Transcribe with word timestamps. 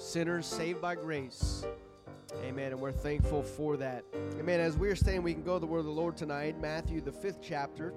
sinners 0.00 0.46
saved 0.46 0.80
by 0.80 0.94
grace. 0.94 1.64
Amen. 2.42 2.72
And 2.72 2.80
we're 2.80 2.90
thankful 2.90 3.42
for 3.42 3.76
that. 3.76 4.04
Amen. 4.38 4.58
As 4.58 4.76
we're 4.76 4.96
staying, 4.96 5.22
we 5.22 5.34
can 5.34 5.42
go 5.42 5.54
to 5.54 5.60
the 5.60 5.66
word 5.66 5.80
of 5.80 5.84
the 5.84 5.90
Lord 5.90 6.16
tonight, 6.16 6.58
Matthew, 6.58 7.00
the 7.02 7.12
fifth 7.12 7.40
chapter. 7.42 7.92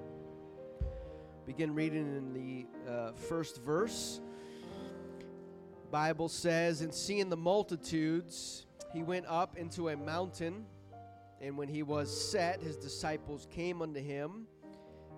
Begin 1.46 1.74
reading 1.74 2.16
in 2.16 2.34
the 2.34 2.92
uh, 2.92 3.12
first 3.14 3.64
verse. 3.64 4.20
Bible 5.92 6.28
says, 6.28 6.82
And 6.82 6.94
seeing 6.94 7.30
the 7.30 7.38
multitudes, 7.38 8.66
he 8.92 9.02
went 9.02 9.26
up 9.28 9.58
into 9.58 9.90
a 9.90 9.96
mountain. 9.96 10.66
And 11.40 11.58
when 11.58 11.70
he 11.70 11.84
was 11.84 12.30
set, 12.32 12.62
his 12.62 12.76
disciples 12.76 13.48
came 13.50 13.82
unto 13.82 14.02
him. 14.02 14.46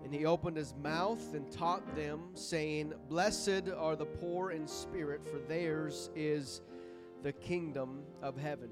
And 0.03 0.13
he 0.13 0.25
opened 0.25 0.55
his 0.55 0.75
mouth 0.75 1.33
and 1.33 1.51
taught 1.51 1.95
them, 1.95 2.29
saying, 2.35 2.93
Blessed 3.09 3.69
are 3.75 3.95
the 3.95 4.05
poor 4.05 4.51
in 4.51 4.67
spirit, 4.67 5.21
for 5.25 5.39
theirs 5.39 6.11
is 6.15 6.61
the 7.25 7.33
kingdom 7.33 8.03
of 8.21 8.37
heaven. 8.37 8.69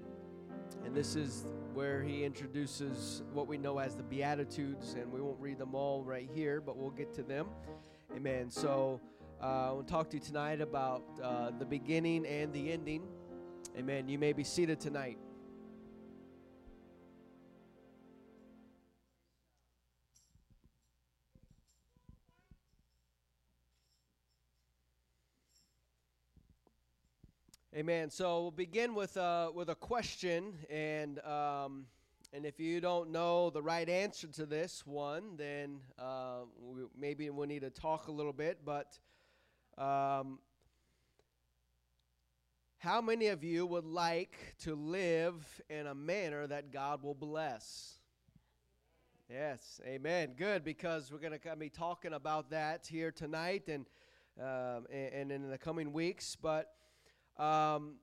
And 0.85 0.93
this 0.93 1.15
is 1.15 1.47
where 1.73 2.03
he 2.03 2.23
introduces 2.23 3.23
what 3.33 3.47
we 3.47 3.57
know 3.57 3.79
as 3.79 3.95
the 3.95 4.03
Beatitudes, 4.03 4.93
and 4.93 5.11
we 5.11 5.21
won't 5.21 5.39
read 5.39 5.57
them 5.57 5.73
all 5.73 6.03
right 6.03 6.29
here, 6.35 6.61
but 6.61 6.77
we'll 6.77 6.91
get 6.91 7.11
to 7.15 7.23
them. 7.23 7.47
Amen. 8.15 8.51
So 8.51 9.01
uh, 9.41 9.69
I 9.69 9.71
want 9.71 9.87
to 9.87 9.91
talk 9.91 10.11
to 10.11 10.17
you 10.17 10.21
tonight 10.21 10.61
about 10.61 11.01
uh, 11.23 11.49
the 11.57 11.65
beginning 11.65 12.27
and 12.27 12.53
the 12.53 12.71
ending. 12.71 13.07
Amen. 13.75 14.07
You 14.07 14.19
may 14.19 14.33
be 14.33 14.43
seated 14.43 14.79
tonight. 14.79 15.17
Amen. 27.75 28.11
So 28.11 28.39
we'll 28.39 28.51
begin 28.51 28.93
with 28.93 29.17
uh, 29.17 29.49
with 29.51 29.69
a 29.69 29.75
question, 29.75 30.53
and 30.69 31.17
um, 31.25 31.87
and 32.31 32.45
if 32.45 32.59
you 32.59 32.79
don't 32.79 33.09
know 33.09 33.49
the 33.49 33.63
right 33.63 33.89
answer 33.89 34.27
to 34.27 34.45
this 34.45 34.85
one, 34.85 35.37
then 35.37 35.79
uh, 35.97 36.41
we, 36.61 36.83
maybe 36.95 37.27
we'll 37.31 37.47
need 37.47 37.63
to 37.63 37.71
talk 37.71 38.09
a 38.09 38.11
little 38.11 38.31
bit. 38.31 38.59
But 38.63 38.99
um, 39.79 40.37
how 42.77 43.01
many 43.01 43.29
of 43.29 43.43
you 43.43 43.65
would 43.65 43.85
like 43.85 44.37
to 44.59 44.75
live 44.75 45.33
in 45.67 45.87
a 45.87 45.95
manner 45.95 46.45
that 46.45 46.71
God 46.71 47.01
will 47.01 47.15
bless? 47.15 47.97
Yes, 49.27 49.81
Amen. 49.83 50.33
Good, 50.37 50.63
because 50.63 51.11
we're 51.11 51.17
going 51.17 51.39
to 51.39 51.55
be 51.55 51.69
talking 51.69 52.13
about 52.13 52.51
that 52.51 52.85
here 52.85 53.09
tonight 53.09 53.67
and 53.67 53.87
um, 54.39 54.85
and, 54.93 55.31
and 55.31 55.31
in 55.31 55.49
the 55.49 55.57
coming 55.57 55.91
weeks, 55.91 56.37
but. 56.39 56.69
Um, 57.37 57.95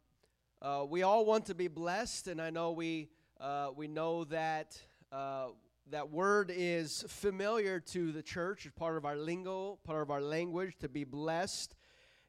uh, 0.61 0.84
we 0.89 1.03
all 1.05 1.25
want 1.25 1.47
to 1.47 1.55
be 1.55 1.69
blessed, 1.69 2.27
and 2.27 2.42
I 2.42 2.50
know 2.50 2.73
we 2.73 3.11
uh, 3.41 3.70
we 3.77 3.86
know 3.86 4.25
that 4.25 4.77
uh, 5.12 5.48
that 5.91 6.11
word 6.11 6.53
is 6.53 7.05
familiar 7.06 7.78
to 7.78 8.11
the 8.11 8.23
church. 8.23 8.67
It's 8.67 8.75
part 8.75 8.97
of 8.97 9.05
our 9.05 9.14
lingo, 9.14 9.78
part 9.84 10.03
of 10.03 10.11
our 10.11 10.20
language 10.20 10.75
to 10.81 10.89
be 10.89 11.05
blessed, 11.05 11.77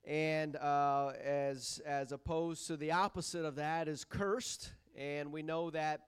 and 0.05 0.55
uh, 0.57 1.13
as 1.23 1.81
as 1.87 2.11
opposed 2.11 2.67
to 2.67 2.77
the 2.77 2.91
opposite 2.91 3.45
of 3.45 3.55
that 3.55 3.87
is 3.87 4.05
cursed. 4.05 4.71
And 4.95 5.31
we 5.31 5.41
know 5.41 5.71
that 5.71 6.01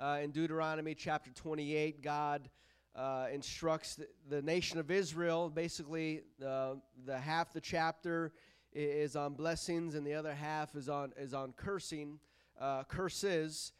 uh, 0.00 0.20
in 0.22 0.30
Deuteronomy 0.30 0.94
chapter 0.94 1.30
28, 1.30 2.02
God. 2.02 2.48
Uh, 2.94 3.26
instructs 3.30 3.94
the, 3.96 4.06
the, 4.30 4.40
nation 4.40 4.78
of 4.78 4.90
Israel, 4.90 5.50
basically 5.50 6.22
the 6.38 6.80
half 7.20 7.52
the 7.52 7.60
chapter 7.60 8.32
is 8.76 9.16
on 9.16 9.34
blessings, 9.34 9.94
and 9.94 10.06
the 10.06 10.14
other 10.14 10.34
half 10.34 10.74
is 10.76 10.88
on 10.88 11.12
is 11.16 11.32
on 11.32 11.52
cursing, 11.56 12.18
uh, 12.60 12.84
curses. 12.84 13.72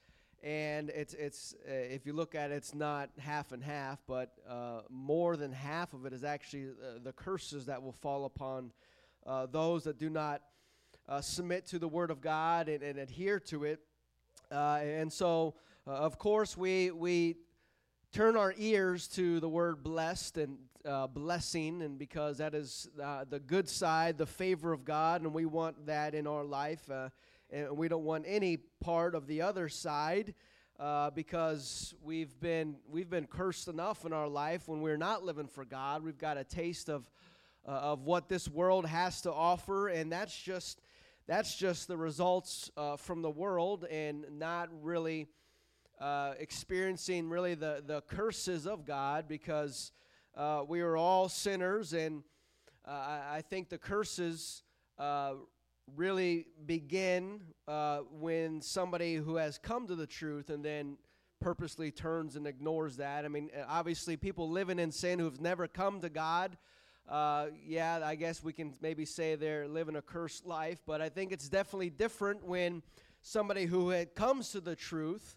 And 0.43 0.91
it's 0.91 1.15
it's 1.15 1.55
uh, 1.69 1.73
if 1.73 2.07
you 2.07 2.13
look 2.13 2.35
at 2.35 2.51
it, 2.51 2.55
it's 2.55 2.75
not 2.75 3.11
half 3.19 3.53
and 3.53 3.63
half, 3.63 4.01
but 4.07 4.33
uh, 4.49 4.81
more 4.89 5.37
than 5.37 5.53
half 5.53 5.93
of 5.93 6.07
it 6.07 6.13
is 6.13 6.25
actually 6.25 6.69
uh, 6.69 6.99
the 7.03 7.13
curses 7.13 7.67
that 7.67 7.83
will 7.83 7.93
fall 7.93 8.25
upon 8.25 8.73
uh, 9.27 9.47
those 9.47 9.85
that 9.85 9.99
do 9.99 10.09
not 10.09 10.43
uh, 11.09 11.21
submit 11.21 11.67
to 11.67 11.79
the 11.79 11.89
word 11.89 12.11
of 12.11 12.21
God 12.21 12.69
and, 12.69 12.83
and 12.83 12.99
adhere 12.99 13.41
to 13.41 13.65
it. 13.65 13.81
and 14.51 15.13
so, 15.13 15.55
of 15.87 16.19
course, 16.19 16.57
we 16.57 16.91
we 16.91 17.37
turn 18.13 18.37
our 18.37 18.55
ears 18.57 19.09
to 19.09 19.41
the 19.41 19.49
word 19.49 19.83
blessed 19.83 20.39
and 20.39 20.59
uh, 20.87 21.07
blessing, 21.07 21.83
and 21.83 21.99
because 21.99 22.39
that 22.39 22.55
is 22.55 22.89
uh, 23.03 23.25
the 23.29 23.41
good 23.41 23.69
side, 23.69 24.19
the 24.19 24.27
favor 24.27 24.73
of 24.73 24.85
God, 24.85 25.23
and 25.23 25.35
we 25.35 25.45
want 25.45 25.87
that 25.87 26.15
in 26.15 26.27
our 26.27 26.45
life. 26.45 26.91
Uh, 26.91 27.09
and 27.51 27.77
we 27.77 27.89
don't 27.89 28.05
want 28.05 28.25
any 28.27 28.57
part 28.81 29.15
of 29.15 29.27
the 29.27 29.43
other 29.43 29.69
side. 29.69 30.35
Uh, 30.79 31.09
because 31.09 31.95
we've 32.03 32.39
been 32.39 32.77
we've 32.91 33.09
been 33.09 33.27
cursed 33.27 33.67
enough 33.67 34.05
in 34.05 34.13
our 34.13 34.29
life 34.29 34.69
when 34.69 34.83
we're 34.83 34.99
not 34.99 35.25
living 35.25 35.47
for 35.47 35.65
God. 35.65 36.05
We've 36.05 36.19
got 36.19 36.37
a 36.37 36.45
taste 36.45 36.91
of 36.91 37.11
uh, 37.67 37.71
of 37.71 38.05
what 38.05 38.29
this 38.29 38.47
world 38.47 38.85
has 38.85 39.23
to 39.23 39.33
offer, 39.33 39.89
and 39.89 40.13
that's 40.13 40.39
just 40.39 40.83
that's 41.27 41.57
just 41.57 41.89
the 41.89 41.97
results 41.97 42.71
uh, 42.77 42.97
from 42.97 43.23
the 43.23 43.31
world, 43.31 43.87
and 43.91 44.27
not 44.39 44.69
really 44.83 45.29
uh, 46.01 46.35
experiencing 46.39 47.29
really 47.29 47.55
the, 47.55 47.83
the 47.87 48.03
curses 48.03 48.67
of 48.67 48.85
God 48.85 49.27
because 49.29 49.93
uh, 50.37 50.63
we 50.69 50.83
are 50.83 50.97
all 50.97 51.31
sinners, 51.31 51.95
and 51.95 52.23
uh, 52.87 52.91
I, 53.31 53.43
think 53.49 53.71
the 53.71 53.79
curses 53.79 54.63
uh, 54.99 55.33
really 55.97 56.47
begin 56.67 57.41
uh, 57.67 58.01
when 58.11 58.61
somebody 58.61 59.15
who 59.15 59.37
has 59.37 59.57
come 59.57 59.87
to 59.87 59.95
the 59.95 60.07
truth 60.07 60.51
and 60.51 60.63
then 60.63 60.99
purposely 61.41 61.91
turns 61.91 62.37
and 62.37 62.47
ignores 62.47 62.99
that. 62.99 63.25
I 63.25 63.29
mean, 63.29 63.51
obviously, 63.67 64.19
people 64.19 64.51
living 64.51 64.79
in 64.79 64.93
sin 64.93 65.19
who've 65.19 65.41
never 65.41 65.67
come 65.67 66.01
to 66.03 66.11
God. 66.11 66.59
Uh, 67.09 67.47
yeah, 67.67 68.01
I 68.05 68.15
guess 68.15 68.43
we 68.43 68.53
can 68.53 68.75
maybe 68.83 69.07
say 69.07 69.37
they're 69.37 69.67
living 69.67 69.97
a 69.97 70.03
cursed 70.03 70.45
life, 70.45 70.81
but 70.87 71.01
I 71.01 71.09
think 71.09 71.33
it's 71.33 71.49
definitely 71.49 71.91
different 71.91 72.45
when 72.45 72.83
somebody 73.23 73.65
who 73.65 73.89
had 73.89 74.15
comes 74.15 74.51
to 74.51 74.61
the 74.61 74.77
truth 74.77 75.37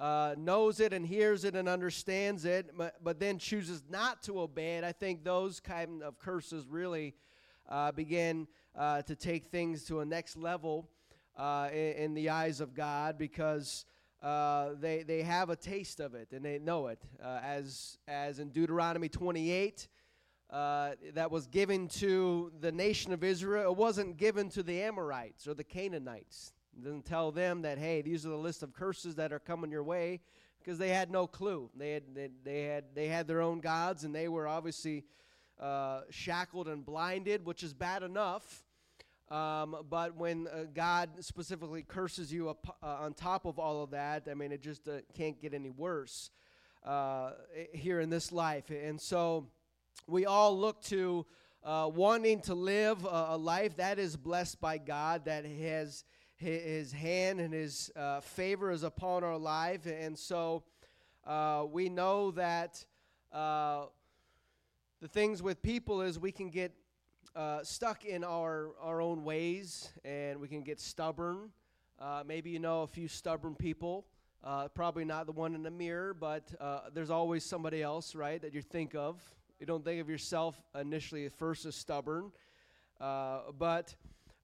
uh, 0.00 0.34
knows 0.38 0.80
it 0.80 0.94
and 0.94 1.06
hears 1.06 1.44
it 1.44 1.54
and 1.54 1.68
understands 1.68 2.46
it, 2.46 2.70
but, 2.76 2.94
but 3.04 3.20
then 3.20 3.38
chooses 3.38 3.82
not 3.90 4.22
to 4.22 4.40
obey 4.40 4.78
it, 4.78 4.84
I 4.84 4.92
think 4.92 5.22
those 5.22 5.60
kind 5.60 6.02
of 6.02 6.18
curses 6.18 6.66
really 6.66 7.14
uh, 7.68 7.92
begin 7.92 8.48
uh, 8.74 9.02
to 9.02 9.14
take 9.14 9.48
things 9.48 9.84
to 9.84 10.00
a 10.00 10.04
next 10.04 10.36
level 10.36 10.88
uh, 11.36 11.68
in, 11.70 11.92
in, 11.92 12.14
the 12.14 12.30
eyes 12.30 12.60
of 12.60 12.74
God 12.74 13.18
because 13.18 13.84
uh, 14.22 14.70
they, 14.80 15.02
they 15.02 15.22
have 15.22 15.50
a 15.50 15.56
taste 15.56 16.00
of 16.00 16.14
it 16.14 16.28
and 16.32 16.42
they 16.42 16.58
know 16.58 16.86
it. 16.86 16.98
Uh, 17.22 17.38
as, 17.44 17.98
as 18.08 18.38
in 18.38 18.48
Deuteronomy 18.48 19.08
28, 19.08 19.86
that 20.50 21.30
was 21.30 21.46
given 21.46 21.88
to 21.88 22.50
the 22.60 22.72
nation 22.72 23.12
of 23.12 23.22
Israel, 23.22 23.72
it 23.72 23.76
wasn't 23.76 24.16
given 24.16 24.48
to 24.48 24.62
the 24.62 24.80
Amorites 24.80 25.46
or 25.46 25.52
the 25.52 25.64
Canaanites. 25.64 26.54
It 26.76 26.84
doesn't 26.84 27.04
tell 27.04 27.32
them 27.32 27.62
that, 27.62 27.78
hey, 27.78 28.02
these 28.02 28.24
are 28.24 28.30
the 28.30 28.36
list 28.36 28.62
of 28.62 28.72
curses 28.72 29.16
that 29.16 29.32
are 29.32 29.38
coming 29.38 29.70
your 29.70 29.82
way 29.82 30.20
because 30.58 30.78
they 30.78 30.90
had 30.90 31.10
no 31.10 31.26
clue. 31.26 31.70
They 31.74 31.92
had, 31.92 32.02
they, 32.14 32.28
they 32.44 32.62
had, 32.64 32.84
they 32.94 33.08
had 33.08 33.26
their 33.26 33.40
own 33.40 33.60
gods 33.60 34.04
and 34.04 34.14
they 34.14 34.28
were 34.28 34.46
obviously 34.46 35.04
uh, 35.58 36.02
shackled 36.10 36.68
and 36.68 36.84
blinded, 36.84 37.44
which 37.44 37.62
is 37.62 37.74
bad 37.74 38.02
enough. 38.02 38.64
Um, 39.30 39.76
but 39.88 40.16
when 40.16 40.48
uh, 40.48 40.64
God 40.74 41.10
specifically 41.20 41.82
curses 41.82 42.32
you 42.32 42.48
up, 42.48 42.78
uh, 42.82 42.86
on 43.00 43.14
top 43.14 43.46
of 43.46 43.58
all 43.58 43.82
of 43.82 43.90
that, 43.90 44.26
I 44.28 44.34
mean, 44.34 44.50
it 44.50 44.60
just 44.60 44.88
uh, 44.88 44.98
can't 45.14 45.40
get 45.40 45.54
any 45.54 45.70
worse 45.70 46.30
uh, 46.84 47.32
here 47.72 48.00
in 48.00 48.10
this 48.10 48.32
life. 48.32 48.70
And 48.70 49.00
so 49.00 49.46
we 50.08 50.26
all 50.26 50.58
look 50.58 50.82
to 50.84 51.26
uh, 51.62 51.88
wanting 51.92 52.40
to 52.40 52.54
live 52.54 53.04
a, 53.04 53.28
a 53.30 53.36
life 53.36 53.76
that 53.76 53.98
is 53.98 54.16
blessed 54.16 54.60
by 54.60 54.78
God, 54.78 55.26
that 55.26 55.44
has 55.44 56.04
his 56.40 56.90
hand 56.90 57.38
and 57.38 57.52
his 57.52 57.90
uh, 57.94 58.20
favor 58.20 58.70
is 58.70 58.82
upon 58.82 59.22
our 59.22 59.36
life. 59.36 59.86
And 59.86 60.18
so 60.18 60.62
uh, 61.26 61.66
we 61.70 61.90
know 61.90 62.30
that 62.30 62.82
uh, 63.30 63.84
the 65.02 65.08
things 65.08 65.42
with 65.42 65.60
people 65.62 66.00
is 66.00 66.18
we 66.18 66.32
can 66.32 66.48
get 66.48 66.72
uh, 67.36 67.62
stuck 67.62 68.04
in 68.06 68.24
our, 68.24 68.70
our 68.80 69.02
own 69.02 69.22
ways 69.22 69.90
and 70.02 70.40
we 70.40 70.48
can 70.48 70.62
get 70.62 70.80
stubborn. 70.80 71.50
Uh, 72.00 72.22
maybe 72.26 72.48
you 72.48 72.58
know 72.58 72.82
a 72.82 72.86
few 72.86 73.06
stubborn 73.06 73.54
people. 73.54 74.06
Uh, 74.42 74.68
probably 74.68 75.04
not 75.04 75.26
the 75.26 75.32
one 75.32 75.54
in 75.54 75.62
the 75.62 75.70
mirror, 75.70 76.14
but 76.14 76.50
there's 76.94 77.10
always 77.10 77.44
somebody 77.44 77.82
else, 77.82 78.14
right, 78.14 78.40
that 78.40 78.54
you 78.54 78.62
think 78.62 78.94
of. 78.94 79.20
You 79.58 79.66
don't 79.66 79.84
think 79.84 80.00
of 80.00 80.08
yourself 80.08 80.58
initially 80.74 81.28
first 81.28 81.66
as 81.66 81.76
stubborn. 81.76 82.32
but 82.98 83.94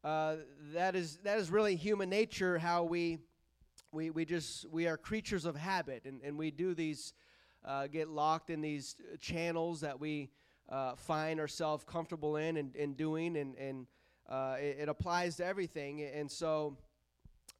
uh, 0.06 0.36
that 0.72 0.94
is 0.94 1.18
that 1.24 1.36
is 1.36 1.50
really 1.50 1.74
human 1.74 2.08
nature. 2.08 2.58
How 2.58 2.84
we 2.84 3.18
we 3.90 4.10
we 4.10 4.24
just 4.24 4.70
we 4.70 4.86
are 4.86 4.96
creatures 4.96 5.44
of 5.44 5.56
habit, 5.56 6.04
and 6.04 6.20
and 6.22 6.38
we 6.38 6.52
do 6.52 6.74
these 6.74 7.12
uh, 7.64 7.88
get 7.88 8.08
locked 8.08 8.48
in 8.48 8.60
these 8.60 8.94
channels 9.20 9.80
that 9.80 9.98
we 9.98 10.30
uh, 10.68 10.94
find 10.94 11.40
ourselves 11.40 11.84
comfortable 11.84 12.36
in 12.36 12.56
and, 12.56 12.76
and 12.76 12.96
doing, 12.96 13.36
and 13.36 13.56
and 13.56 13.88
uh, 14.28 14.54
it, 14.60 14.76
it, 14.82 14.88
applies 14.88 15.34
to 15.38 15.44
everything. 15.44 16.02
And 16.02 16.30
so, 16.30 16.76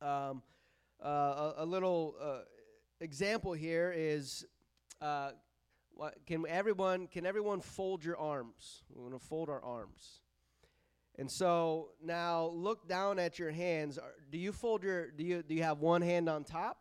um, 0.01 0.41
uh, 1.05 1.09
a, 1.09 1.55
a, 1.59 1.65
little 1.65 2.15
example 3.01 3.55
here 3.55 3.93
is 3.97 4.47
can 6.27 6.45
everyone 6.49 7.09
can 7.09 7.27
everyone 7.27 7.61
fold 7.61 8.05
your 8.05 8.17
arms? 8.17 8.85
We're 8.95 9.09
going 9.09 9.19
to 9.19 9.27
fold 9.27 9.49
our 9.49 9.65
arms. 9.65 10.21
And 11.19 11.31
so 11.31 11.91
now 12.05 12.51
look 12.55 12.87
down 12.89 13.19
at 13.19 13.39
your 13.39 13.51
hands. 13.51 13.99
Do 14.31 14.39
you 14.39 14.53
fold 14.53 14.83
your 14.83 15.11
do 15.11 15.25
you 15.25 15.43
do 15.43 15.55
you 15.55 15.63
have 15.63 15.81
one 15.81 16.03
hand 16.03 16.29
on 16.29 16.45
top? 16.45 16.79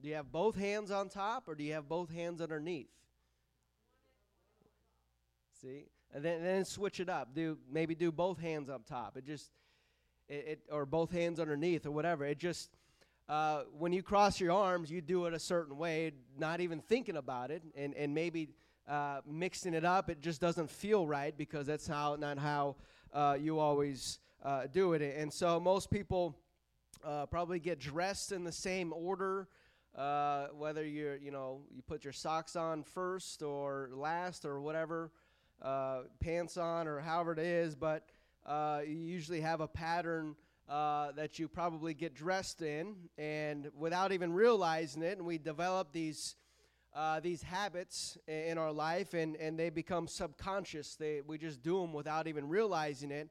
Do 0.00 0.08
you 0.08 0.14
have 0.14 0.30
both 0.30 0.56
hands 0.56 0.90
on 0.90 1.08
top 1.08 1.48
or 1.48 1.54
do 1.54 1.64
you 1.64 1.72
have 1.72 1.88
both 1.88 2.10
hands 2.10 2.40
underneath? 2.40 2.90
See? 5.60 5.86
And 6.14 6.24
then 6.24 6.42
then 6.42 6.64
switch 6.64 7.00
it 7.00 7.08
up. 7.08 7.34
Do 7.34 7.58
maybe 7.70 7.94
do 7.94 8.12
both 8.12 8.38
hands 8.38 8.70
up 8.70 8.86
top. 8.86 9.16
It 9.16 9.26
just 9.26 9.50
it, 10.28 10.44
it 10.46 10.60
or 10.70 10.86
both 10.86 11.10
hands 11.10 11.40
underneath 11.40 11.86
or 11.86 11.90
whatever. 11.90 12.24
It 12.24 12.38
just 12.38 12.70
uh, 13.28 13.62
when 13.76 13.92
you 13.92 14.02
cross 14.02 14.40
your 14.40 14.52
arms, 14.52 14.90
you 14.90 15.00
do 15.00 15.26
it 15.26 15.34
a 15.34 15.38
certain 15.38 15.76
way, 15.76 16.12
not 16.38 16.60
even 16.60 16.80
thinking 16.80 17.16
about 17.16 17.50
it, 17.50 17.62
and 17.76 17.94
and 17.94 18.14
maybe 18.14 18.50
uh, 18.88 19.20
mixing 19.24 19.74
it 19.74 19.84
up, 19.84 20.10
it 20.10 20.20
just 20.20 20.40
doesn't 20.40 20.68
feel 20.68 21.06
right 21.06 21.36
because 21.36 21.66
that's 21.66 21.86
how 21.86 22.16
not 22.16 22.38
how 22.38 22.76
uh, 23.12 23.36
you 23.40 23.58
always 23.58 24.18
uh, 24.44 24.66
do 24.72 24.92
it. 24.94 25.02
And 25.02 25.32
so 25.32 25.60
most 25.60 25.90
people 25.90 26.36
uh, 27.04 27.26
probably 27.26 27.58
get 27.58 27.78
dressed 27.78 28.32
in 28.32 28.44
the 28.44 28.52
same 28.52 28.92
order. 28.92 29.48
Uh, 29.96 30.46
whether 30.56 30.84
you're, 30.84 31.16
you 31.16 31.32
know, 31.32 31.62
you 31.74 31.82
put 31.82 32.04
your 32.04 32.12
socks 32.12 32.54
on 32.54 32.84
first 32.84 33.42
or 33.42 33.90
last 33.92 34.44
or 34.44 34.60
whatever, 34.60 35.10
pants 36.20 36.56
on 36.56 36.86
or 36.86 37.00
however 37.00 37.32
it 37.32 37.40
is, 37.40 37.74
but 37.74 38.08
you 38.86 38.96
usually 38.96 39.40
have 39.40 39.60
a 39.60 39.68
pattern 39.68 40.36
uh, 40.70 41.10
that 41.12 41.38
you 41.38 41.48
probably 41.48 41.92
get 41.92 42.14
dressed 42.14 42.62
in, 42.62 42.94
and 43.18 43.68
without 43.76 44.12
even 44.12 44.32
realizing 44.32 45.02
it, 45.02 45.18
and 45.18 45.26
we 45.26 45.36
develop 45.36 45.92
these 45.92 46.36
uh, 46.94 47.20
these 47.20 47.42
habits 47.42 48.18
in 48.26 48.58
our 48.58 48.72
life, 48.72 49.14
and, 49.14 49.36
and 49.36 49.58
they 49.58 49.70
become 49.70 50.06
subconscious. 50.08 50.96
They 50.96 51.20
we 51.26 51.38
just 51.38 51.62
do 51.62 51.80
them 51.80 51.92
without 51.92 52.26
even 52.26 52.48
realizing 52.48 53.10
it, 53.10 53.28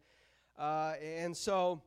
uh, 0.58 0.94
and 1.02 1.36
so 1.36 1.82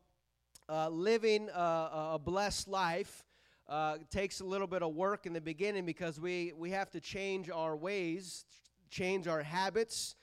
uh, 0.69 0.88
living 0.88 1.48
a, 1.50 2.12
a, 2.12 2.20
blessed 2.22 2.69
life. 2.69 3.24
Uh, 3.69 3.96
takes 4.10 4.40
a 4.40 4.44
little 4.44 4.66
bit 4.66 4.82
of 4.82 4.92
work 4.92 5.24
in 5.24 5.32
the 5.32 5.40
beginning 5.40 5.86
because 5.86 6.20
we, 6.20 6.52
we 6.58 6.70
have 6.70 6.90
to 6.90 7.00
change 7.00 7.48
our 7.48 7.74
ways, 7.74 8.44
change 8.90 9.26
our 9.28 9.42
habits, 9.42 10.16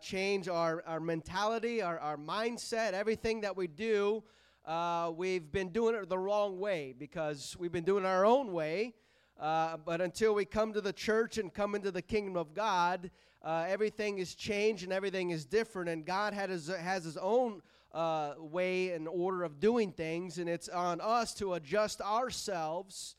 change 0.00 0.48
our, 0.48 0.84
our 0.86 1.00
mentality, 1.00 1.82
our, 1.82 1.98
our 1.98 2.16
mindset, 2.16 2.92
everything 2.92 3.40
that 3.40 3.56
we 3.56 3.66
do 3.66 4.22
uh, 4.68 5.10
we've 5.16 5.50
been 5.50 5.70
doing 5.70 5.94
it 5.94 6.06
the 6.10 6.18
wrong 6.18 6.58
way 6.58 6.94
because 6.96 7.56
we've 7.58 7.72
been 7.72 7.84
doing 7.84 8.04
it 8.04 8.06
our 8.06 8.26
own 8.26 8.52
way. 8.52 8.92
Uh, 9.38 9.76
but 9.76 10.00
until 10.00 10.34
we 10.34 10.44
come 10.44 10.72
to 10.72 10.80
the 10.80 10.92
church 10.92 11.38
and 11.38 11.52
come 11.52 11.74
into 11.74 11.90
the 11.90 12.02
kingdom 12.02 12.36
of 12.36 12.54
God, 12.54 13.10
uh, 13.42 13.64
everything 13.68 14.18
is 14.18 14.34
changed 14.34 14.82
and 14.82 14.92
everything 14.92 15.30
is 15.30 15.44
different. 15.44 15.88
And 15.88 16.04
God 16.04 16.34
his, 16.34 16.68
has 16.68 17.04
His 17.04 17.16
own 17.16 17.62
uh, 17.94 18.34
way 18.38 18.90
and 18.90 19.06
order 19.06 19.44
of 19.44 19.60
doing 19.60 19.92
things, 19.92 20.38
and 20.38 20.48
it's 20.48 20.68
on 20.68 21.00
us 21.00 21.34
to 21.34 21.54
adjust 21.54 22.00
ourselves 22.00 23.14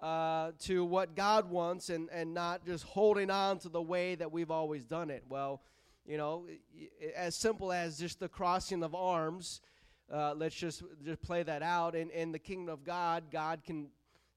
uh, 0.00 0.52
to 0.60 0.84
what 0.84 1.14
God 1.14 1.50
wants 1.50 1.88
and, 1.88 2.08
and 2.10 2.34
not 2.34 2.64
just 2.66 2.84
holding 2.84 3.30
on 3.30 3.58
to 3.60 3.68
the 3.68 3.82
way 3.82 4.14
that 4.16 4.32
we've 4.32 4.50
always 4.50 4.84
done 4.84 5.08
it. 5.08 5.22
Well, 5.28 5.62
you 6.06 6.16
know, 6.16 6.46
as 7.16 7.36
simple 7.36 7.70
as 7.70 7.98
just 7.98 8.18
the 8.18 8.28
crossing 8.28 8.82
of 8.82 8.94
arms 8.94 9.60
uh, 10.12 10.34
let's 10.36 10.54
just 10.54 10.82
just 11.04 11.22
play 11.22 11.42
that 11.42 11.62
out. 11.62 11.94
And 11.94 12.10
in 12.10 12.32
the 12.32 12.38
kingdom 12.38 12.72
of 12.72 12.84
God, 12.84 13.24
God 13.30 13.62
can 13.64 13.88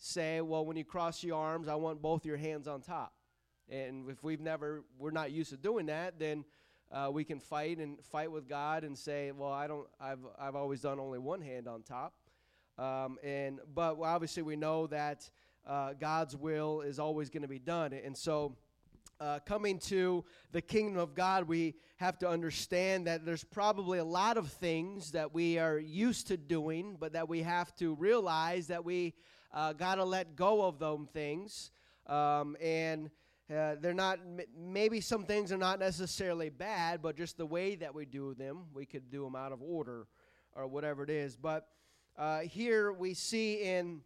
say, 0.04 0.42
well, 0.42 0.66
when 0.66 0.76
you 0.76 0.84
cross 0.84 1.24
your 1.24 1.38
arms, 1.38 1.68
I 1.68 1.76
want 1.76 2.02
both 2.02 2.26
your 2.26 2.38
hands 2.38 2.68
on 2.68 2.82
top. 2.82 3.14
And 3.70 4.10
if 4.10 4.22
we've 4.24 4.42
never, 4.42 4.84
we're 5.00 5.12
not 5.12 5.32
used 5.32 5.52
to 5.52 5.58
doing 5.58 5.86
that, 5.86 6.20
then 6.20 6.44
uh, 6.92 7.10
we 7.12 7.24
can 7.24 7.40
fight 7.40 7.78
and 7.78 7.98
fight 8.12 8.30
with 8.30 8.48
God 8.48 8.84
and 8.84 8.98
say, 8.98 9.32
well, 9.32 9.52
I 9.52 9.66
don't, 9.68 9.88
I've, 10.02 10.20
I've 10.38 10.56
always 10.56 10.82
done 10.82 11.00
only 11.00 11.20
one 11.20 11.42
hand 11.42 11.68
on 11.68 11.84
top. 11.84 12.14
Um, 12.78 13.18
and 13.24 13.60
but 13.74 13.98
obviously 14.02 14.44
we 14.44 14.56
know 14.56 14.88
that 14.88 15.30
uh, 15.66 15.94
God's 15.94 16.36
will 16.36 16.82
is 16.82 17.00
always 17.00 17.30
going 17.30 17.44
to 17.44 17.48
be 17.48 17.60
done, 17.60 17.94
and 17.94 18.18
so 18.18 18.58
uh, 19.20 19.38
coming 19.46 19.78
to 19.78 20.26
the 20.52 20.62
kingdom 20.62 20.98
of 20.98 21.14
God, 21.14 21.48
we 21.48 21.76
have 21.98 22.18
to 22.18 22.28
understand 22.28 23.06
that 23.06 23.26
there's 23.26 23.44
probably 23.44 24.00
a 24.00 24.04
lot 24.04 24.38
of 24.38 24.52
things 24.52 25.12
that 25.12 25.36
we 25.36 25.60
are 25.60 25.78
used 25.78 26.28
to 26.28 26.36
doing, 26.36 26.98
but 27.00 27.14
that 27.14 27.30
we 27.30 27.44
have 27.44 27.76
to 27.76 27.94
realize 27.94 28.68
that 28.68 28.84
we 28.84 29.14
uh, 29.54 29.74
got 29.74 29.96
to 29.96 30.04
let 30.04 30.36
go 30.36 30.66
of 30.66 30.80
those 30.80 31.08
things. 31.14 31.72
Um, 32.08 32.58
and 32.62 33.10
uh, 33.54 33.76
they're 33.80 33.94
not, 33.94 34.20
maybe 34.58 35.00
some 35.00 35.26
things 35.26 35.52
are 35.52 35.58
not 35.58 35.80
necessarily 35.80 36.50
bad, 36.50 37.02
but 37.02 37.16
just 37.16 37.38
the 37.38 37.46
way 37.46 37.76
that 37.76 37.94
we 37.94 38.06
do 38.06 38.34
them, 38.34 38.64
we 38.74 38.86
could 38.86 39.10
do 39.10 39.24
them 39.24 39.36
out 39.36 39.52
of 39.52 39.62
order 39.62 40.08
or 40.56 40.68
whatever 40.68 41.04
it 41.04 41.10
is. 41.10 41.36
But 41.36 41.68
uh, 42.18 42.40
here 42.40 42.92
we 42.92 43.14
see 43.14 43.62
in, 43.62 44.02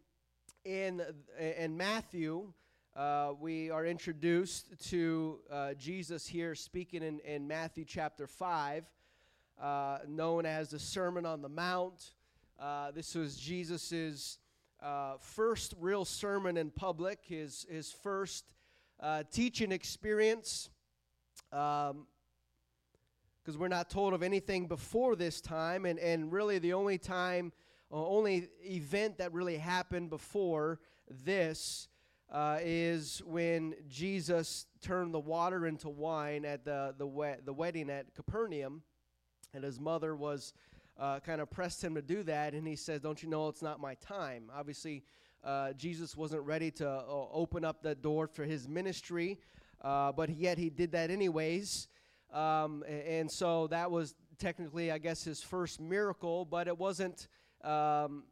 in, 0.64 1.02
in 1.38 1.76
Matthew, 1.76 2.52
uh, 2.96 3.32
we 3.40 3.70
are 3.70 3.86
introduced 3.86 4.66
to 4.90 5.38
uh, 5.50 5.74
Jesus 5.74 6.26
here 6.26 6.54
speaking 6.54 7.02
in, 7.02 7.20
in 7.20 7.46
Matthew 7.46 7.84
chapter 7.84 8.26
5, 8.26 8.84
uh, 9.62 9.98
known 10.08 10.46
as 10.46 10.70
the 10.70 10.78
Sermon 10.78 11.24
on 11.24 11.40
the 11.40 11.48
Mount. 11.48 12.12
Uh, 12.58 12.90
this 12.90 13.14
was 13.14 13.36
Jesus' 13.36 14.38
uh, 14.82 15.14
first 15.20 15.74
real 15.80 16.04
sermon 16.04 16.56
in 16.56 16.70
public, 16.70 17.20
his, 17.22 17.66
his 17.70 17.90
first 17.90 18.44
uh, 19.00 19.22
teaching 19.30 19.72
experience. 19.72 20.70
Because 21.50 21.90
um, 21.90 22.06
we're 23.58 23.68
not 23.68 23.90
told 23.90 24.14
of 24.14 24.22
anything 24.22 24.66
before 24.66 25.16
this 25.16 25.40
time, 25.40 25.86
and, 25.86 25.98
and 25.98 26.32
really 26.32 26.58
the 26.58 26.74
only 26.74 26.98
time, 26.98 27.52
only 27.90 28.48
event 28.64 29.18
that 29.18 29.32
really 29.32 29.56
happened 29.56 30.10
before 30.10 30.78
this 31.24 31.88
uh, 32.30 32.58
is 32.60 33.22
when 33.24 33.74
Jesus 33.88 34.66
turned 34.82 35.14
the 35.14 35.20
water 35.20 35.66
into 35.66 35.88
wine 35.88 36.44
at 36.44 36.64
the, 36.64 36.94
the, 36.98 37.06
we- 37.06 37.40
the 37.44 37.52
wedding 37.52 37.88
at 37.88 38.14
Capernaum, 38.14 38.82
and 39.54 39.64
his 39.64 39.80
mother 39.80 40.14
was 40.14 40.52
uh, 40.98 41.20
kind 41.20 41.40
of 41.40 41.50
pressed 41.50 41.82
him 41.82 41.94
to 41.94 42.02
do 42.02 42.22
that, 42.24 42.54
and 42.54 42.66
he 42.66 42.76
says, 42.76 43.00
Don't 43.00 43.22
you 43.22 43.28
know 43.28 43.48
it's 43.48 43.62
not 43.62 43.80
my 43.80 43.94
time? 43.94 44.50
Obviously, 44.54 45.04
uh, 45.44 45.72
Jesus 45.74 46.16
wasn't 46.16 46.42
ready 46.42 46.70
to 46.72 46.88
uh, 46.88 47.04
open 47.32 47.64
up 47.64 47.82
the 47.82 47.94
door 47.94 48.26
for 48.26 48.44
his 48.44 48.68
ministry, 48.68 49.38
uh, 49.82 50.12
but 50.12 50.30
yet 50.30 50.58
he 50.58 50.70
did 50.70 50.92
that 50.92 51.10
anyways. 51.10 51.88
Um, 52.32 52.84
and 52.88 53.30
so 53.30 53.68
that 53.68 53.90
was 53.90 54.14
technically, 54.38 54.90
I 54.90 54.98
guess, 54.98 55.24
his 55.24 55.40
first 55.42 55.80
miracle, 55.80 56.44
but 56.44 56.68
it 56.68 56.76
wasn't. 56.76 57.28
Um, 57.62 58.24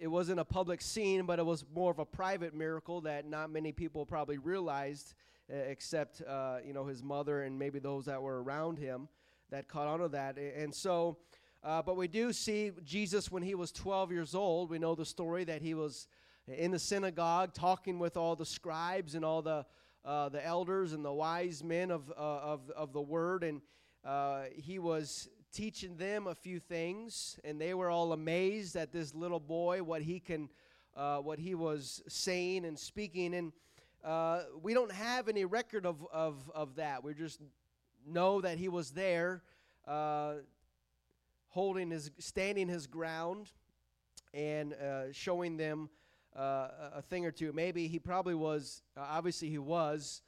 it 0.00 0.08
wasn't 0.08 0.40
a 0.40 0.44
public 0.44 0.80
scene, 0.80 1.26
but 1.26 1.38
it 1.38 1.46
was 1.46 1.64
more 1.72 1.92
of 1.92 2.00
a 2.00 2.04
private 2.04 2.54
miracle 2.54 3.02
that 3.02 3.24
not 3.24 3.52
many 3.52 3.70
people 3.70 4.04
probably 4.04 4.36
realized, 4.36 5.14
except 5.48 6.22
uh, 6.22 6.56
you 6.66 6.72
know 6.72 6.84
his 6.86 7.04
mother 7.04 7.42
and 7.42 7.56
maybe 7.56 7.78
those 7.78 8.06
that 8.06 8.20
were 8.20 8.42
around 8.42 8.78
him 8.78 9.08
that 9.50 9.68
caught 9.68 9.86
on 9.86 10.00
to 10.00 10.08
that. 10.08 10.38
And 10.38 10.74
so, 10.74 11.18
uh, 11.64 11.82
but 11.82 11.96
we 11.96 12.08
do 12.08 12.32
see 12.32 12.72
Jesus 12.84 13.30
when 13.30 13.42
he 13.42 13.54
was 13.54 13.70
12 13.70 14.10
years 14.10 14.34
old. 14.34 14.70
We 14.70 14.78
know 14.78 14.94
the 14.94 15.04
story 15.04 15.44
that 15.44 15.62
he 15.62 15.74
was 15.74 16.08
in 16.48 16.72
the 16.72 16.78
synagogue 16.78 17.54
talking 17.54 17.98
with 17.98 18.16
all 18.16 18.34
the 18.34 18.46
scribes 18.46 19.14
and 19.14 19.24
all 19.24 19.42
the 19.42 19.64
uh, 20.04 20.28
the 20.28 20.44
elders 20.44 20.92
and 20.92 21.04
the 21.04 21.12
wise 21.12 21.62
men 21.62 21.92
of 21.92 22.10
uh, 22.10 22.14
of 22.14 22.70
of 22.70 22.92
the 22.92 23.00
word, 23.00 23.44
and 23.44 23.60
uh, 24.04 24.44
he 24.56 24.80
was 24.80 25.28
teaching 25.52 25.96
them 25.96 26.26
a 26.26 26.34
few 26.34 26.58
things, 26.58 27.38
and 27.44 27.60
they 27.60 27.74
were 27.74 27.90
all 27.90 28.12
amazed 28.12 28.74
at 28.74 28.90
this 28.90 29.14
little 29.14 29.38
boy, 29.38 29.82
what 29.82 30.02
he 30.02 30.18
can, 30.18 30.48
uh, 30.96 31.18
what 31.18 31.38
he 31.38 31.54
was 31.54 32.02
saying 32.08 32.64
and 32.64 32.78
speaking. 32.78 33.34
And 33.34 33.52
uh, 34.02 34.42
we 34.62 34.72
don't 34.74 34.90
have 34.90 35.28
any 35.28 35.44
record 35.44 35.84
of, 35.84 36.04
of, 36.10 36.50
of 36.54 36.76
that. 36.76 37.04
We 37.04 37.14
just 37.14 37.40
know 38.06 38.40
that 38.40 38.58
he 38.58 38.68
was 38.68 38.90
there, 38.90 39.42
holding 41.52 41.90
his, 41.90 42.10
standing 42.18 42.68
his 42.68 42.86
ground, 42.86 43.52
and 44.34 44.72
uh, 44.72 45.12
showing 45.12 45.56
them 45.56 45.90
uh, 46.34 46.68
a 46.94 47.02
thing 47.02 47.26
or 47.26 47.30
two. 47.30 47.52
Maybe 47.52 47.88
he 47.88 47.98
probably 47.98 48.34
was. 48.34 48.82
Uh, 48.96 49.04
obviously, 49.08 49.50
he 49.50 49.58
was 49.58 50.22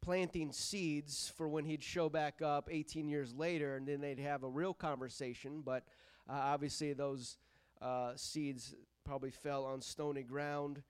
planting 0.00 0.50
seeds 0.50 1.30
for 1.36 1.46
when 1.48 1.64
he'd 1.66 1.82
show 1.82 2.08
back 2.08 2.40
up 2.40 2.70
18 2.70 3.06
years 3.06 3.34
later 3.34 3.76
and 3.76 3.86
then 3.86 4.00
they'd 4.00 4.18
have 4.18 4.42
a 4.42 4.48
real 4.48 4.72
conversation. 4.72 5.62
But 5.62 5.84
uh, 6.28 6.32
obviously, 6.32 6.94
those 6.94 7.36
uh, 7.82 8.12
seeds 8.16 8.74
probably 9.04 9.30
fell 9.30 9.66
on 9.66 9.82
stony 9.82 10.22
ground 10.22 10.82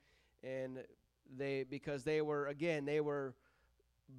and 0.43 0.79
they 1.37 1.63
because 1.69 2.03
they 2.03 2.21
were 2.21 2.47
again 2.47 2.85
they 2.85 2.99
were 2.99 3.33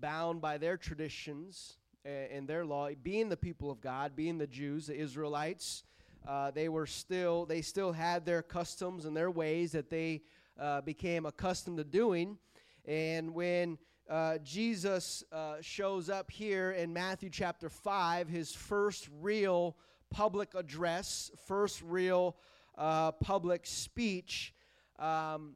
bound 0.00 0.40
by 0.40 0.56
their 0.56 0.76
traditions 0.76 1.74
and, 2.04 2.48
their 2.48 2.64
law 2.64 2.88
being 3.02 3.28
the 3.28 3.36
people 3.36 3.70
of 3.70 3.80
god 3.80 4.16
being 4.16 4.38
the 4.38 4.46
jews 4.46 4.86
the 4.86 4.96
israelites 4.96 5.84
uh, 6.26 6.50
they 6.52 6.68
were 6.68 6.86
still 6.86 7.46
they 7.46 7.62
still 7.62 7.92
had 7.92 8.24
their 8.24 8.42
customs 8.42 9.04
and 9.04 9.16
their 9.16 9.30
ways 9.30 9.72
that 9.72 9.90
they 9.90 10.22
uh, 10.58 10.80
became 10.82 11.26
accustomed 11.26 11.78
to 11.78 11.84
doing. 11.84 12.38
And 12.84 13.34
when 13.34 13.78
uh, 14.08 14.38
Jesus 14.38 15.24
uh, 15.32 15.56
shows 15.60 16.10
up 16.10 16.30
here 16.30 16.72
in 16.72 16.92
Matthew 16.92 17.30
chapter 17.30 17.68
5, 17.68 18.28
his 18.28 18.52
first 18.52 19.08
real 19.20 19.76
public 20.10 20.54
address, 20.54 21.30
first 21.46 21.82
real 21.82 22.36
uh, 22.76 23.12
public 23.12 23.66
speech, 23.66 24.54
um, 24.98 25.54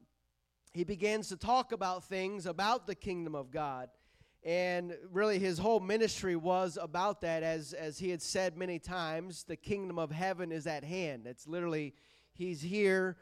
he 0.73 0.83
begins 0.83 1.29
to 1.29 1.37
talk 1.37 1.71
about 1.71 2.03
things 2.05 2.45
about 2.45 2.87
the 2.87 2.95
kingdom 2.95 3.35
of 3.35 3.51
God. 3.51 3.89
And 4.47 4.95
really, 5.11 5.39
his 5.39 5.57
whole 5.57 5.81
ministry 5.81 6.37
was 6.37 6.77
about 6.81 7.19
that, 7.19 7.43
as, 7.43 7.73
as 7.73 7.99
he 7.99 8.09
had 8.11 8.21
said 8.21 8.55
many 8.55 8.79
times 8.79 9.43
the 9.43 9.57
kingdom 9.57 9.99
of 9.99 10.09
heaven 10.09 10.53
is 10.53 10.65
at 10.65 10.85
hand. 10.85 11.27
It's 11.27 11.47
literally, 11.47 11.93
he's 12.31 12.61
here 12.61 13.17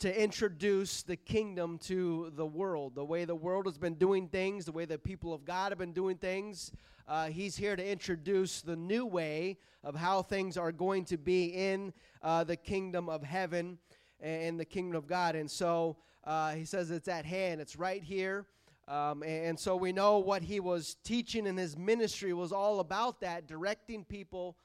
to 0.00 0.22
introduce 0.22 1.04
the 1.04 1.14
kingdom 1.14 1.78
to 1.84 2.32
the 2.34 2.44
world. 2.44 2.96
The 2.96 3.04
way 3.04 3.24
the 3.24 3.34
world 3.36 3.66
has 3.66 3.78
been 3.78 3.94
doing 3.94 4.26
things, 4.26 4.64
the 4.64 4.72
way 4.72 4.86
the 4.86 4.98
people 4.98 5.32
of 5.32 5.44
God 5.44 5.70
have 5.70 5.78
been 5.78 5.92
doing 5.92 6.16
things. 6.16 6.72
Uh, 7.06 7.28
he's 7.28 7.56
here 7.56 7.76
to 7.76 7.88
introduce 7.88 8.60
the 8.60 8.74
new 8.74 9.06
way 9.06 9.58
of 9.84 9.94
how 9.94 10.20
things 10.20 10.56
are 10.56 10.72
going 10.72 11.04
to 11.04 11.16
be 11.16 11.44
in 11.44 11.92
uh, 12.24 12.42
the 12.42 12.56
kingdom 12.56 13.08
of 13.08 13.22
heaven 13.22 13.78
and 14.18 14.58
the 14.58 14.64
kingdom 14.64 14.96
of 14.96 15.06
God. 15.06 15.36
And 15.36 15.48
so 15.48 15.96
uh, 16.24 16.54
he 16.54 16.64
says 16.64 16.90
it's 16.90 17.06
at 17.06 17.24
hand, 17.24 17.60
it's 17.60 17.76
right 17.76 18.02
here. 18.02 18.46
Um, 18.88 19.24
and 19.24 19.58
so 19.58 19.74
we 19.74 19.92
know 19.92 20.18
what 20.18 20.42
he 20.42 20.60
was 20.60 20.96
teaching 21.02 21.46
in 21.46 21.56
his 21.56 21.76
ministry 21.76 22.32
was 22.32 22.52
all 22.52 22.78
about 22.78 23.20
that, 23.20 23.48
directing 23.48 24.04
people 24.04 24.56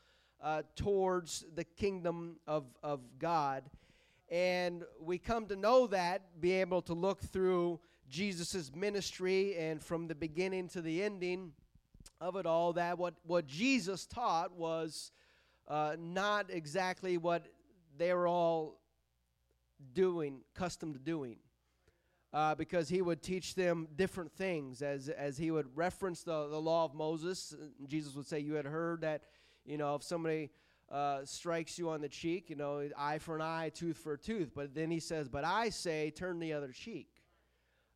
uh, 0.41 0.61
towards 0.75 1.43
the 1.55 1.63
kingdom 1.63 2.37
of, 2.45 2.65
of 2.83 2.99
God. 3.17 3.63
And 4.29 4.83
we 4.99 5.17
come 5.17 5.47
to 5.47 5.55
know 5.55 5.87
that, 5.87 6.39
be 6.39 6.53
able 6.53 6.81
to 6.83 6.93
look 6.93 7.21
through 7.21 7.79
Jesus' 8.09 8.71
ministry 8.75 9.57
and 9.57 9.81
from 9.81 10.07
the 10.07 10.15
beginning 10.15 10.67
to 10.69 10.81
the 10.81 11.01
ending 11.01 11.53
of 12.19 12.35
it 12.35 12.45
all, 12.45 12.73
that 12.73 12.97
what, 12.99 13.15
what 13.25 13.47
Jesus 13.47 14.05
taught 14.05 14.55
was 14.55 15.11
uh, 15.67 15.95
not 15.99 16.47
exactly 16.49 17.17
what 17.17 17.47
they 17.97 18.13
were 18.13 18.27
all 18.27 18.79
doing, 19.93 20.41
accustomed 20.55 20.93
to 20.93 20.99
doing. 20.99 21.37
Uh, 22.33 22.55
because 22.55 22.87
he 22.87 23.01
would 23.01 23.21
teach 23.21 23.55
them 23.55 23.87
different 23.97 24.31
things 24.31 24.81
as, 24.81 25.09
as 25.09 25.37
he 25.37 25.51
would 25.51 25.67
reference 25.75 26.23
the, 26.23 26.47
the 26.47 26.59
law 26.59 26.85
of 26.85 26.93
Moses. 26.93 27.53
Jesus 27.87 28.15
would 28.15 28.25
say, 28.25 28.39
You 28.39 28.53
had 28.53 28.65
heard 28.65 29.01
that, 29.01 29.23
you 29.65 29.77
know, 29.77 29.95
if 29.95 30.03
somebody 30.03 30.49
uh, 30.89 31.25
strikes 31.25 31.77
you 31.77 31.89
on 31.89 31.99
the 31.99 32.07
cheek, 32.07 32.49
you 32.49 32.55
know, 32.55 32.87
eye 32.97 33.17
for 33.17 33.35
an 33.35 33.41
eye, 33.41 33.69
tooth 33.73 33.97
for 33.97 34.13
a 34.13 34.17
tooth. 34.17 34.51
But 34.55 34.73
then 34.73 34.89
he 34.89 34.99
says, 34.99 35.27
But 35.27 35.43
I 35.43 35.69
say, 35.69 36.09
turn 36.09 36.39
the 36.39 36.53
other 36.53 36.71
cheek. 36.71 37.10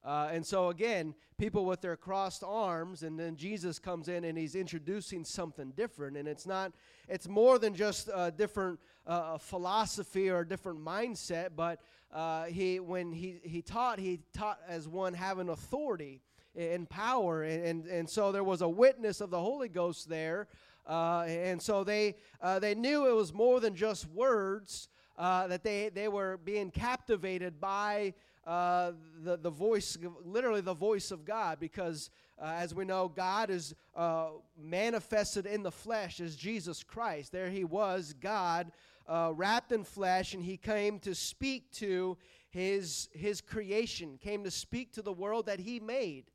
Uh, 0.05 0.29
and 0.31 0.45
so 0.45 0.69
again, 0.69 1.15
people 1.37 1.65
with 1.65 1.81
their 1.81 1.97
crossed 1.97 2.43
arms, 2.45 3.03
and 3.03 3.19
then 3.19 3.35
Jesus 3.35 3.79
comes 3.79 4.07
in 4.07 4.23
and 4.23 4.37
he's 4.37 4.55
introducing 4.55 5.25
something 5.25 5.71
different. 5.71 6.15
And 6.15 6.27
it's 6.27 6.45
not, 6.45 6.71
it's 7.07 7.27
more 7.27 7.57
than 7.57 7.73
just 7.73 8.09
a 8.13 8.31
different 8.31 8.79
uh, 9.07 9.37
philosophy 9.37 10.29
or 10.29 10.39
a 10.39 10.47
different 10.47 10.79
mindset, 10.83 11.49
but 11.55 11.81
uh, 12.13 12.45
he, 12.45 12.79
when 12.79 13.11
he, 13.11 13.39
he 13.43 13.61
taught, 13.61 13.99
he 13.99 14.21
taught 14.33 14.59
as 14.67 14.87
one 14.87 15.13
having 15.13 15.49
authority 15.49 16.21
and 16.55 16.87
power. 16.87 17.43
And, 17.43 17.65
and, 17.65 17.85
and 17.87 18.09
so 18.09 18.31
there 18.31 18.43
was 18.43 18.61
a 18.61 18.69
witness 18.69 19.21
of 19.21 19.31
the 19.31 19.39
Holy 19.39 19.67
Ghost 19.67 20.07
there 20.07 20.47
uh, 20.87 21.23
and 21.27 21.61
so 21.61 21.83
they, 21.83 22.15
uh, 22.41 22.59
they 22.59 22.75
knew 22.75 23.07
it 23.07 23.15
was 23.15 23.33
more 23.33 23.59
than 23.59 23.75
just 23.75 24.07
words, 24.09 24.89
uh, 25.17 25.47
that 25.47 25.63
they, 25.63 25.89
they 25.89 26.07
were 26.07 26.37
being 26.37 26.69
captivated 26.69 27.59
by 27.59 28.13
uh, 28.45 28.91
the, 29.23 29.37
the 29.37 29.49
voice, 29.49 29.97
literally 30.23 30.61
the 30.61 30.73
voice 30.73 31.11
of 31.11 31.25
God, 31.25 31.59
because 31.59 32.09
uh, 32.41 32.53
as 32.57 32.75
we 32.75 32.85
know, 32.85 33.07
God 33.07 33.49
is 33.49 33.73
uh, 33.95 34.27
manifested 34.61 35.45
in 35.45 35.63
the 35.63 35.71
flesh 35.71 36.19
as 36.19 36.35
Jesus 36.35 36.83
Christ. 36.83 37.31
There 37.31 37.49
he 37.49 37.63
was, 37.63 38.13
God 38.13 38.71
wrapped 39.07 39.71
in 39.71 39.83
flesh, 39.83 40.33
and 40.33 40.43
he 40.43 40.57
came 40.57 40.99
to 40.99 41.15
speak 41.15 41.71
to 41.73 42.17
his, 42.49 43.09
his 43.13 43.41
creation, 43.41 44.17
came 44.21 44.43
to 44.43 44.51
speak 44.51 44.93
to 44.93 45.01
the 45.01 45.13
world 45.13 45.45
that 45.47 45.59
he 45.59 45.79
made. 45.79 46.25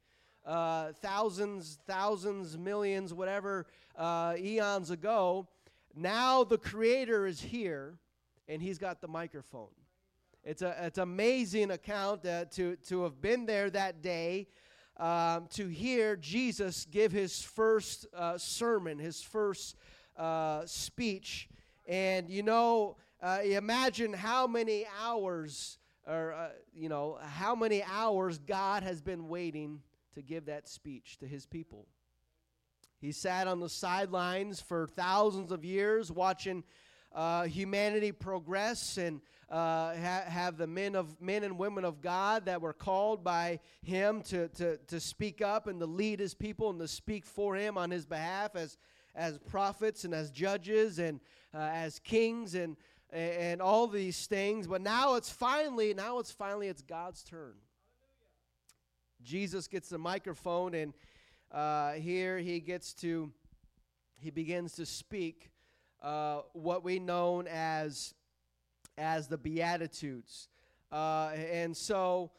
Uh, 0.45 0.93
thousands, 1.01 1.79
thousands, 1.87 2.57
millions, 2.57 3.13
whatever 3.13 3.67
uh, 3.97 4.35
eons 4.39 4.91
ago. 4.91 5.47
Now 5.95 6.45
the 6.45 6.59
Creator 6.59 7.27
is 7.27 7.41
here, 7.41 7.99
and 8.49 8.63
He's 8.63 8.79
got 8.79 9.01
the 9.01 9.09
microphone. 9.09 9.69
It's 10.45 10.63
a 10.63 10.75
it's 10.87 10.99
amazing 10.99 11.71
account 11.71 12.25
uh, 12.25 12.47
to 12.53 12.77
to 12.89 13.03
have 13.03 13.21
been 13.21 13.47
there 13.47 13.69
that 13.71 14.03
day, 14.03 14.49
um, 14.97 15.47
to 15.51 15.69
hear 15.69 16.17
Jesus 16.17 16.87
give 16.91 17.13
His 17.13 17.43
first 17.43 18.07
uh, 18.15 18.39
sermon, 18.39 18.99
His 18.99 19.23
first 19.23 19.77
uh, 20.17 20.63
speech, 20.65 21.49
and 21.87 22.31
you 22.31 22.43
know, 22.43 22.97
imagine 23.45 24.13
how 24.13 24.47
many 24.47 24.87
hours 25.03 25.79
or 26.07 26.51
you 26.75 26.89
know 26.89 27.19
how 27.23 27.55
many 27.55 27.83
hours 27.83 28.39
God 28.39 28.83
has 28.83 29.03
been 29.03 29.29
waiting 29.29 29.83
to 30.15 30.23
give 30.23 30.47
that 30.47 30.69
speech 30.69 31.19
to 31.19 31.27
his 31.27 31.47
people. 31.47 31.87
He 33.01 33.13
sat 33.13 33.47
on 33.47 33.61
the 33.61 33.69
sidelines 33.69 34.61
for 34.61 34.87
thousands 34.87 35.53
of 35.53 35.65
years 35.65 36.13
watching 36.13 36.65
uh, 37.15 37.45
humanity 37.45 38.13
progress 38.13 38.99
and 38.99 39.21
uh, 39.51 39.95
ha- 39.97 40.25
have 40.27 40.57
the 40.57 40.67
men 40.67 40.95
of 40.95 41.21
men 41.21 41.43
and 41.45 41.59
women 41.59 41.85
of 41.85 42.01
God 42.01 42.47
that 42.47 42.61
were 42.61 42.73
called 42.73 43.25
by 43.25 43.61
him 43.83 44.23
to, 44.23 44.49
to, 44.49 44.77
to 44.87 45.01
speak 45.01 45.43
up 45.43 45.67
and 45.67 45.81
to 45.81 45.87
lead 45.87 46.21
his 46.21 46.35
people 46.35 46.71
and 46.71 46.79
to 46.81 46.89
speak 46.89 47.27
for 47.27 47.57
him 47.57 47.77
on 47.77 47.91
his 47.91 48.07
behalf 48.07 48.55
as 48.55 48.79
as 49.17 49.39
prophets 49.39 50.05
and 50.05 50.15
as 50.15 50.31
judges 50.31 51.01
and 51.01 51.21
uh, 51.53 51.59
as 51.73 51.99
kings 51.99 52.55
and 52.55 52.77
and 53.13 53.61
all 53.61 53.89
these 53.89 54.27
things. 54.27 54.69
But 54.69 54.83
now 54.83 55.17
it's 55.17 55.31
finally 55.31 55.95
now 55.95 56.19
it's 56.21 56.31
finally 56.31 56.69
it's 56.69 56.83
God's 56.83 57.25
turn. 57.25 57.55
Jesus 59.23 59.69
gets 59.69 59.89
the 59.89 59.99
microphone, 59.99 60.75
and 60.75 60.95
uh, 61.53 61.93
here 61.93 62.39
he 62.39 62.61
gets 62.61 62.95
to, 62.95 63.31
he 64.17 64.31
begins 64.31 64.73
to 64.75 64.87
speak 64.87 65.51
uh, 66.03 66.41
what 66.53 66.83
we 66.83 66.99
known 66.99 67.47
as, 67.47 68.15
as 68.99 69.29
the 69.29 69.39
Beatitudes. 69.39 70.49
Uh, 70.93 71.31
and 71.53 71.77
so 71.77 72.31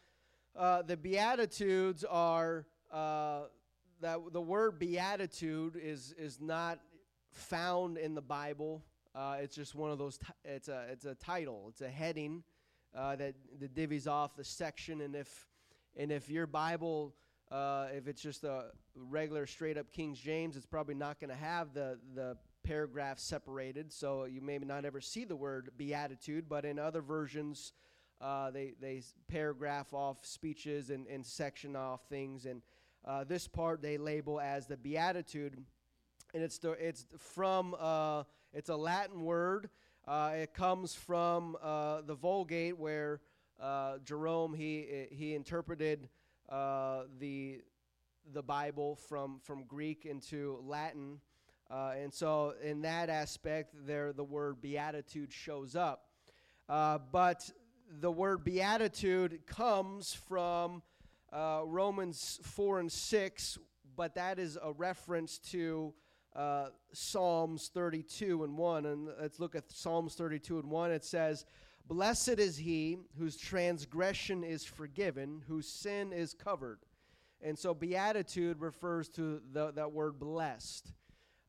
uh, 0.56 0.82
the 0.82 0.98
Beatitudes 0.98 2.04
are, 2.04 2.66
uh, 2.92 3.42
that 4.02 4.20
the 4.32 4.42
word 4.42 4.80
beatitude 4.80 5.80
is, 5.82 6.14
is 6.18 6.40
not 6.42 6.80
found 7.32 7.98
in 7.98 8.16
the 8.16 8.22
Bible. 8.22 8.84
Uh, 9.14 9.38
it's 9.40 9.56
just 9.56 9.76
one 9.76 9.92
of 9.92 9.98
those, 9.98 10.18
t- 10.18 10.26
it's, 10.44 10.68
a, 10.68 10.86
it's 10.92 11.06
a 11.06 11.16
title, 11.16 11.68
it's 11.70 11.82
a 11.82 11.90
heading 11.90 12.44
that, 12.94 13.36
that 13.60 13.76
divvies 13.76 14.08
off 14.08 14.36
the 14.36 14.44
section. 14.44 15.02
And 15.02 15.16
if 15.16 15.48
and 15.96 16.12
if 16.12 16.30
your 16.30 16.48
Bible, 16.48 17.14
uh, 17.52 17.88
if 17.96 18.08
it's 18.08 18.22
just 18.22 18.44
a 18.44 18.66
regular 18.96 19.46
straight 19.46 19.78
up 19.78 19.92
King 19.92 20.16
James, 20.16 20.56
it's 20.56 20.66
probably 20.66 20.96
not 20.96 21.20
going 21.20 21.30
to 21.30 21.36
have 21.36 21.74
the, 21.74 22.00
the 22.16 22.38
paragraph 22.72 23.20
separated. 23.20 23.92
So 23.92 24.24
you 24.24 24.40
may 24.40 24.58
not 24.58 24.86
ever 24.86 25.02
see 25.02 25.26
the 25.26 25.36
word 25.36 25.72
beatitude, 25.76 26.48
but 26.48 26.64
in 26.64 26.80
other 26.80 27.02
versions, 27.02 27.74
uh, 28.22 28.50
they, 28.52 28.76
they 28.80 29.04
paragraph 29.28 29.94
off 29.94 30.26
speeches 30.26 30.90
and, 30.90 31.06
and 31.08 31.26
section 31.26 31.76
off 31.76 32.00
things. 32.08 32.46
And 32.46 32.62
uh, 33.04 33.26
this 33.26 33.46
part 33.46 33.82
they 33.82 33.98
label 33.98 34.40
as 34.40 34.68
the 34.68 34.78
beatitude. 34.78 35.58
And 36.34 36.42
it's, 36.42 36.60
the, 36.60 36.72
it's 36.72 37.06
from, 37.18 37.76
uh, 37.78 38.24
it's 38.54 38.70
a 38.70 38.78
Latin 38.78 39.24
word. 39.26 39.70
Uh, 40.08 40.32
it 40.36 40.54
comes 40.54 40.96
from 40.96 41.58
uh, 41.62 42.04
the 42.08 42.16
Vulgate 42.16 42.80
where 42.80 43.20
uh, 43.62 43.98
Jerome 44.06 44.54
he 44.54 45.08
he 45.12 45.36
interpreted 45.36 46.08
the 46.50 47.62
the 48.34 48.42
Bible 48.42 48.96
from 48.96 49.40
from 49.44 49.66
Greek 49.66 50.06
into 50.06 50.58
Latin, 50.66 51.20
uh, 51.72 51.94
and 52.02 52.14
so 52.14 52.54
in 52.62 52.82
that 52.82 53.10
aspect, 53.10 53.74
there 53.86 54.12
the 54.12 54.24
word 54.24 54.62
beatitude 54.62 55.32
shows 55.32 55.76
up. 55.76 56.06
Uh, 56.68 56.98
but 57.12 57.50
the 58.00 58.12
word 58.12 58.44
beatitude 58.44 59.46
comes 59.48 60.14
from 60.14 60.82
uh, 61.32 61.62
Romans 61.66 62.40
four 62.44 62.80
and 62.80 62.92
six, 62.92 63.58
but 63.96 64.16
that 64.16 64.38
is 64.40 64.58
a 64.62 64.72
reference 64.74 65.38
to. 65.38 65.94
Uh, 66.34 66.68
Psalms 66.94 67.70
32 67.74 68.46
and 68.46 68.58
1. 68.58 68.86
And 68.86 69.10
let's 69.20 69.38
look 69.42 69.54
at 69.54 69.70
Psalms 69.70 70.16
32 70.16 70.60
and 70.60 70.70
1. 70.70 70.92
It 70.92 71.04
says, 71.04 71.46
Blessed 71.90 72.40
is 72.40 72.56
he 72.56 73.00
whose 73.18 73.36
transgression 73.36 74.46
is 74.46 74.64
forgiven, 74.64 75.44
whose 75.50 75.68
sin 75.68 76.14
is 76.14 76.34
covered. 76.34 76.80
And 77.42 77.60
so, 77.60 77.74
beatitude 77.74 78.62
refers 78.62 79.10
to 79.10 79.42
the, 79.52 79.72
that 79.72 79.92
word 79.92 80.20
blessed. 80.20 80.94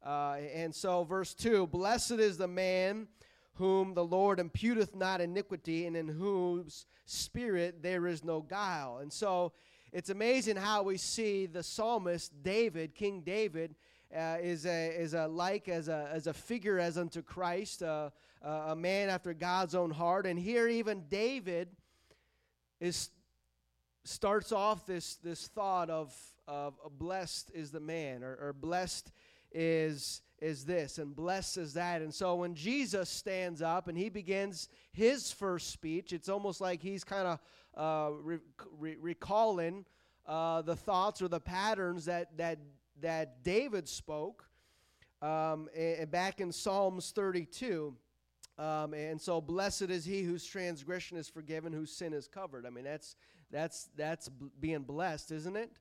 Uh, 0.04 0.38
and 0.52 0.74
so, 0.74 1.04
verse 1.04 1.34
2 1.34 1.66
Blessed 1.68 2.12
is 2.12 2.38
the 2.38 2.48
man 2.48 3.06
whom 3.54 3.94
the 3.94 4.04
Lord 4.04 4.38
imputeth 4.38 4.94
not 4.94 5.20
iniquity, 5.20 5.86
and 5.86 5.96
in 5.96 6.08
whose 6.08 6.86
spirit 7.04 7.82
there 7.82 8.06
is 8.06 8.24
no 8.24 8.40
guile. 8.40 8.98
And 8.98 9.12
so 9.12 9.52
it's 9.92 10.10
amazing 10.10 10.56
how 10.56 10.82
we 10.82 10.96
see 10.96 11.46
the 11.46 11.62
psalmist 11.62 12.42
David, 12.42 12.94
King 12.94 13.22
David, 13.22 13.74
uh, 14.14 14.38
is 14.42 14.66
a 14.66 14.88
is 14.88 15.14
a 15.14 15.26
like 15.26 15.68
as 15.68 15.88
a 15.88 16.08
as 16.12 16.26
a 16.26 16.34
figure 16.34 16.78
as 16.78 16.98
unto 16.98 17.22
Christ, 17.22 17.82
uh, 17.82 18.10
uh, 18.44 18.48
a 18.68 18.76
man 18.76 19.08
after 19.08 19.32
God's 19.32 19.74
own 19.74 19.90
heart. 19.90 20.26
And 20.26 20.38
here 20.38 20.68
even 20.68 21.04
David 21.08 21.68
is 22.80 23.10
starts 24.04 24.52
off 24.52 24.86
this 24.86 25.16
this 25.16 25.46
thought 25.48 25.88
of 25.88 26.14
of 26.48 26.74
blessed 26.98 27.50
is 27.54 27.70
the 27.70 27.80
man 27.80 28.22
or, 28.22 28.36
or 28.40 28.52
blessed 28.52 29.12
is 29.54 30.22
is 30.40 30.64
this 30.64 30.98
and 30.98 31.14
blessed 31.14 31.56
is 31.58 31.74
that. 31.74 32.02
And 32.02 32.12
so 32.12 32.36
when 32.36 32.54
jesus 32.54 33.08
stands 33.08 33.62
up 33.62 33.88
and 33.88 33.96
he 33.96 34.08
begins 34.08 34.68
his 34.92 35.32
first 35.32 35.70
speech 35.70 36.12
it's 36.12 36.28
almost 36.28 36.60
like 36.60 36.82
he's 36.82 37.04
kind 37.04 37.28
of 37.28 37.38
uh, 37.74 38.14
re- 38.22 38.38
re- 38.78 38.96
recalling 39.00 39.84
uh, 40.26 40.62
the 40.62 40.76
thoughts 40.76 41.22
or 41.22 41.28
the 41.28 41.40
patterns 41.40 42.04
that 42.04 42.36
that 42.36 42.58
that 43.00 43.42
david 43.42 43.88
spoke 43.88 44.44
um, 45.22 45.68
and, 45.76 46.10
back 46.10 46.40
in 46.40 46.52
psalms 46.52 47.12
32 47.14 47.94
um, 48.58 48.92
and 48.94 49.20
so 49.20 49.40
blessed 49.40 49.82
is 49.82 50.04
he 50.04 50.22
whose 50.22 50.44
transgression 50.44 51.16
is 51.16 51.28
forgiven 51.28 51.72
whose 51.72 51.90
sin 51.90 52.12
is 52.12 52.28
covered. 52.28 52.66
I 52.66 52.70
mean 52.70 52.84
that's 52.84 53.16
that's 53.50 53.88
that's 53.96 54.28
being 54.60 54.82
blessed 54.82 55.32
isn't 55.32 55.56
it? 55.56 55.72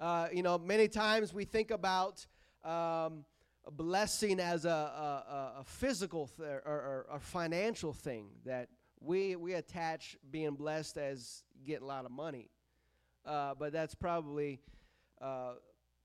Uh, 0.00 0.28
you 0.32 0.42
know 0.42 0.58
many 0.58 0.88
times 0.88 1.32
we 1.32 1.44
think 1.44 1.70
about 1.70 2.26
um, 2.68 3.24
a 3.66 3.70
blessing 3.70 4.40
as 4.40 4.64
a, 4.64 4.68
a, 4.68 5.60
a 5.60 5.64
physical 5.64 6.26
th- 6.26 6.48
or, 6.64 7.06
or, 7.10 7.18
financial 7.20 7.92
thing 7.92 8.28
that 8.44 8.68
we, 9.00 9.36
we 9.36 9.54
attach 9.54 10.16
being 10.30 10.54
blessed 10.54 10.98
as 10.98 11.44
getting 11.66 11.82
a 11.82 11.86
lot 11.86 12.04
of 12.04 12.10
money. 12.10 12.50
Uh, 13.24 13.54
but 13.58 13.72
that's 13.72 13.94
probably 13.94 14.60
uh, 15.20 15.52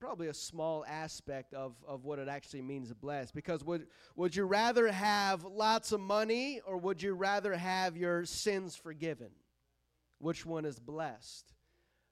probably 0.00 0.28
a 0.28 0.34
small 0.34 0.84
aspect 0.86 1.54
of, 1.54 1.74
of 1.86 2.04
what 2.04 2.18
it 2.18 2.28
actually 2.28 2.60
means 2.60 2.88
to 2.88 2.94
bless. 2.94 3.30
Because 3.30 3.64
would, 3.64 3.86
would 4.16 4.36
you 4.36 4.44
rather 4.44 4.90
have 4.92 5.44
lots 5.44 5.92
of 5.92 6.00
money 6.00 6.60
or 6.66 6.76
would 6.76 7.02
you 7.02 7.14
rather 7.14 7.54
have 7.54 7.96
your 7.96 8.24
sins 8.26 8.76
forgiven? 8.76 9.30
Which 10.18 10.44
one 10.44 10.64
is 10.64 10.78
blessed? 10.78 11.54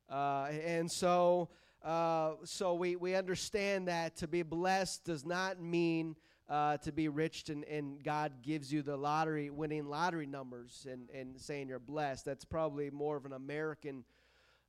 Uh, 0.08 0.48
and 0.64 0.90
so 0.90 1.50
uh, 1.84 2.34
so 2.44 2.74
we, 2.74 2.94
we 2.94 3.16
understand 3.16 3.88
that 3.88 4.16
to 4.16 4.28
be 4.28 4.42
blessed 4.42 5.04
does 5.04 5.26
not 5.26 5.60
mean 5.60 6.14
uh, 6.48 6.76
to 6.76 6.92
be 6.92 7.08
rich 7.08 7.48
and, 7.48 7.64
and 7.64 8.04
God 8.04 8.34
gives 8.42 8.72
you 8.72 8.82
the 8.82 8.96
lottery, 8.96 9.50
winning 9.50 9.86
lottery 9.86 10.26
numbers 10.26 10.86
and, 10.90 11.08
and 11.10 11.40
saying 11.40 11.68
you're 11.68 11.80
blessed. 11.80 12.24
That's 12.24 12.44
probably 12.44 12.90
more 12.90 13.16
of 13.16 13.24
an 13.24 13.32
American 13.32 14.04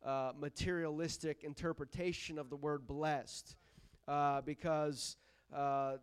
uh, 0.03 0.32
materialistic 0.39 1.43
interpretation 1.43 2.39
of 2.39 2.50
the 2.50 2.55
word 2.55 2.88
blessed 2.88 3.55
uh, 4.08 4.41
because, 4.41 5.15
uh, 5.55 5.98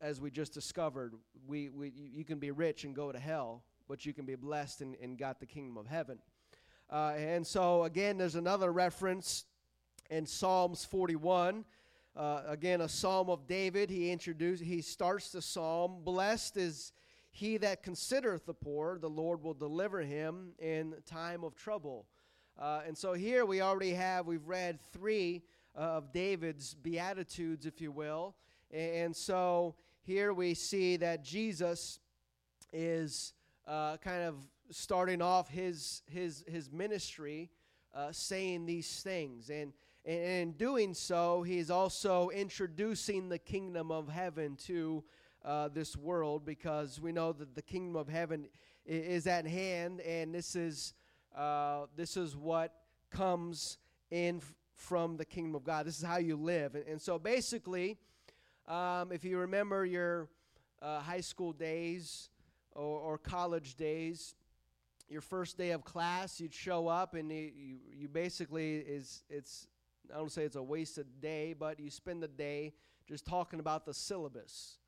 as 0.00 0.20
we 0.20 0.30
just 0.30 0.54
discovered, 0.54 1.12
we, 1.48 1.70
we, 1.70 1.92
you 1.96 2.24
can 2.24 2.38
be 2.38 2.52
rich 2.52 2.84
and 2.84 2.94
go 2.94 3.10
to 3.10 3.18
hell, 3.18 3.64
but 3.88 4.06
you 4.06 4.12
can 4.12 4.26
be 4.26 4.36
blessed 4.36 4.80
and, 4.80 4.94
and 5.02 5.18
got 5.18 5.40
the 5.40 5.46
kingdom 5.46 5.76
of 5.76 5.88
heaven. 5.88 6.18
and 6.90 7.44
so, 7.44 7.82
again, 7.82 8.16
there's 8.16 8.36
another 8.36 8.72
reference 8.72 9.44
in 10.10 10.26
Psalms 10.26 10.84
41. 10.84 11.64
Uh, 12.16 12.42
again, 12.46 12.80
a 12.80 12.88
psalm 12.88 13.30
of 13.30 13.46
David. 13.46 13.90
He 13.90 14.10
introduced, 14.10 14.62
he 14.62 14.80
starts 14.80 15.30
the 15.30 15.42
psalm. 15.42 16.02
Blessed 16.04 16.56
is 16.56 16.92
he 17.30 17.56
that 17.58 17.82
considereth 17.82 18.46
the 18.46 18.54
poor, 18.54 18.98
the 18.98 19.08
Lord 19.08 19.42
will 19.42 19.54
deliver 19.54 20.00
him 20.00 20.52
in 20.58 20.94
time 21.06 21.44
of 21.44 21.54
trouble. 21.54 22.06
Uh, 22.58 22.80
and 22.86 22.98
so 22.98 23.12
here 23.12 23.46
we 23.46 23.60
already 23.60 23.92
have, 23.92 24.26
we've 24.26 24.48
read 24.48 24.80
three 24.92 25.44
uh, 25.76 25.80
of 25.80 26.12
David's 26.12 26.74
Beatitudes, 26.74 27.66
if 27.66 27.80
you 27.80 27.92
will. 27.92 28.34
And, 28.72 28.94
and 28.94 29.16
so 29.16 29.76
here 30.02 30.32
we 30.32 30.54
see 30.54 30.96
that 30.96 31.22
Jesus 31.22 32.00
is 32.72 33.34
uh, 33.68 33.98
kind 33.98 34.24
of 34.24 34.34
starting 34.70 35.22
off 35.22 35.48
his, 35.48 36.02
his, 36.06 36.44
his 36.48 36.72
ministry 36.72 37.50
uh, 37.94 38.10
saying 38.10 38.66
these 38.66 39.00
things. 39.02 39.50
And 39.50 39.72
and 40.04 40.24
in 40.24 40.52
doing 40.52 40.94
so, 40.94 41.42
he's 41.42 41.70
also 41.70 42.30
introducing 42.30 43.28
the 43.28 43.38
kingdom 43.38 43.90
of 43.90 44.08
heaven 44.08 44.56
to 44.66 45.04
uh, 45.44 45.68
this 45.68 45.96
world 45.96 46.44
because 46.44 47.00
we 47.00 47.12
know 47.12 47.32
that 47.32 47.54
the 47.54 47.62
kingdom 47.62 47.96
of 47.96 48.08
heaven 48.08 48.48
is 48.86 49.26
at 49.26 49.46
hand, 49.46 50.00
and 50.00 50.34
this 50.34 50.56
is 50.56 50.94
uh, 51.36 51.86
this 51.96 52.16
is 52.16 52.36
what 52.36 52.74
comes 53.10 53.78
in 54.10 54.40
from 54.74 55.16
the 55.16 55.24
kingdom 55.24 55.54
of 55.54 55.64
God. 55.64 55.86
This 55.86 55.98
is 55.98 56.04
how 56.04 56.18
you 56.18 56.36
live, 56.36 56.74
and, 56.74 56.86
and 56.86 57.00
so 57.00 57.18
basically, 57.18 57.98
um, 58.66 59.12
if 59.12 59.24
you 59.24 59.38
remember 59.38 59.84
your 59.84 60.28
uh, 60.80 61.00
high 61.00 61.20
school 61.20 61.52
days 61.52 62.30
or, 62.72 63.00
or, 63.00 63.18
college 63.18 63.74
days, 63.74 64.34
your 65.08 65.20
first 65.20 65.58
day 65.58 65.70
of 65.70 65.84
class, 65.84 66.40
you'd 66.40 66.54
show 66.54 66.86
up, 66.86 67.14
and 67.14 67.30
you, 67.32 67.50
you, 67.56 67.76
you 67.92 68.08
basically 68.08 68.76
is 68.76 69.22
it's 69.28 69.66
I 70.12 70.18
don't 70.18 70.32
say 70.32 70.44
it's 70.44 70.56
a 70.56 70.62
wasted 70.62 71.06
day, 71.20 71.54
but 71.58 71.78
you 71.80 71.90
spend 71.90 72.22
the 72.22 72.28
day 72.28 72.72
just 73.06 73.26
talking 73.26 73.60
about 73.60 73.84
the 73.84 73.94
syllabus, 73.94 74.78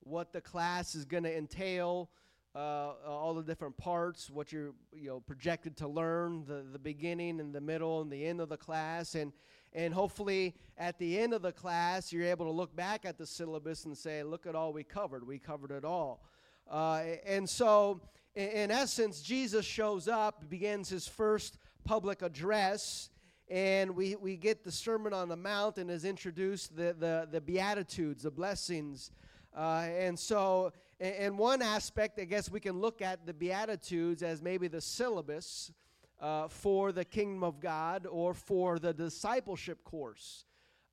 what 0.00 0.32
the 0.32 0.40
class 0.40 0.94
is 0.94 1.04
going 1.04 1.24
to 1.24 1.36
entail, 1.36 2.10
uh, 2.54 2.92
all 3.06 3.34
the 3.34 3.42
different 3.42 3.76
parts, 3.76 4.30
what 4.30 4.52
you're 4.52 4.72
you 4.92 5.08
know 5.08 5.20
projected 5.20 5.76
to 5.78 5.88
learn, 5.88 6.44
the 6.46 6.64
the 6.72 6.78
beginning 6.78 7.40
and 7.40 7.54
the 7.54 7.60
middle 7.60 8.00
and 8.00 8.10
the 8.10 8.24
end 8.26 8.40
of 8.40 8.48
the 8.48 8.56
class, 8.56 9.14
and 9.14 9.32
and 9.72 9.92
hopefully 9.92 10.54
at 10.78 10.98
the 10.98 11.18
end 11.18 11.34
of 11.34 11.42
the 11.42 11.52
class 11.52 12.12
you're 12.12 12.24
able 12.24 12.46
to 12.46 12.52
look 12.52 12.74
back 12.76 13.04
at 13.04 13.18
the 13.18 13.26
syllabus 13.26 13.86
and 13.86 13.96
say, 13.96 14.22
look 14.22 14.46
at 14.46 14.54
all 14.54 14.72
we 14.72 14.84
covered. 14.84 15.26
We 15.26 15.38
covered 15.38 15.72
it 15.72 15.84
all, 15.84 16.24
uh, 16.70 17.02
and 17.26 17.48
so 17.48 18.00
in, 18.34 18.48
in 18.48 18.70
essence, 18.70 19.20
Jesus 19.20 19.64
shows 19.66 20.08
up, 20.08 20.48
begins 20.48 20.88
his 20.88 21.08
first 21.08 21.58
public 21.84 22.22
address 22.22 23.10
and 23.48 23.94
we, 23.94 24.16
we 24.16 24.36
get 24.36 24.64
the 24.64 24.72
Sermon 24.72 25.12
on 25.12 25.28
the 25.28 25.36
Mount 25.36 25.76
and 25.78 25.90
is 25.90 26.04
introduced 26.04 26.74
the, 26.76 26.94
the, 26.98 27.28
the 27.30 27.40
Beatitudes, 27.40 28.22
the 28.22 28.30
blessings. 28.30 29.10
Uh, 29.54 29.86
and 29.98 30.18
so, 30.18 30.72
in 30.98 31.36
one 31.36 31.60
aspect, 31.60 32.18
I 32.18 32.24
guess 32.24 32.50
we 32.50 32.60
can 32.60 32.80
look 32.80 33.02
at 33.02 33.26
the 33.26 33.34
Beatitudes 33.34 34.22
as 34.22 34.40
maybe 34.40 34.68
the 34.68 34.80
syllabus 34.80 35.72
uh, 36.20 36.48
for 36.48 36.92
the 36.92 37.04
kingdom 37.04 37.44
of 37.44 37.60
God 37.60 38.06
or 38.10 38.32
for 38.32 38.78
the 38.78 38.94
discipleship 38.94 39.84
course 39.84 40.46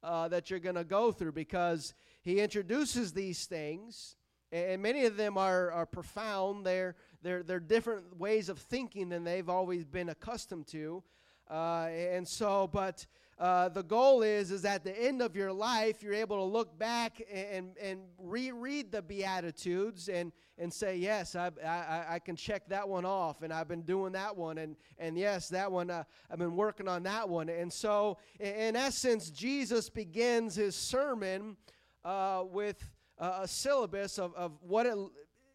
uh, 0.03 0.27
that 0.27 0.49
you're 0.49 0.59
going 0.59 0.75
to 0.75 0.83
go 0.83 1.11
through 1.11 1.31
because 1.31 1.93
he 2.21 2.39
introduces 2.39 3.13
these 3.13 3.45
things. 3.45 4.15
And 4.51 4.81
many 4.81 5.05
of 5.05 5.15
them 5.15 5.37
are, 5.37 5.71
are 5.71 5.85
profound. 5.85 6.65
They're, 6.65 6.95
they're, 7.21 7.43
they're 7.43 7.59
different 7.61 8.17
ways 8.17 8.49
of 8.49 8.59
thinking 8.59 9.09
than 9.09 9.23
they've 9.23 9.47
always 9.47 9.85
been 9.85 10.09
accustomed 10.09 10.67
to. 10.67 11.03
Uh, 11.51 11.89
and 11.89 12.25
so, 12.25 12.69
but 12.71 13.05
uh, 13.37 13.67
the 13.67 13.83
goal 13.83 14.21
is, 14.21 14.51
is 14.51 14.63
at 14.63 14.85
the 14.85 15.03
end 15.03 15.21
of 15.21 15.35
your 15.35 15.51
life, 15.51 16.01
you're 16.01 16.13
able 16.13 16.37
to 16.37 16.43
look 16.43 16.79
back 16.79 17.21
and, 17.29 17.75
and 17.81 17.99
reread 18.17 18.91
the 18.91 19.01
Beatitudes 19.01 20.07
and, 20.07 20.31
and 20.57 20.71
say, 20.71 20.95
yes, 20.95 21.35
I, 21.35 21.51
I, 21.65 22.05
I 22.11 22.19
can 22.19 22.37
check 22.37 22.69
that 22.69 22.87
one 22.87 23.03
off, 23.03 23.41
and 23.41 23.51
I've 23.51 23.67
been 23.67 23.81
doing 23.81 24.13
that 24.13 24.37
one, 24.37 24.59
and, 24.59 24.77
and 24.97 25.17
yes, 25.17 25.49
that 25.49 25.69
one, 25.69 25.89
uh, 25.89 26.03
I've 26.29 26.39
been 26.39 26.55
working 26.55 26.87
on 26.87 27.03
that 27.03 27.27
one. 27.27 27.49
And 27.49 27.73
so, 27.73 28.17
in 28.39 28.77
essence, 28.77 29.29
Jesus 29.29 29.89
begins 29.89 30.55
his 30.55 30.75
sermon 30.75 31.57
uh, 32.05 32.43
with 32.49 32.81
a 33.17 33.47
syllabus 33.47 34.17
of, 34.17 34.33
of 34.35 34.51
what 34.61 34.85
it 34.85 34.97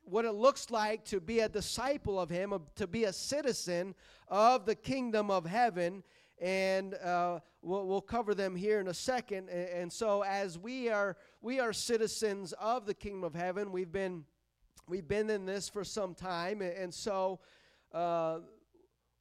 what 0.07 0.25
it 0.25 0.33
looks 0.33 0.71
like 0.71 1.05
to 1.07 1.21
be 1.21 1.41
a 1.41 1.49
disciple 1.49 2.19
of 2.19 2.31
Him, 2.31 2.55
to 2.77 2.87
be 2.87 3.05
a 3.05 3.13
citizen 3.13 3.95
of 4.29 4.65
the 4.65 4.75
kingdom 4.75 5.31
of 5.31 5.45
heaven. 5.45 6.03
And 6.41 6.95
uh, 6.95 7.41
we'll, 7.63 7.87
we'll, 7.87 8.01
cover 8.01 8.35
them 8.35 8.55
here 8.55 8.79
in 8.79 8.89
a 8.89 8.95
second. 8.95 9.49
And, 9.49 9.93
so, 9.93 10.23
as 10.23 10.59
we 10.59 10.91
are 10.91 11.17
we 11.41 11.61
are 11.61 11.73
citizens 11.73 12.53
of 12.55 12.85
the 12.87 12.95
kingdom 12.95 13.25
of 13.25 13.35
heaven, 13.35 13.73
we've 13.73 13.93
been 13.93 14.25
we've 14.87 15.09
been 15.09 15.31
in 15.31 15.47
this 15.47 15.69
for 15.69 15.83
some 15.83 16.15
time, 16.15 16.61
and 16.61 16.93
so 16.93 17.41
uh, 17.93 18.41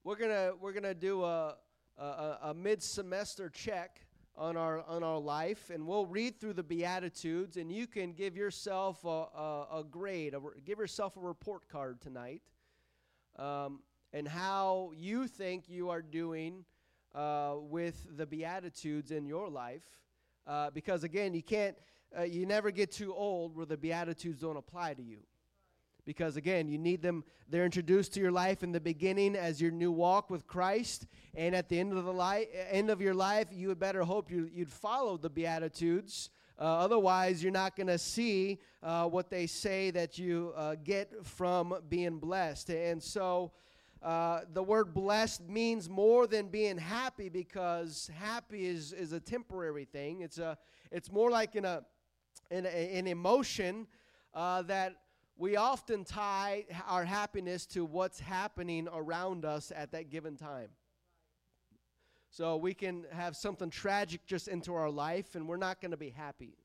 we're 0.03 0.17
gonna 0.17 0.51
we're 0.59 0.73
gonna 0.73 0.93
do 0.93 1.23
a 1.23 1.55
a, 1.97 2.37
a 2.43 2.53
mid 2.53 2.83
semester 2.83 3.49
check 3.49 4.04
on 4.37 4.57
our 4.57 4.81
on 4.87 5.03
our 5.03 5.17
life 5.17 5.69
and 5.69 5.85
we'll 5.85 6.05
read 6.05 6.39
through 6.39 6.53
the 6.53 6.63
beatitudes 6.63 7.55
and 7.55 7.71
you 7.71 7.87
can 7.87 8.11
give 8.11 8.35
yourself 8.35 9.03
a, 9.05 9.07
a, 9.07 9.67
a 9.79 9.83
grade 9.89 10.33
a, 10.33 10.39
give 10.65 10.77
yourself 10.77 11.15
a 11.15 11.19
report 11.19 11.67
card 11.69 12.01
tonight 12.01 12.41
um, 13.37 13.79
and 14.11 14.27
how 14.27 14.91
you 14.95 15.27
think 15.27 15.69
you 15.69 15.89
are 15.89 16.01
doing 16.01 16.65
uh, 17.13 17.53
with 17.57 18.05
the 18.17 18.25
beatitudes 18.25 19.11
in 19.11 19.25
your 19.25 19.49
life 19.49 19.83
uh, 20.47 20.69
because 20.71 21.05
again 21.05 21.33
you 21.33 21.43
can't 21.43 21.77
uh, 22.17 22.23
you 22.23 22.45
never 22.45 22.71
get 22.71 22.91
too 22.91 23.13
old 23.13 23.55
where 23.55 23.65
the 23.65 23.77
beatitudes 23.77 24.41
don't 24.41 24.57
apply 24.57 24.93
to 24.93 25.01
you 25.01 25.19
because 26.05 26.37
again 26.37 26.67
you 26.67 26.77
need 26.77 27.01
them 27.01 27.23
they're 27.49 27.65
introduced 27.65 28.13
to 28.13 28.19
your 28.19 28.31
life 28.31 28.63
in 28.63 28.71
the 28.71 28.79
beginning 28.79 29.35
as 29.35 29.61
your 29.61 29.71
new 29.71 29.91
walk 29.91 30.29
with 30.29 30.47
christ. 30.47 31.07
And 31.35 31.55
at 31.55 31.69
the 31.69 31.79
end 31.79 31.93
of 31.93 32.03
the 32.03 32.13
life 32.13 32.47
end 32.69 32.89
of 32.89 33.01
your 33.01 33.13
life 33.13 33.47
you 33.51 33.67
would 33.69 33.79
better 33.79 34.03
hope 34.03 34.31
you, 34.31 34.49
you'd 34.53 34.71
follow 34.71 35.17
the 35.17 35.29
beatitudes. 35.29 36.29
Uh, 36.57 36.63
otherwise 36.63 37.43
you're 37.43 37.51
not 37.51 37.75
going 37.75 37.87
to 37.87 37.97
see 37.97 38.59
uh, 38.81 39.05
what 39.05 39.29
they 39.29 39.45
say 39.45 39.91
that 39.91 40.17
you 40.17 40.53
uh, 40.55 40.75
get 40.83 41.11
from 41.25 41.75
being 41.89 42.17
blessed. 42.17 42.69
And 42.69 43.03
so 43.03 43.51
uh, 44.01 44.41
the 44.53 44.61
word 44.61 44.93
blessed 44.93 45.49
means 45.49 45.89
more 45.89 46.27
than 46.27 46.47
being 46.47 46.77
happy 46.77 47.27
because 47.27 48.09
happy 48.19 48.67
is, 48.67 48.93
is 48.93 49.11
a 49.13 49.19
temporary 49.19 49.85
thing. 49.85 50.21
It's 50.21 50.37
a 50.37 50.57
it's 50.91 51.11
more 51.11 51.31
like 51.31 51.55
in 51.55 51.65
a, 51.65 51.83
in 52.51 52.65
a 52.65 52.69
an 52.69 53.07
emotion 53.07 53.87
uh, 54.35 54.61
that 54.63 54.95
we 55.37 55.57
often 55.57 56.05
tie 56.05 56.65
our 56.87 57.03
happiness 57.03 57.65
to 57.67 57.83
what's 57.83 58.19
happening 58.19 58.87
around 58.93 59.43
us 59.43 59.71
at 59.75 59.91
that 59.91 60.09
given 60.09 60.37
time. 60.37 60.69
So 62.29 62.57
we 62.57 62.73
can 62.73 63.05
have 63.11 63.35
something 63.35 63.69
tragic 63.69 64.25
just 64.25 64.47
into 64.47 64.73
our 64.75 64.89
life, 64.89 65.35
and 65.35 65.47
we're 65.47 65.57
not 65.57 65.81
going 65.81 65.91
to 65.91 65.97
be 65.97 66.09
happy. 66.09 66.57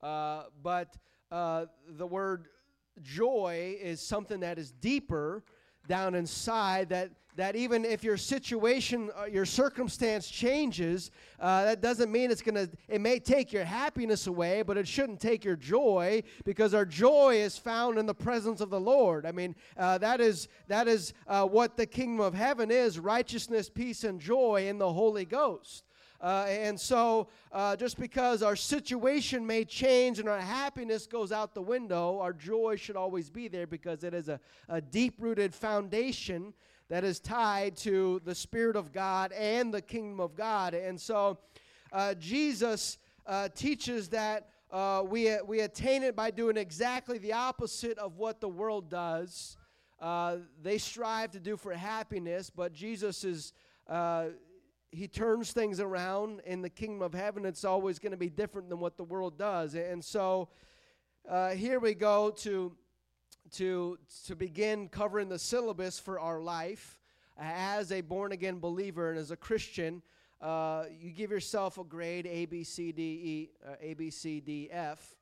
Uh, 0.00 0.44
but 0.62 0.96
uh, 1.30 1.66
the 1.88 2.06
word 2.06 2.48
joy 3.02 3.76
is 3.80 4.00
something 4.00 4.40
that 4.40 4.58
is 4.58 4.70
deeper 4.70 5.42
down 5.86 6.14
inside 6.14 6.88
that 6.88 7.10
that 7.36 7.56
even 7.56 7.84
if 7.84 8.04
your 8.04 8.16
situation 8.16 9.10
uh, 9.18 9.24
your 9.24 9.44
circumstance 9.44 10.28
changes 10.28 11.10
uh, 11.40 11.64
that 11.64 11.80
doesn't 11.80 12.12
mean 12.12 12.30
it's 12.30 12.42
going 12.42 12.54
to 12.54 12.70
it 12.88 13.00
may 13.00 13.18
take 13.18 13.52
your 13.52 13.64
happiness 13.64 14.26
away 14.26 14.62
but 14.62 14.76
it 14.76 14.86
shouldn't 14.86 15.20
take 15.20 15.44
your 15.44 15.56
joy 15.56 16.22
because 16.44 16.74
our 16.74 16.84
joy 16.84 17.36
is 17.36 17.58
found 17.58 17.98
in 17.98 18.06
the 18.06 18.14
presence 18.14 18.60
of 18.60 18.70
the 18.70 18.80
lord. 18.80 19.26
I 19.26 19.32
mean 19.32 19.54
uh, 19.76 19.98
that 19.98 20.20
is 20.20 20.48
that 20.68 20.86
is 20.88 21.12
uh, 21.26 21.44
what 21.46 21.76
the 21.76 21.86
kingdom 21.86 22.20
of 22.20 22.34
heaven 22.34 22.70
is 22.70 22.98
righteousness 22.98 23.68
peace 23.68 24.04
and 24.04 24.20
joy 24.20 24.66
in 24.68 24.78
the 24.78 24.92
holy 24.92 25.24
ghost 25.24 25.84
uh, 26.20 26.46
and 26.48 26.78
so, 26.78 27.28
uh, 27.52 27.76
just 27.76 27.98
because 27.98 28.42
our 28.42 28.56
situation 28.56 29.46
may 29.46 29.64
change 29.64 30.18
and 30.18 30.28
our 30.28 30.40
happiness 30.40 31.06
goes 31.06 31.32
out 31.32 31.54
the 31.54 31.62
window, 31.62 32.18
our 32.20 32.32
joy 32.32 32.76
should 32.76 32.96
always 32.96 33.28
be 33.28 33.48
there 33.48 33.66
because 33.66 34.04
it 34.04 34.14
is 34.14 34.28
a, 34.28 34.40
a 34.68 34.80
deep 34.80 35.16
rooted 35.18 35.54
foundation 35.54 36.54
that 36.88 37.04
is 37.04 37.20
tied 37.20 37.76
to 37.76 38.20
the 38.24 38.34
Spirit 38.34 38.76
of 38.76 38.92
God 38.92 39.32
and 39.32 39.72
the 39.72 39.82
kingdom 39.82 40.20
of 40.20 40.34
God. 40.34 40.74
And 40.74 41.00
so, 41.00 41.38
uh, 41.92 42.14
Jesus 42.14 42.98
uh, 43.26 43.48
teaches 43.54 44.08
that. 44.10 44.48
Uh, 44.70 45.04
we, 45.06 45.32
we 45.46 45.60
attain 45.60 46.02
it 46.02 46.16
by 46.16 46.32
doing 46.32 46.56
exactly 46.56 47.16
the 47.18 47.32
opposite 47.32 47.96
of 47.98 48.16
what 48.16 48.40
the 48.40 48.48
world 48.48 48.90
does. 48.90 49.56
Uh, 50.00 50.38
they 50.62 50.78
strive 50.78 51.30
to 51.30 51.38
do 51.38 51.56
for 51.56 51.72
happiness, 51.72 52.50
but 52.50 52.72
Jesus 52.72 53.22
is 53.22 53.52
he 54.94 55.08
turns 55.08 55.52
things 55.52 55.80
around 55.80 56.40
in 56.46 56.62
the 56.62 56.70
kingdom 56.70 57.02
of 57.02 57.12
heaven. 57.12 57.44
It's 57.44 57.64
always 57.64 57.98
going 57.98 58.12
to 58.12 58.18
be 58.18 58.30
different 58.30 58.68
than 58.68 58.78
what 58.78 58.96
the 58.96 59.04
world 59.04 59.36
does. 59.36 59.74
And 59.74 60.04
so 60.04 60.48
uh, 61.28 61.50
here 61.50 61.80
we 61.80 61.94
go 61.94 62.30
to, 62.30 62.72
to, 63.52 63.98
to 64.26 64.36
begin 64.36 64.88
covering 64.88 65.28
the 65.28 65.38
syllabus 65.38 65.98
for 65.98 66.20
our 66.20 66.40
life 66.40 67.00
as 67.36 67.90
a 67.90 68.00
born 68.00 68.32
again 68.32 68.60
believer 68.60 69.10
and 69.10 69.18
as 69.18 69.30
a 69.30 69.36
Christian. 69.36 70.02
Uh, 70.40 70.84
you 71.00 71.10
give 71.10 71.30
yourself 71.30 71.78
a 71.78 71.84
grade 71.84 72.26
A, 72.26 72.44
B, 72.46 72.62
C, 72.62 72.92
D, 72.92 73.02
E, 73.02 73.50
uh, 73.66 73.74
A, 73.80 73.94
B, 73.94 74.10
C, 74.10 74.40
D, 74.40 74.68
F. 74.70 75.14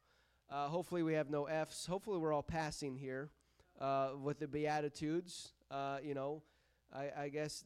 Uh, 0.51 0.69
hopefully, 0.69 1.03
we 1.03 1.15
have 1.15 1.31
no 1.31 1.47
F's. 1.47 1.87
Hopefully, 1.87 2.19
we're 2.19 2.33
all 2.33 2.43
passing 2.43 2.97
here 2.97 3.31
uh, 3.81 4.11
with 4.21 4.39
the 4.39 4.49
Beatitudes. 4.49 5.53
Uh, 5.71 5.99
you 6.03 6.15
know, 6.15 6.43
I, 6.93 7.11
I 7.25 7.29
guess 7.29 7.65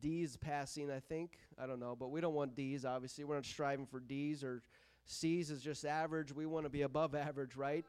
D's 0.00 0.36
passing, 0.36 0.90
I 0.90 1.00
think. 1.00 1.38
I 1.58 1.66
don't 1.66 1.80
know, 1.80 1.96
but 1.98 2.10
we 2.10 2.20
don't 2.20 2.34
want 2.34 2.54
D's, 2.54 2.84
obviously. 2.84 3.24
We're 3.24 3.36
not 3.36 3.44
striving 3.44 3.86
for 3.86 4.00
D's 4.00 4.44
or 4.44 4.62
C's 5.06 5.50
is 5.50 5.62
just 5.62 5.84
average. 5.84 6.32
We 6.32 6.46
want 6.46 6.64
to 6.66 6.70
be 6.70 6.82
above 6.82 7.14
average, 7.14 7.56
right? 7.56 7.84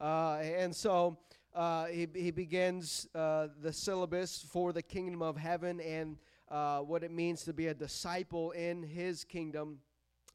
Uh, 0.00 0.36
and 0.42 0.74
so 0.74 1.18
uh, 1.54 1.86
he, 1.86 2.06
he 2.14 2.30
begins 2.30 3.08
uh, 3.14 3.48
the 3.60 3.72
syllabus 3.72 4.44
for 4.48 4.72
the 4.72 4.82
kingdom 4.82 5.22
of 5.22 5.36
heaven 5.36 5.80
and 5.80 6.16
uh, 6.50 6.80
what 6.80 7.02
it 7.02 7.10
means 7.10 7.44
to 7.44 7.52
be 7.52 7.66
a 7.66 7.74
disciple 7.74 8.52
in 8.52 8.82
his 8.82 9.24
kingdom. 9.24 9.78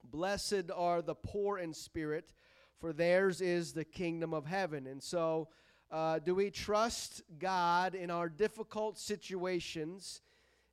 Blessed 0.03 0.69
are 0.75 1.01
the 1.01 1.15
poor 1.15 1.57
in 1.57 1.73
spirit, 1.73 2.33
for 2.79 2.91
theirs 2.91 3.41
is 3.41 3.73
the 3.73 3.85
kingdom 3.85 4.33
of 4.33 4.45
heaven. 4.45 4.87
And 4.87 5.01
so, 5.01 5.47
uh, 5.91 6.19
do 6.19 6.35
we 6.35 6.49
trust 6.49 7.21
God 7.39 7.95
in 7.95 8.09
our 8.09 8.27
difficult 8.27 8.97
situations? 8.97 10.21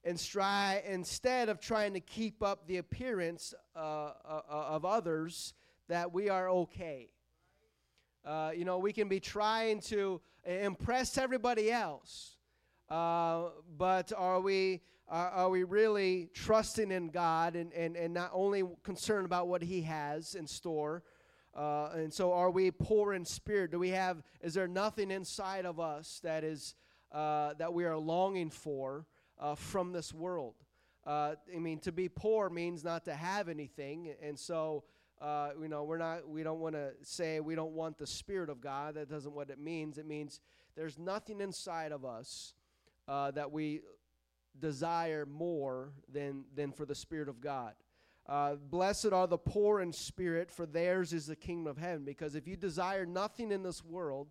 And 0.05 0.19
try 0.19 0.83
instead 0.87 1.49
of 1.49 1.61
trying 1.61 1.93
to 1.93 2.01
keep 2.01 2.43
up 2.43 2.67
the 2.67 2.79
appearance 2.79 3.55
uh, 3.77 3.79
uh, 3.79 4.13
uh, 4.25 4.43
of 4.49 4.85
others 4.85 5.55
that 5.89 6.13
we 6.13 6.29
are 6.29 6.49
okay. 6.49 7.11
Uh, 8.25 8.53
you 8.55 8.65
know, 8.65 8.79
we 8.79 8.93
can 8.93 9.09
be 9.09 9.21
trying 9.21 9.81
to 9.81 10.21
impress 10.45 11.19
everybody 11.19 11.71
else, 11.71 12.37
uh, 12.89 13.49
but 13.77 14.13
are 14.17 14.41
we 14.41 14.81
are, 15.09 15.29
are, 15.31 15.51
we 15.51 15.65
really 15.65 16.31
trusting 16.35 16.93
in 16.93 17.09
God 17.09 17.57
and, 17.57 17.73
and, 17.73 17.97
and 17.97 18.15
not 18.15 18.31
only 18.33 18.63
concerned 18.85 19.27
about 19.27 19.49
what 19.49 19.61
He 19.61 19.83
has 19.83 20.37
in 20.37 20.47
store? 20.47 21.03
Uh, 21.53 21.91
and 21.95 22.13
so, 22.13 22.33
are 22.33 22.51
we 22.51 22.71
poor 22.71 23.13
in 23.15 23.25
spirit? 23.25 23.73
Do 23.73 23.79
we 23.81 23.89
have? 23.89 24.23
Is 24.41 24.55
there 24.55 24.69
nothing 24.69 25.11
inside 25.11 25.67
of 25.67 25.81
us 25.81 26.21
that 26.23 26.45
is 26.45 26.75
that 27.13 27.73
we 27.73 27.85
are 27.85 27.97
longing 27.97 28.51
for? 28.51 29.07
Uh, 29.41 29.55
from 29.55 29.93
this 29.93 30.15
world. 30.15 30.55
Uh, 31.07 31.35
I 31.55 31.59
mean, 31.59 31.81
to 31.81 31.93
be 31.93 32.09
poor 32.09 32.51
means 32.51 32.85
not 32.85 33.05
to 33.07 33.15
have 33.15 33.49
anything, 33.49 34.15
and 34.23 34.39
so 34.39 34.85
uh, 35.21 35.51
you 35.61 35.69
know 35.69 35.83
we're 35.85 35.99
not. 35.99 36.29
We 36.29 36.43
don't 36.43 36.61
want 36.61 36.75
to 36.75 36.93
say 37.03 37.41
we 37.41 37.55
don't 37.55 37.73
want 37.73 37.99
the 37.99 38.07
Spirit 38.07 38.51
of 38.51 38.61
God. 38.61 38.95
That 38.95 39.09
doesn't 39.09 39.33
what 39.33 39.51
it 39.51 39.59
means. 39.59 39.97
It 39.97 40.07
means 40.07 40.41
there's 40.77 40.99
nothing 40.99 41.41
inside 41.41 41.91
of 41.91 42.05
us 42.05 42.55
uh, 43.09 43.31
that 43.33 43.51
we 43.51 43.81
desire 44.59 45.25
more 45.25 45.93
than 46.13 46.45
than 46.55 46.71
for 46.71 46.85
the 46.85 46.95
Spirit 46.95 47.29
of 47.29 47.41
God. 47.41 47.73
Uh, 48.29 48.55
blessed 48.55 49.13
are 49.13 49.27
the 49.27 49.39
poor 49.39 49.81
in 49.81 49.93
spirit, 49.93 50.53
for 50.53 50.67
theirs 50.67 51.13
is 51.13 51.27
the 51.27 51.35
kingdom 51.35 51.67
of 51.67 51.79
heaven. 51.79 52.05
Because 52.05 52.35
if 52.35 52.47
you 52.47 52.57
desire 52.57 53.05
nothing 53.05 53.51
in 53.51 53.63
this 53.63 53.83
world, 53.83 54.29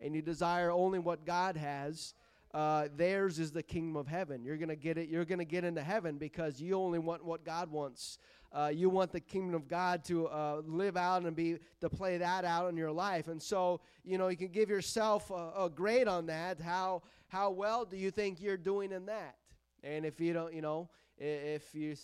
and 0.00 0.14
you 0.14 0.22
desire 0.22 0.70
only 0.70 0.98
what 0.98 1.24
God 1.24 1.56
has, 1.56 2.14
uh, 2.56 2.88
theirs 2.96 3.38
is 3.38 3.52
the 3.52 3.62
kingdom 3.62 3.96
of 3.96 4.06
heaven. 4.06 4.42
You're 4.42 4.56
gonna 4.56 4.74
get 4.74 4.96
it. 4.96 5.10
You're 5.10 5.26
gonna 5.26 5.44
get 5.44 5.62
into 5.62 5.82
heaven 5.82 6.16
because 6.16 6.58
you 6.58 6.72
only 6.76 6.98
want 6.98 7.22
what 7.22 7.44
God 7.44 7.70
wants. 7.70 8.16
Uh, 8.50 8.70
you 8.72 8.88
want 8.88 9.12
the 9.12 9.20
kingdom 9.20 9.54
of 9.54 9.68
God 9.68 10.02
to 10.06 10.26
uh, 10.28 10.62
live 10.64 10.96
out 10.96 11.24
and 11.24 11.36
be 11.36 11.58
to 11.82 11.90
play 11.90 12.16
that 12.16 12.46
out 12.46 12.70
in 12.70 12.76
your 12.78 12.92
life. 12.92 13.28
And 13.28 13.42
so, 13.42 13.82
you 14.04 14.16
know, 14.16 14.28
you 14.28 14.38
can 14.38 14.48
give 14.48 14.70
yourself 14.70 15.30
a, 15.30 15.64
a 15.64 15.70
grade 15.70 16.08
on 16.08 16.24
that. 16.26 16.58
How 16.58 17.02
how 17.28 17.50
well 17.50 17.84
do 17.84 17.98
you 17.98 18.10
think 18.10 18.40
you're 18.40 18.56
doing 18.56 18.90
in 18.90 19.04
that? 19.04 19.36
And 19.84 20.06
if 20.06 20.18
you 20.18 20.32
don't, 20.32 20.54
you 20.54 20.62
know, 20.62 20.88
if 21.18 21.74
you 21.74 21.94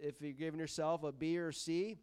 if 0.00 0.22
you're 0.22 0.32
giving 0.32 0.58
yourself 0.58 1.04
a 1.04 1.12
B 1.12 1.36
or 1.36 1.52
C 1.52 1.98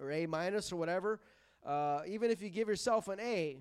or 0.00 0.10
A 0.10 0.24
minus 0.24 0.72
or 0.72 0.76
whatever, 0.76 1.20
uh, 1.62 2.00
even 2.06 2.30
if 2.30 2.40
you 2.40 2.48
give 2.48 2.68
yourself 2.68 3.08
an 3.08 3.20
A, 3.20 3.58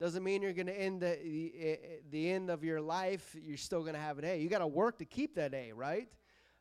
doesn't 0.00 0.24
mean 0.24 0.40
you're 0.40 0.54
going 0.54 0.66
to 0.66 0.80
end 0.80 1.02
the, 1.02 1.18
the, 1.22 1.78
the 2.10 2.30
end 2.30 2.48
of 2.48 2.64
your 2.64 2.80
life 2.80 3.36
you're 3.40 3.58
still 3.58 3.82
going 3.82 3.94
to 3.94 4.00
have 4.00 4.18
an 4.18 4.24
a. 4.24 4.40
You 4.40 4.48
got 4.48 4.60
to 4.60 4.66
work 4.66 4.98
to 4.98 5.04
keep 5.04 5.34
that 5.34 5.52
a 5.52 5.72
right? 5.72 6.08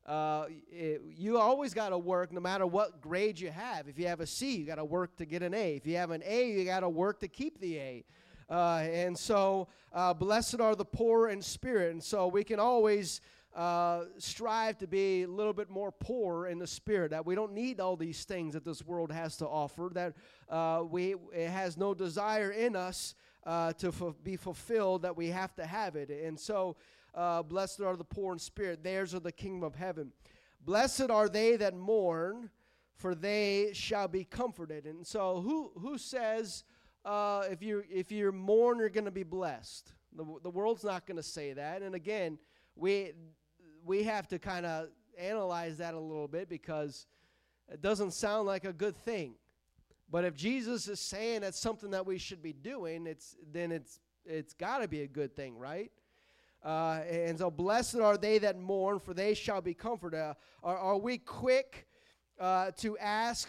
Uh, 0.06 0.46
it, 0.72 1.02
you 1.16 1.38
always 1.38 1.74
got 1.74 1.90
to 1.90 1.98
work 1.98 2.34
no 2.34 2.42
matter 2.42 2.68
what 2.68 3.00
grade 3.00 3.40
you 3.40 3.50
have. 3.50 3.88
If 3.88 3.98
you 3.98 4.08
have 4.08 4.20
a 4.20 4.28
c 4.28 4.58
you 4.58 4.66
got 4.66 4.76
to 4.76 4.86
work 4.86 5.16
to 5.18 5.26
get 5.26 5.42
an 5.42 5.54
a. 5.54 5.76
If 5.78 5.88
you 5.88 5.96
have 5.96 6.12
an 6.12 6.22
a 6.26 6.52
you 6.52 6.66
got 6.66 6.82
to 6.82 6.90
work 6.90 7.22
to 7.22 7.28
keep 7.30 7.60
the 7.60 7.78
a. 7.78 8.06
Uh, 8.50 8.88
and 8.92 9.18
so 9.18 9.68
uh, 9.94 10.14
blessed 10.14 10.60
are 10.60 10.76
the 10.76 10.86
poor 10.86 11.30
in 11.30 11.42
spirit. 11.42 11.92
And 11.92 12.04
so 12.04 12.28
we 12.28 12.44
can 12.44 12.60
always 12.60 13.22
uh, 13.56 14.06
strive 14.18 14.78
to 14.78 14.88
be 14.88 15.24
a 15.24 15.28
little 15.28 15.54
bit 15.54 15.70
more 15.70 15.92
poor 15.92 16.48
in 16.48 16.60
the 16.60 16.68
spirit 16.68 17.12
that 17.12 17.26
we 17.26 17.36
don't 17.36 17.54
need 17.54 17.80
all 17.80 17.96
these 17.96 18.24
things 18.24 18.54
that 18.54 18.64
this 18.64 18.86
world 18.86 19.12
has 19.12 19.38
to 19.38 19.48
offer 19.48 19.90
that 19.94 20.14
uh, 20.50 20.84
we 20.90 21.16
it 21.34 21.50
has 21.50 21.76
no 21.78 21.94
desire 21.94 22.52
in 22.52 22.76
us 22.76 23.16
uh, 23.46 23.74
to 23.74 23.88
f- 23.88 24.16
be 24.24 24.36
fulfilled 24.36 25.02
that 25.04 25.16
we 25.16 25.28
have 25.28 25.56
to 25.56 25.66
have 25.66 25.96
it. 25.96 26.10
And 26.10 26.40
so, 26.40 26.76
uh, 27.16 27.42
blessed 27.42 27.82
are 27.82 27.96
the 27.96 28.04
poor 28.04 28.34
in 28.34 28.40
spirit, 28.40 28.84
theirs 28.84 29.16
are 29.16 29.20
the 29.20 29.32
kingdom 29.32 29.64
of 29.64 29.76
heaven. 29.76 30.12
Blessed 30.62 31.10
are 31.10 31.30
they 31.30 31.56
that 31.56 31.76
mourn, 31.76 32.50
for 32.96 33.16
they 33.16 33.72
shall 33.74 34.08
be 34.08 34.24
comforted. 34.24 34.86
And 34.86 35.06
so, 35.06 35.42
who 35.42 35.72
who 35.80 35.98
says 35.98 36.64
uh, 37.06 37.44
if 37.50 37.64
you 37.64 37.84
if 37.90 38.12
you 38.12 38.32
mourn, 38.32 38.80
you're 38.80 38.90
going 38.90 39.06
to 39.06 39.12
be 39.12 39.24
blessed? 39.24 39.94
The, 40.16 40.26
the 40.44 40.50
world's 40.50 40.84
not 40.84 41.06
going 41.06 41.18
to 41.18 41.24
say 41.24 41.54
that. 41.54 41.82
And 41.82 41.96
again, 41.96 42.38
we 42.76 43.14
we 43.86 44.04
have 44.04 44.28
to 44.28 44.40
kind 44.40 44.66
of 44.66 44.90
analyze 45.18 45.78
that 45.78 45.94
a 45.94 46.00
little 46.00 46.28
bit 46.28 46.50
because 46.50 47.08
it 47.72 47.82
doesn't 47.82 48.12
sound 48.12 48.48
like 48.48 48.66
a 48.66 48.74
good 48.74 48.96
thing 48.96 49.36
But 50.12 50.26
if 50.26 50.36
Jesus 50.36 50.88
is 50.88 51.00
saying 51.00 51.42
that's 51.42 51.60
something 51.60 51.92
that 51.92 52.06
we 52.06 52.18
should 52.18 52.42
be 52.42 52.54
doing, 52.54 53.06
it's 53.06 53.36
then 53.52 53.72
it's 53.72 54.00
it's 54.26 54.54
got 54.54 54.80
to 54.80 54.88
be 54.88 55.02
a 55.02 55.08
good 55.08 55.36
thing, 55.36 55.58
right? 55.58 55.92
Uh, 56.64 57.02
and 57.10 57.38
so, 57.38 57.50
blessed 57.50 57.96
are 57.96 58.18
they 58.18 58.38
that 58.38 58.60
mourn, 58.60 59.00
for 59.00 59.14
they 59.14 59.34
shall 59.34 59.62
be 59.62 59.74
comforted. 59.74 60.20
Uh, 60.20 60.34
are, 60.62 60.78
are 60.78 60.98
we 60.98 61.18
quick 61.18 61.88
uh, 62.40 62.72
to 62.78 62.98
ask 62.98 63.48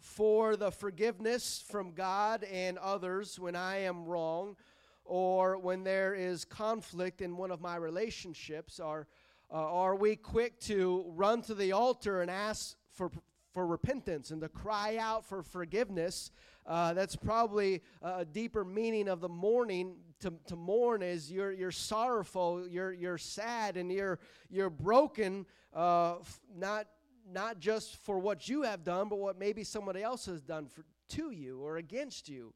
for 0.00 0.56
the 0.56 0.70
forgiveness 0.70 1.64
from 1.68 1.92
God 1.92 2.44
and 2.44 2.76
others 2.78 3.38
when 3.38 3.54
I 3.54 3.82
am 3.82 4.04
wrong, 4.04 4.56
or 5.04 5.58
when 5.58 5.84
there 5.84 6.12
is 6.14 6.44
conflict 6.44 7.22
in 7.22 7.36
one 7.36 7.52
of 7.52 7.60
my 7.60 7.76
relationships? 7.76 8.80
Are, 8.80 9.06
uh, 9.52 9.54
are 9.54 9.94
we 9.94 10.16
quick 10.16 10.58
to 10.62 11.04
run 11.08 11.42
to 11.42 11.54
the 11.54 11.70
altar 11.70 12.20
and 12.20 12.30
ask 12.30 12.76
for, 12.90 13.12
for 13.58 13.66
repentance 13.66 14.30
and 14.30 14.40
to 14.40 14.48
cry 14.48 14.98
out 14.98 15.24
for 15.24 15.42
forgiveness? 15.42 16.30
Uh, 16.64 16.94
that's 16.94 17.16
probably 17.16 17.82
a 18.02 18.24
deeper 18.24 18.64
meaning 18.64 19.08
of 19.08 19.20
the 19.20 19.28
mourning. 19.28 19.96
To, 20.20 20.32
to 20.46 20.54
mourn 20.54 21.02
is 21.02 21.28
you're, 21.28 21.50
you're 21.50 21.72
sorrowful, 21.72 22.68
you're, 22.68 22.92
you're 22.92 23.18
sad, 23.18 23.76
and 23.76 23.90
you're, 23.90 24.20
you're 24.48 24.70
broken, 24.70 25.44
uh, 25.74 26.18
not, 26.56 26.86
not 27.32 27.58
just 27.58 27.96
for 27.96 28.20
what 28.20 28.48
you 28.48 28.62
have 28.62 28.84
done, 28.84 29.08
but 29.08 29.18
what 29.18 29.40
maybe 29.40 29.64
somebody 29.64 30.04
else 30.04 30.26
has 30.26 30.40
done 30.40 30.68
for, 30.68 30.84
to 31.08 31.32
you 31.32 31.58
or 31.58 31.78
against 31.78 32.28
you. 32.28 32.54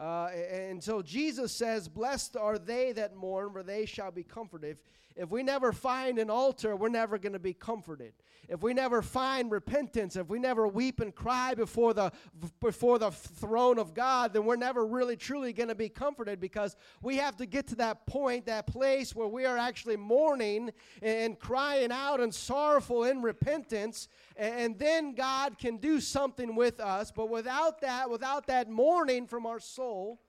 Uh, 0.00 0.26
and 0.50 0.82
so 0.82 1.02
Jesus 1.02 1.52
says, 1.52 1.86
Blessed 1.88 2.36
are 2.36 2.58
they 2.58 2.90
that 2.90 3.14
mourn, 3.14 3.52
for 3.52 3.62
they 3.62 3.86
shall 3.86 4.10
be 4.10 4.24
comforted. 4.24 4.70
If, 4.72 4.78
if 5.16 5.30
we 5.30 5.42
never 5.42 5.72
find 5.72 6.18
an 6.18 6.30
altar, 6.30 6.74
we're 6.76 6.88
never 6.88 7.18
going 7.18 7.32
to 7.32 7.38
be 7.38 7.52
comforted. 7.52 8.12
If 8.48 8.62
we 8.62 8.74
never 8.74 9.02
find 9.02 9.50
repentance, 9.50 10.16
if 10.16 10.28
we 10.28 10.38
never 10.38 10.66
weep 10.66 11.00
and 11.00 11.14
cry 11.14 11.54
before 11.54 11.94
the 11.94 12.12
before 12.60 12.98
the 12.98 13.10
throne 13.10 13.78
of 13.78 13.94
God, 13.94 14.32
then 14.32 14.44
we're 14.44 14.56
never 14.56 14.84
really 14.84 15.16
truly 15.16 15.52
going 15.52 15.68
to 15.68 15.74
be 15.74 15.88
comforted 15.88 16.40
because 16.40 16.76
we 17.02 17.16
have 17.16 17.36
to 17.36 17.46
get 17.46 17.66
to 17.68 17.76
that 17.76 18.06
point, 18.06 18.46
that 18.46 18.66
place 18.66 19.14
where 19.14 19.28
we 19.28 19.44
are 19.44 19.56
actually 19.56 19.96
mourning 19.96 20.70
and 21.02 21.38
crying 21.38 21.92
out 21.92 22.20
and 22.20 22.34
sorrowful 22.34 23.04
in 23.04 23.22
repentance, 23.22 24.08
and 24.36 24.78
then 24.78 25.14
God 25.14 25.58
can 25.58 25.76
do 25.76 26.00
something 26.00 26.56
with 26.56 26.80
us. 26.80 27.12
But 27.12 27.28
without 27.28 27.80
that, 27.80 28.10
without 28.10 28.46
that 28.48 28.68
mourning 28.68 29.26
from 29.26 29.46
our 29.46 29.60
soul, 29.60 30.20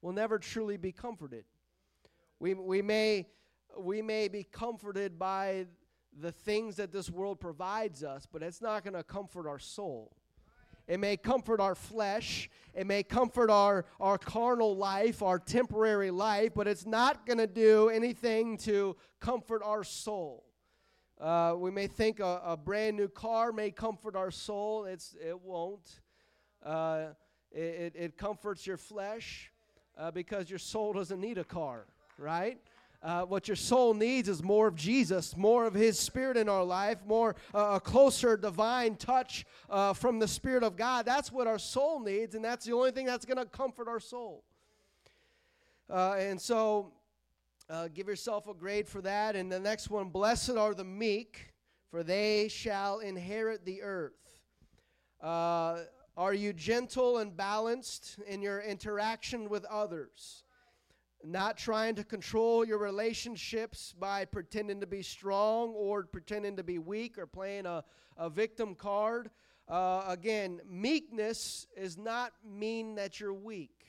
we'll 0.00 0.12
never 0.12 0.38
truly 0.38 0.76
be 0.76 0.92
comforted. 0.92 1.44
We, 2.38 2.54
we 2.54 2.82
may 2.82 3.28
we 3.78 4.02
may 4.02 4.28
be 4.28 4.44
comforted 4.44 5.18
by 5.18 5.66
the 6.18 6.32
things 6.32 6.76
that 6.76 6.92
this 6.92 7.10
world 7.10 7.40
provides 7.40 8.04
us, 8.04 8.26
but 8.30 8.42
it's 8.42 8.60
not 8.60 8.84
going 8.84 8.94
to 8.94 9.02
comfort 9.02 9.48
our 9.48 9.58
soul. 9.58 10.14
It 10.88 10.98
may 10.98 11.16
comfort 11.16 11.60
our 11.60 11.74
flesh, 11.74 12.50
it 12.74 12.86
may 12.86 13.02
comfort 13.02 13.50
our, 13.50 13.86
our 14.00 14.18
carnal 14.18 14.76
life, 14.76 15.22
our 15.22 15.38
temporary 15.38 16.10
life, 16.10 16.52
but 16.54 16.66
it's 16.66 16.86
not 16.86 17.24
going 17.24 17.38
to 17.38 17.46
do 17.46 17.88
anything 17.88 18.56
to 18.58 18.96
comfort 19.20 19.62
our 19.64 19.84
soul. 19.84 20.44
Uh, 21.20 21.54
we 21.56 21.70
may 21.70 21.86
think 21.86 22.18
a, 22.18 22.42
a, 22.44 22.56
brand 22.56 22.96
new 22.96 23.06
car 23.06 23.52
may 23.52 23.70
comfort 23.70 24.16
our 24.16 24.32
soul. 24.32 24.86
It's, 24.86 25.14
it 25.24 25.40
won't. 25.40 26.00
Uh, 26.64 27.10
it, 27.52 27.92
it, 27.94 28.16
comforts 28.16 28.66
your 28.66 28.76
flesh 28.76 29.52
uh, 29.96 30.10
because 30.10 30.50
your 30.50 30.58
soul 30.58 30.92
doesn't 30.94 31.20
need 31.20 31.38
a 31.38 31.44
car, 31.44 31.86
right? 32.18 32.58
Uh, 33.02 33.22
what 33.22 33.48
your 33.48 33.56
soul 33.56 33.94
needs 33.94 34.28
is 34.28 34.44
more 34.44 34.68
of 34.68 34.76
Jesus, 34.76 35.36
more 35.36 35.66
of 35.66 35.74
His 35.74 35.98
Spirit 35.98 36.36
in 36.36 36.48
our 36.48 36.62
life, 36.62 36.98
more 37.04 37.34
uh, 37.52 37.72
a 37.74 37.80
closer 37.80 38.36
divine 38.36 38.94
touch 38.94 39.44
uh, 39.68 39.92
from 39.92 40.20
the 40.20 40.28
Spirit 40.28 40.62
of 40.62 40.76
God. 40.76 41.04
That's 41.04 41.32
what 41.32 41.48
our 41.48 41.58
soul 41.58 41.98
needs, 41.98 42.36
and 42.36 42.44
that's 42.44 42.64
the 42.64 42.72
only 42.72 42.92
thing 42.92 43.06
that's 43.06 43.24
going 43.24 43.38
to 43.38 43.44
comfort 43.44 43.88
our 43.88 43.98
soul. 43.98 44.44
Uh, 45.90 46.12
and 46.12 46.40
so, 46.40 46.92
uh, 47.68 47.88
give 47.92 48.06
yourself 48.06 48.46
a 48.46 48.54
grade 48.54 48.86
for 48.86 49.00
that. 49.02 49.34
And 49.34 49.50
the 49.50 49.58
next 49.58 49.90
one 49.90 50.08
Blessed 50.08 50.50
are 50.50 50.74
the 50.74 50.84
meek, 50.84 51.52
for 51.90 52.04
they 52.04 52.46
shall 52.48 53.00
inherit 53.00 53.64
the 53.64 53.82
earth. 53.82 54.12
Uh, 55.20 55.80
are 56.16 56.34
you 56.34 56.52
gentle 56.52 57.18
and 57.18 57.36
balanced 57.36 58.18
in 58.28 58.42
your 58.42 58.60
interaction 58.60 59.48
with 59.48 59.64
others? 59.64 60.44
Not 61.24 61.56
trying 61.56 61.94
to 61.94 62.04
control 62.04 62.64
your 62.64 62.78
relationships 62.78 63.94
by 63.98 64.24
pretending 64.24 64.80
to 64.80 64.86
be 64.86 65.02
strong 65.02 65.70
or 65.70 66.04
pretending 66.04 66.56
to 66.56 66.62
be 66.62 66.78
weak 66.78 67.18
or 67.18 67.26
playing 67.26 67.66
a, 67.66 67.84
a 68.16 68.28
victim 68.28 68.74
card. 68.74 69.30
Uh, 69.68 70.04
again, 70.08 70.60
meekness 70.68 71.66
is 71.76 71.96
not 71.96 72.32
mean 72.44 72.94
that 72.96 73.20
you're 73.20 73.32
weak. 73.32 73.86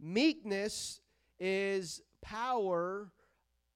Meekness 0.00 1.00
is 1.38 2.02
power 2.22 3.10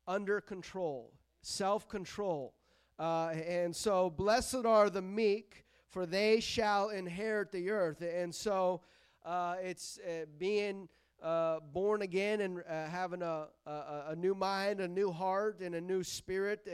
under 0.06 0.40
control, 0.40 1.12
self 1.42 1.88
control. 1.88 2.54
Uh, 2.98 3.28
and 3.28 3.74
so, 3.74 4.10
blessed 4.10 4.64
are 4.64 4.88
the 4.88 5.02
meek, 5.02 5.64
for 5.88 6.06
they 6.06 6.40
shall 6.40 6.90
inherit 6.90 7.50
the 7.50 7.70
earth. 7.70 8.02
And 8.02 8.34
so, 8.34 8.82
uh, 9.24 9.56
it's 9.62 9.98
uh, 9.98 10.26
being 10.38 10.88
uh, 11.22 11.61
born 11.72 12.03
again 12.03 12.40
and 12.42 12.62
uh, 12.68 12.87
having 12.87 13.22
a, 13.22 13.46
a, 13.66 14.05
a, 14.09 14.16
new 14.16 14.35
mind, 14.35 14.81
a 14.81 14.88
new 14.88 15.11
heart, 15.11 15.61
and 15.61 15.74
a 15.74 15.81
new 15.81 16.03
spirit, 16.03 16.68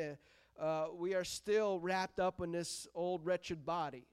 uh, 0.59 0.63
uh 0.63 0.89
we 0.93 1.15
are 1.15 1.25
still 1.25 1.79
wrapped 1.79 2.19
up 2.19 2.41
in 2.41 2.51
this 2.51 2.89
old 2.95 3.25
wretched 3.25 3.65
body. 3.65 4.07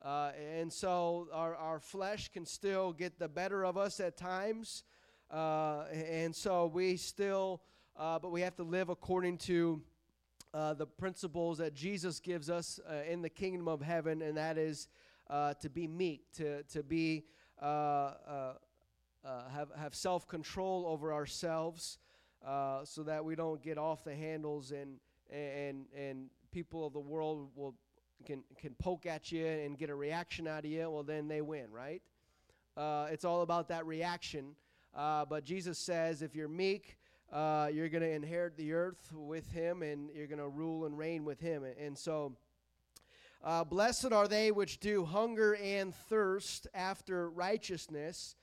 Uh, 0.00 0.30
and 0.58 0.72
so 0.72 1.26
our, 1.32 1.56
our 1.56 1.80
flesh 1.80 2.28
can 2.28 2.46
still 2.46 2.92
get 2.92 3.18
the 3.18 3.28
better 3.28 3.64
of 3.64 3.76
us 3.76 4.00
at 4.00 4.16
times. 4.16 4.84
And 5.30 6.34
so 6.36 6.66
we 6.66 6.96
still, 6.96 7.62
but 7.96 8.30
we 8.30 8.42
have 8.42 8.54
to 8.56 8.62
live 8.62 8.90
according 8.90 9.38
to 9.38 9.82
the 10.52 10.86
principles 10.86 11.58
that 11.58 11.74
Jesus 11.74 12.20
gives 12.20 12.48
us 12.48 12.78
in 13.08 13.22
the 13.22 13.30
kingdom 13.30 13.66
of 13.66 13.80
heaven, 13.80 14.22
and 14.22 14.36
that 14.36 14.58
is 14.58 14.88
to 15.30 15.70
be 15.72 15.88
meek, 15.88 16.30
to, 16.34 16.62
to 16.64 16.82
be. 16.82 17.24
Uh, 19.24 19.48
have, 19.48 19.68
have 19.78 19.94
self 19.94 20.28
control 20.28 20.84
over 20.86 21.12
ourselves 21.12 21.98
uh, 22.46 22.84
so 22.84 23.02
that 23.02 23.24
we 23.24 23.34
don't 23.34 23.62
get 23.62 23.78
off 23.78 24.04
the 24.04 24.14
handles 24.14 24.70
and, 24.70 24.98
and, 25.30 25.86
and 25.96 26.26
people 26.52 26.86
of 26.86 26.92
the 26.92 27.00
world 27.00 27.48
will, 27.56 27.74
can, 28.26 28.42
can 28.58 28.74
poke 28.74 29.06
at 29.06 29.32
you 29.32 29.46
and 29.46 29.78
get 29.78 29.88
a 29.88 29.94
reaction 29.94 30.46
out 30.46 30.64
of 30.64 30.70
you. 30.70 30.90
Well, 30.90 31.02
then 31.02 31.26
they 31.26 31.40
win, 31.40 31.70
right? 31.72 32.02
Uh, 32.76 33.06
it's 33.10 33.24
all 33.24 33.42
about 33.42 33.68
that 33.68 33.86
reaction. 33.86 34.56
Uh, 34.94 35.24
but 35.24 35.44
Jesus 35.44 35.78
says 35.78 36.22
if 36.22 36.34
you're 36.34 36.48
meek, 36.48 36.98
uh, 37.32 37.68
you're 37.72 37.88
going 37.88 38.02
to 38.02 38.10
inherit 38.10 38.56
the 38.56 38.72
earth 38.72 39.10
with 39.12 39.50
him 39.50 39.82
and 39.82 40.10
you're 40.14 40.26
going 40.26 40.38
to 40.38 40.48
rule 40.48 40.86
and 40.86 40.96
reign 40.96 41.24
with 41.24 41.40
him. 41.40 41.64
And 41.80 41.96
so, 41.96 42.36
uh, 43.42 43.64
blessed 43.64 44.12
are 44.12 44.28
they 44.28 44.50
which 44.52 44.80
do 44.80 45.04
hunger 45.04 45.54
and 45.56 45.94
thirst 45.94 46.66
after 46.74 47.28
righteousness, 47.30 48.36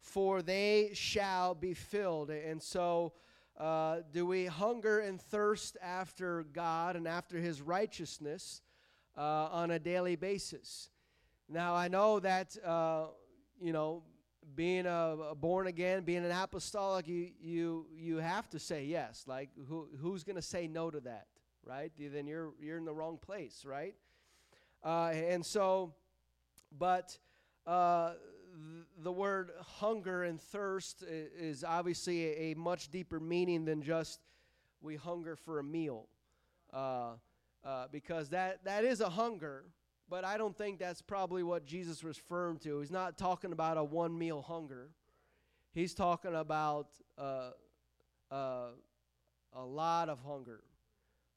for 0.00 0.42
they 0.42 0.90
shall 0.94 1.54
be 1.54 1.74
filled. 1.74 2.30
And 2.30 2.62
so, 2.62 3.12
uh, 3.58 3.98
do 4.12 4.24
we 4.24 4.46
hunger 4.46 5.00
and 5.00 5.20
thirst 5.20 5.76
after 5.82 6.44
God 6.52 6.96
and 6.96 7.08
after 7.08 7.38
His 7.38 7.60
righteousness 7.60 8.62
uh, 9.16 9.48
on 9.50 9.70
a 9.70 9.78
daily 9.78 10.16
basis? 10.16 10.90
Now, 11.48 11.74
I 11.74 11.88
know 11.88 12.20
that, 12.20 12.56
uh, 12.64 13.06
you 13.60 13.72
know, 13.72 14.02
being 14.54 14.86
a, 14.86 15.16
a, 15.30 15.34
born 15.34 15.66
again, 15.66 16.04
being 16.04 16.24
an 16.24 16.30
apostolic, 16.30 17.08
you, 17.08 17.30
you, 17.40 17.86
you 17.94 18.16
have 18.18 18.48
to 18.50 18.58
say 18.58 18.84
yes. 18.84 19.24
Like, 19.26 19.50
who, 19.68 19.88
who's 20.00 20.24
going 20.24 20.36
to 20.36 20.42
say 20.42 20.68
no 20.68 20.90
to 20.90 21.00
that, 21.00 21.26
right? 21.64 21.92
Then 21.98 22.26
you're, 22.26 22.52
you're 22.60 22.78
in 22.78 22.84
the 22.84 22.94
wrong 22.94 23.18
place, 23.18 23.64
right? 23.64 23.94
Uh, 24.84 25.12
and 25.14 25.44
so, 25.44 25.94
but 26.78 27.18
uh, 27.66 28.12
hunger 29.60 30.24
and 30.24 30.40
thirst 30.40 31.02
is 31.02 31.64
obviously 31.64 32.50
a, 32.50 32.54
much 32.54 32.90
deeper 32.90 33.20
meaning 33.20 33.64
than 33.64 33.82
just 33.82 34.20
we 34.80 34.96
hunger 34.96 35.36
for 35.36 35.58
a 35.58 35.64
meal. 35.64 36.08
Uh, 36.72 37.12
uh, 37.64 37.86
because 37.90 38.28
that, 38.30 38.64
that 38.64 38.84
is 38.84 39.00
a 39.00 39.08
hunger, 39.08 39.64
but 40.08 40.24
I 40.24 40.38
don't 40.38 40.56
think 40.56 40.78
that's 40.78 41.02
probably 41.02 41.42
what 41.42 41.66
Jesus 41.66 42.04
was 42.04 42.16
referring 42.16 42.58
to. 42.58 42.80
He's 42.80 42.90
not 42.90 43.18
talking 43.18 43.52
about 43.52 43.76
a 43.76 43.84
one 43.84 44.16
meal 44.16 44.42
hunger, 44.42 44.90
he's 45.72 45.94
talking 45.94 46.34
about 46.34 46.88
uh, 47.16 47.50
uh 48.30 48.68
a 49.54 49.64
lot 49.64 50.08
of 50.08 50.20
hunger. 50.20 50.60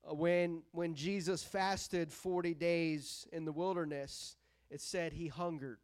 Uh, 0.09 0.13
when, 0.13 0.63
when 0.71 0.95
Jesus 0.95 1.43
fasted 1.43 2.11
40 2.11 2.53
days 2.53 3.27
in 3.31 3.45
the 3.45 3.51
wilderness, 3.51 4.35
it 4.69 4.81
said 4.81 5.13
he 5.13 5.27
hungered. 5.27 5.79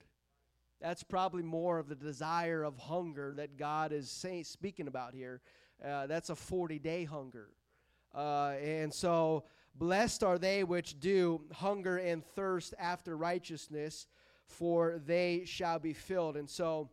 That's 0.82 1.04
probably 1.04 1.44
more 1.44 1.80
of 1.80 1.90
the 1.90 1.96
desire 1.96 2.64
of 2.64 2.78
hunger 2.78 3.34
that 3.38 3.58
God 3.58 3.92
is 3.92 4.10
speaking 4.44 4.88
about 4.88 5.14
here. 5.14 5.42
Uh, 5.84 6.08
that's 6.08 6.30
a 6.30 6.36
40 6.36 6.80
day 6.80 7.04
hunger. 7.04 7.50
Uh, 8.14 8.56
and 8.64 8.94
so, 8.94 9.44
blessed 9.76 10.24
are 10.24 10.38
they 10.38 10.64
which 10.64 11.00
do 11.00 11.42
hunger 11.54 11.98
and 11.98 12.24
thirst 12.36 12.74
after 12.80 13.16
righteousness, 13.16 14.08
for 14.46 15.00
they 15.06 15.44
shall 15.46 15.80
be 15.80 15.94
filled. 15.94 16.38
And 16.38 16.50
so 16.50 16.90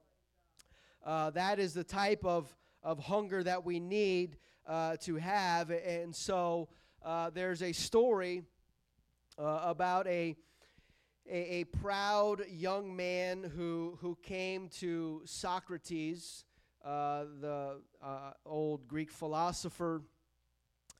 uh, 1.04 1.30
that 1.30 1.58
is 1.58 1.72
the 1.72 1.84
type 1.84 2.24
of, 2.24 2.54
of 2.82 2.98
hunger 2.98 3.42
that 3.42 3.64
we 3.64 3.80
need 3.80 4.36
uh, 4.66 4.96
to 5.02 5.16
have. 5.16 5.70
And 5.70 6.14
so 6.14 6.68
uh, 7.04 7.30
there's 7.30 7.62
a 7.62 7.72
story 7.72 8.42
uh, 9.38 9.60
about 9.64 10.06
a, 10.06 10.36
a, 11.28 11.60
a, 11.60 11.64
proud 11.64 12.42
young 12.48 12.94
man 12.94 13.50
who, 13.56 13.98
who 14.00 14.16
came 14.22 14.68
to 14.68 15.22
Socrates, 15.24 16.44
uh, 16.84 17.24
the 17.40 17.80
uh, 18.02 18.32
old 18.44 18.86
Greek 18.86 19.10
philosopher, 19.10 20.02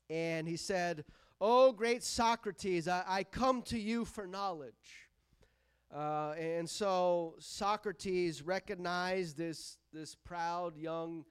and 0.09 0.47
he 0.47 0.57
said, 0.57 1.05
Oh, 1.39 1.71
great 1.71 2.01
Socrates, 2.01 2.87
I, 2.87 3.03
I 3.07 3.23
come 3.23 3.61
to 3.63 3.79
you 3.79 4.05
for 4.05 4.25
knowledge. 4.25 5.09
Uh, 5.93 6.33
and 6.39 6.69
so 6.69 7.35
Socrates 7.39 8.41
recognized 8.41 9.37
this, 9.37 9.77
this 9.93 10.15
proud, 10.15 10.77
young, 10.77 11.25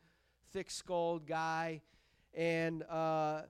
thick 0.52 0.70
skulled 0.70 1.26
guy, 1.26 1.80
and 2.33 2.83
uh, 2.85 3.42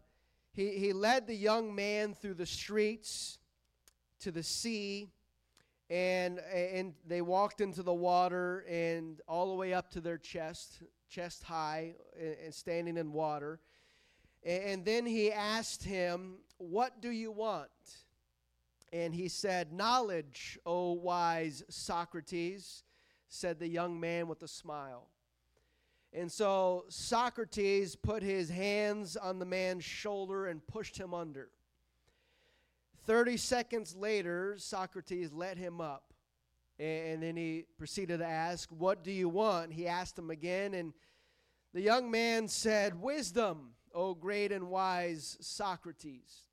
he, 0.52 0.70
he 0.78 0.92
led 0.92 1.26
the 1.26 1.34
young 1.34 1.74
man 1.74 2.14
through 2.14 2.34
the 2.34 2.46
streets 2.46 3.38
to 4.20 4.30
the 4.30 4.42
sea, 4.42 5.10
and, 5.94 6.40
and 6.40 6.92
they 7.06 7.22
walked 7.22 7.60
into 7.60 7.84
the 7.84 7.94
water 7.94 8.64
and 8.68 9.20
all 9.28 9.50
the 9.50 9.54
way 9.54 9.72
up 9.72 9.92
to 9.92 10.00
their 10.00 10.18
chest, 10.18 10.82
chest 11.08 11.44
high, 11.44 11.94
and 12.44 12.52
standing 12.52 12.96
in 12.96 13.12
water. 13.12 13.60
And 14.44 14.84
then 14.84 15.06
he 15.06 15.30
asked 15.30 15.84
him, 15.84 16.38
What 16.58 17.00
do 17.00 17.10
you 17.10 17.30
want? 17.30 17.70
And 18.92 19.14
he 19.14 19.28
said, 19.28 19.72
Knowledge, 19.72 20.58
O 20.66 20.94
wise 20.94 21.62
Socrates, 21.68 22.82
said 23.28 23.60
the 23.60 23.68
young 23.68 24.00
man 24.00 24.26
with 24.26 24.42
a 24.42 24.48
smile. 24.48 25.06
And 26.12 26.30
so 26.30 26.86
Socrates 26.88 27.94
put 27.94 28.20
his 28.24 28.48
hands 28.48 29.16
on 29.16 29.38
the 29.38 29.46
man's 29.46 29.84
shoulder 29.84 30.46
and 30.46 30.66
pushed 30.66 30.98
him 30.98 31.14
under. 31.14 31.50
Thirty 33.06 33.36
seconds 33.36 33.94
later, 33.94 34.54
Socrates 34.58 35.32
let 35.32 35.58
him 35.58 35.80
up. 35.80 36.14
And 36.78 37.22
then 37.22 37.36
he 37.36 37.66
proceeded 37.78 38.18
to 38.18 38.26
ask, 38.26 38.68
What 38.70 39.04
do 39.04 39.12
you 39.12 39.28
want? 39.28 39.72
He 39.72 39.86
asked 39.86 40.18
him 40.18 40.30
again, 40.30 40.74
and 40.74 40.92
the 41.72 41.82
young 41.82 42.10
man 42.10 42.48
said, 42.48 43.00
Wisdom. 43.00 43.70
O 43.94 44.12
great 44.12 44.50
and 44.50 44.68
wise 44.70 45.36
Socrates. 45.40 46.46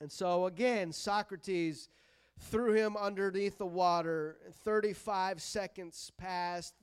And 0.00 0.10
so 0.10 0.46
again, 0.46 0.92
Socrates 0.92 1.90
threw 2.38 2.72
him 2.72 2.96
underneath 2.96 3.58
the 3.58 3.66
water. 3.66 4.38
35 4.64 5.42
seconds 5.42 6.10
passed, 6.16 6.74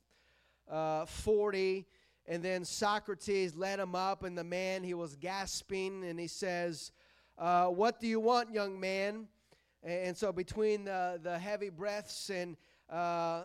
uh, 0.70 1.06
40, 1.06 1.88
and 2.28 2.44
then 2.44 2.64
Socrates 2.64 3.56
let 3.56 3.80
him 3.80 3.96
up, 3.96 4.24
and 4.24 4.38
the 4.38 4.44
man, 4.44 4.84
he 4.84 4.94
was 4.94 5.16
gasping, 5.16 6.04
and 6.04 6.20
he 6.20 6.28
says, 6.28 6.92
uh, 7.38 7.68
What 7.68 8.00
do 8.00 8.08
you 8.08 8.20
want, 8.20 8.54
young 8.54 8.80
man? 8.80 9.28
And 9.84 10.16
so 10.16 10.32
between 10.32 10.86
the, 10.86 11.20
the 11.22 11.40
heavy 11.40 11.70
breaths 11.70 12.30
and 12.30 12.56
uh, 12.90 13.44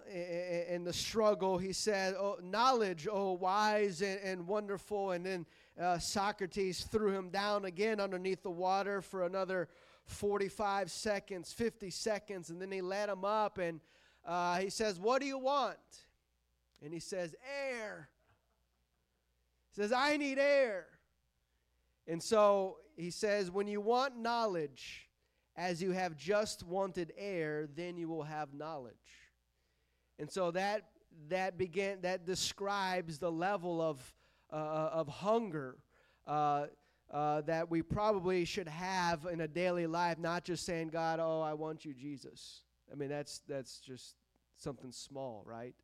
in 0.68 0.84
the 0.84 0.92
struggle, 0.92 1.56
he 1.56 1.72
said, 1.72 2.14
oh, 2.18 2.38
Knowledge, 2.42 3.06
oh, 3.10 3.32
wise 3.32 4.02
and, 4.02 4.20
and 4.20 4.46
wonderful. 4.46 5.12
And 5.12 5.24
then 5.24 5.46
uh, 5.80 5.98
Socrates 5.98 6.84
threw 6.84 7.12
him 7.12 7.30
down 7.30 7.64
again 7.64 8.00
underneath 8.00 8.42
the 8.42 8.50
water 8.50 9.00
for 9.00 9.24
another 9.24 9.68
45 10.06 10.90
seconds, 10.90 11.52
50 11.52 11.90
seconds, 11.90 12.50
and 12.50 12.60
then 12.60 12.70
he 12.70 12.80
let 12.80 13.08
him 13.08 13.24
up 13.24 13.58
and 13.58 13.80
uh, 14.26 14.58
he 14.58 14.70
says, 14.70 14.98
What 14.98 15.20
do 15.20 15.26
you 15.26 15.38
want? 15.38 15.78
And 16.82 16.92
he 16.92 17.00
says, 17.00 17.34
Air. 17.70 18.08
He 19.72 19.82
says, 19.82 19.92
I 19.92 20.16
need 20.16 20.38
air. 20.38 20.86
And 22.08 22.22
so 22.22 22.78
he 22.96 23.10
says, 23.10 23.50
When 23.50 23.66
you 23.66 23.80
want 23.80 24.16
knowledge, 24.16 25.08
as 25.56 25.82
you 25.82 25.92
have 25.92 26.16
just 26.16 26.62
wanted 26.64 27.12
air, 27.16 27.68
then 27.74 27.96
you 27.96 28.08
will 28.08 28.24
have 28.24 28.52
knowledge. 28.52 28.94
And 30.18 30.30
so 30.30 30.50
that 30.52 30.88
that 31.28 31.56
began 31.56 32.00
that 32.02 32.26
describes 32.26 33.18
the 33.18 33.30
level 33.30 33.80
of 33.80 34.14
uh, 34.52 34.90
of 34.92 35.08
hunger 35.08 35.76
uh, 36.26 36.66
uh, 37.10 37.40
that 37.42 37.70
we 37.70 37.82
probably 37.82 38.44
should 38.44 38.68
have 38.68 39.26
in 39.30 39.40
a 39.40 39.48
daily 39.48 39.86
life, 39.86 40.18
not 40.18 40.44
just 40.44 40.66
saying, 40.66 40.88
God, 40.88 41.20
oh, 41.20 41.40
I 41.40 41.54
want 41.54 41.84
you, 41.84 41.94
Jesus. 41.94 42.62
I 42.90 42.96
mean, 42.96 43.08
that's, 43.08 43.42
that's 43.48 43.78
just 43.78 44.16
something 44.56 44.92
small, 44.92 45.42
right? 45.46 45.74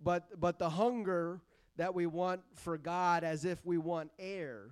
But, 0.00 0.40
but 0.40 0.58
the 0.58 0.70
hunger 0.70 1.40
that 1.76 1.94
we 1.94 2.06
want 2.06 2.40
for 2.54 2.78
God 2.78 3.24
as 3.24 3.44
if 3.44 3.64
we 3.64 3.78
want 3.78 4.10
air 4.18 4.70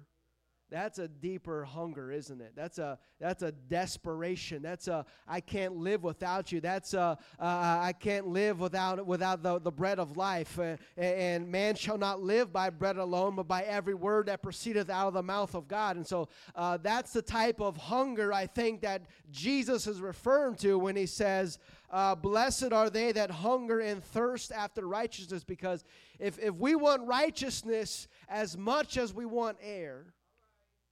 that's 0.71 0.99
a 0.99 1.07
deeper 1.07 1.65
hunger, 1.65 2.11
isn't 2.11 2.41
it? 2.41 2.53
That's 2.57 2.79
a 2.79 2.99
that's 3.21 3.43
a 3.43 3.53
desperation. 3.53 4.63
That's 4.63 4.89
a 4.89 5.05
I 5.29 5.41
can't 5.41 5.77
live 5.77 6.03
without 6.03 6.53
you. 6.53 6.61
That's 6.61 6.95
a 6.95 7.19
uh, 7.39 7.45
I 7.45 7.95
can't 7.99 8.29
live 8.29 8.61
without 8.61 9.07
without 9.07 9.43
the, 9.43 9.61
the 9.61 9.71
bread 9.71 9.99
of 9.99 10.17
life. 10.17 10.59
Uh, 10.59 10.77
and 10.97 11.49
man 11.49 11.75
shall 11.75 11.99
not 11.99 12.23
live 12.23 12.53
by 12.53 12.71
bread 12.71 12.97
alone, 12.97 13.37
but 13.37 13.47
by 13.47 13.63
every 13.63 13.95
word 13.95 14.27
that 14.27 14.43
proceedeth 14.43 14.89
out 14.89 15.07
of 15.07 15.15
the 15.15 15.23
mouth 15.23 15.55
of 15.55 15.69
God. 15.69 15.97
And 15.97 16.07
so 16.07 16.29
uh, 16.57 16.79
that's 16.79 17.13
the 17.13 17.23
type 17.23 17.61
of 17.61 17.77
hunger 17.77 18.33
I 18.33 18.47
think 18.47 18.81
that 18.81 19.03
Jesus 19.31 19.87
is 19.87 20.01
referring 20.01 20.55
to 20.57 20.79
when 20.79 20.97
he 20.97 21.07
says, 21.07 21.59
uh, 21.91 22.15
"Blessed 22.15 22.73
are 22.73 22.89
they 22.89 23.13
that 23.13 23.31
hunger 23.31 23.81
and 23.81 24.03
thirst 24.03 24.51
after 24.51 24.89
righteousness." 24.89 25.45
Because 25.45 25.85
if 26.19 26.39
if 26.39 26.55
we 26.55 26.75
want 26.75 27.07
righteousness 27.07 28.09
as 28.29 28.57
much 28.57 28.97
as 28.97 29.13
we 29.13 29.27
want 29.27 29.59
air 29.63 30.15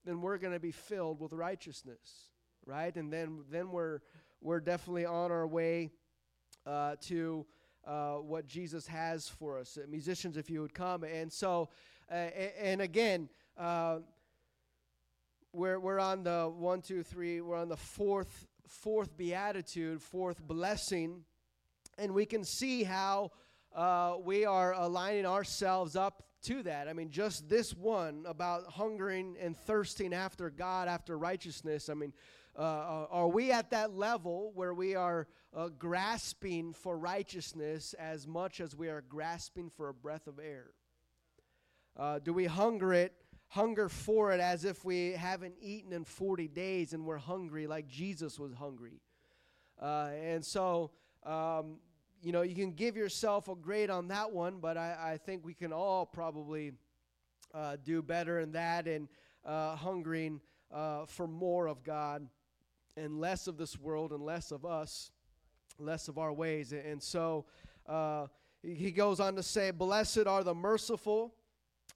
then 0.05 0.21
we're 0.21 0.37
going 0.37 0.53
to 0.53 0.59
be 0.59 0.71
filled 0.71 1.19
with 1.19 1.33
righteousness, 1.33 2.29
right? 2.65 2.95
And 2.95 3.11
then 3.11 3.43
then 3.49 3.71
we're 3.71 3.99
we're 4.41 4.59
definitely 4.59 5.05
on 5.05 5.31
our 5.31 5.47
way 5.47 5.91
uh, 6.65 6.95
to 7.01 7.45
uh, 7.85 8.15
what 8.15 8.47
Jesus 8.47 8.87
has 8.87 9.27
for 9.27 9.59
us. 9.59 9.77
Uh, 9.77 9.85
musicians, 9.89 10.37
if 10.37 10.49
you 10.49 10.61
would 10.61 10.73
come, 10.73 11.03
and 11.03 11.31
so 11.31 11.69
uh, 12.11 12.15
and 12.15 12.81
again. 12.81 13.29
Uh, 13.57 13.99
we're, 15.55 15.79
we're 15.79 15.99
on 15.99 16.23
the 16.23 16.51
one, 16.51 16.81
two, 16.81 17.03
three, 17.03 17.39
we're 17.39 17.57
on 17.57 17.69
the 17.69 17.77
fourth 17.77 18.47
fourth 18.67 19.15
beatitude, 19.15 20.01
fourth 20.01 20.41
blessing, 20.41 21.23
and 21.97 22.13
we 22.13 22.25
can 22.25 22.43
see 22.43 22.83
how 22.83 23.31
uh, 23.75 24.15
we 24.23 24.45
are 24.45 24.73
aligning 24.73 25.25
ourselves 25.25 25.95
up 25.95 26.23
to 26.43 26.63
that. 26.63 26.87
I 26.87 26.93
mean, 26.93 27.09
just 27.09 27.49
this 27.49 27.73
one 27.73 28.25
about 28.27 28.65
hungering 28.67 29.35
and 29.39 29.57
thirsting 29.57 30.13
after 30.13 30.49
God, 30.49 30.87
after 30.87 31.17
righteousness. 31.17 31.89
I 31.89 31.93
mean, 31.93 32.13
uh, 32.57 33.05
are 33.09 33.27
we 33.27 33.51
at 33.51 33.71
that 33.71 33.95
level 33.95 34.51
where 34.53 34.73
we 34.73 34.95
are 34.95 35.27
uh, 35.55 35.69
grasping 35.69 36.73
for 36.73 36.97
righteousness 36.97 37.93
as 37.97 38.27
much 38.27 38.59
as 38.59 38.75
we 38.75 38.89
are 38.89 39.01
grasping 39.01 39.69
for 39.69 39.89
a 39.89 39.93
breath 39.93 40.27
of 40.27 40.39
air? 40.39 40.71
Uh, 41.97 42.19
do 42.19 42.33
we 42.33 42.45
hunger 42.45 42.93
it, 42.93 43.13
hunger 43.47 43.87
for 43.87 44.31
it 44.31 44.39
as 44.39 44.65
if 44.65 44.83
we 44.83 45.11
haven't 45.11 45.55
eaten 45.61 45.93
in 45.93 46.03
40 46.03 46.47
days 46.47 46.93
and 46.93 47.05
we're 47.05 47.17
hungry 47.17 47.67
like 47.67 47.87
Jesus 47.87 48.39
was 48.39 48.53
hungry? 48.53 48.99
Uh, 49.81 50.09
and 50.21 50.45
so, 50.45 50.91
um, 51.23 51.77
you 52.23 52.31
know, 52.31 52.41
you 52.41 52.55
can 52.55 52.71
give 52.71 52.95
yourself 52.95 53.49
a 53.49 53.55
grade 53.55 53.89
on 53.89 54.07
that 54.07 54.31
one, 54.31 54.59
but 54.61 54.77
I, 54.77 55.13
I 55.13 55.17
think 55.17 55.43
we 55.43 55.53
can 55.53 55.73
all 55.73 56.05
probably 56.05 56.71
uh, 57.53 57.75
do 57.83 58.01
better 58.01 58.39
in 58.39 58.53
that 58.53 58.87
and 58.87 59.09
uh, 59.45 59.75
hungering 59.75 60.39
uh, 60.73 61.05
for 61.05 61.27
more 61.27 61.67
of 61.67 61.83
God 61.83 62.25
and 62.95 63.19
less 63.19 63.47
of 63.47 63.57
this 63.57 63.77
world 63.77 64.13
and 64.13 64.23
less 64.23 64.51
of 64.51 64.65
us, 64.65 65.11
less 65.77 66.07
of 66.07 66.17
our 66.17 66.31
ways. 66.31 66.71
And 66.71 67.03
so 67.03 67.45
uh, 67.87 68.27
he 68.61 68.91
goes 68.91 69.19
on 69.19 69.35
to 69.35 69.43
say, 69.43 69.71
Blessed 69.71 70.25
are 70.25 70.45
the 70.45 70.55
merciful, 70.55 71.35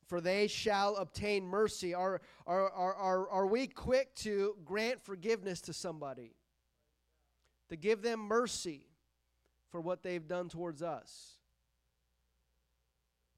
for 0.07 0.19
they 0.19 0.47
shall 0.47 0.97
obtain 0.97 1.45
mercy. 1.45 1.93
Are, 1.93 2.19
are, 2.45 2.69
are, 2.69 2.95
are, 2.95 3.29
are 3.29 3.47
we 3.47 3.67
quick 3.67 4.13
to 4.15 4.57
grant 4.65 5.05
forgiveness 5.05 5.61
to 5.61 5.73
somebody? 5.73 6.33
To 7.69 7.77
give 7.77 8.01
them 8.01 8.19
mercy? 8.19 8.86
For 9.71 9.81
what 9.81 10.03
they've 10.03 10.27
done 10.27 10.49
towards 10.49 10.81
us? 10.81 11.37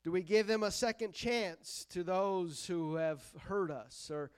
Do 0.03 0.11
we 0.11 0.21
give 0.21 0.47
them 0.47 0.63
a 0.63 0.71
second 0.71 1.13
chance 1.13 1.85
to 1.89 2.03
those 2.03 2.65
who 2.65 2.95
have 2.95 3.21
hurt 3.41 3.69
us, 3.69 4.09
or, 4.09 4.31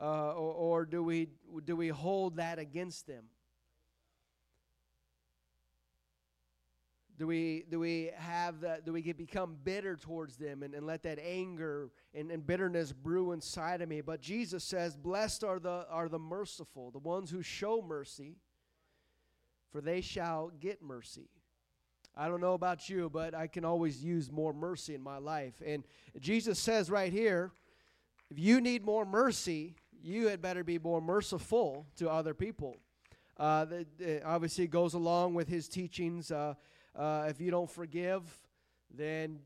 uh, 0.00 0.32
or, 0.32 0.34
or, 0.34 0.84
do, 0.84 1.02
we, 1.02 1.28
do 1.64 1.74
we 1.74 1.88
hold 1.88 2.36
that 2.36 2.58
against 2.58 3.06
them? 3.06 3.24
Do 7.18 7.26
we, 7.26 7.64
do 7.68 7.80
we 7.80 8.10
have 8.16 8.60
that, 8.60 8.86
do 8.86 8.92
we 8.92 9.02
get, 9.02 9.18
become 9.18 9.56
bitter 9.64 9.96
towards 9.96 10.36
them 10.36 10.62
and, 10.62 10.72
and 10.72 10.86
let 10.86 11.02
that 11.02 11.18
anger 11.18 11.90
and, 12.14 12.30
and 12.30 12.46
bitterness 12.46 12.92
brew 12.92 13.32
inside 13.32 13.82
of 13.82 13.88
me? 13.88 14.00
But 14.02 14.20
Jesus 14.20 14.62
says, 14.62 14.96
Blessed 14.96 15.42
are 15.42 15.58
the, 15.58 15.84
are 15.90 16.08
the 16.08 16.20
merciful, 16.20 16.92
the 16.92 16.98
ones 16.98 17.28
who 17.28 17.42
show 17.42 17.82
mercy, 17.82 18.36
for 19.72 19.80
they 19.80 20.00
shall 20.00 20.52
get 20.60 20.80
mercy. 20.80 21.28
I 22.20 22.26
don't 22.26 22.40
know 22.40 22.54
about 22.54 22.88
you, 22.88 23.08
but 23.08 23.32
I 23.32 23.46
can 23.46 23.64
always 23.64 24.02
use 24.02 24.32
more 24.32 24.52
mercy 24.52 24.92
in 24.96 25.02
my 25.02 25.18
life. 25.18 25.54
And 25.64 25.84
Jesus 26.18 26.58
says 26.58 26.90
right 26.90 27.12
here, 27.12 27.52
if 28.28 28.40
you 28.40 28.60
need 28.60 28.84
more 28.84 29.06
mercy, 29.06 29.76
you 30.02 30.26
had 30.26 30.42
better 30.42 30.64
be 30.64 30.80
more 30.80 31.00
merciful 31.00 31.86
to 31.96 32.10
other 32.10 32.34
people. 32.34 32.76
Uh, 33.36 33.66
that 33.66 34.22
obviously 34.24 34.66
goes 34.66 34.94
along 34.94 35.34
with 35.34 35.46
his 35.46 35.68
teachings. 35.68 36.32
Uh, 36.32 36.54
uh, 36.98 37.26
if 37.28 37.40
you 37.40 37.52
don't 37.52 37.70
forgive, 37.70 38.24
then 38.92 39.38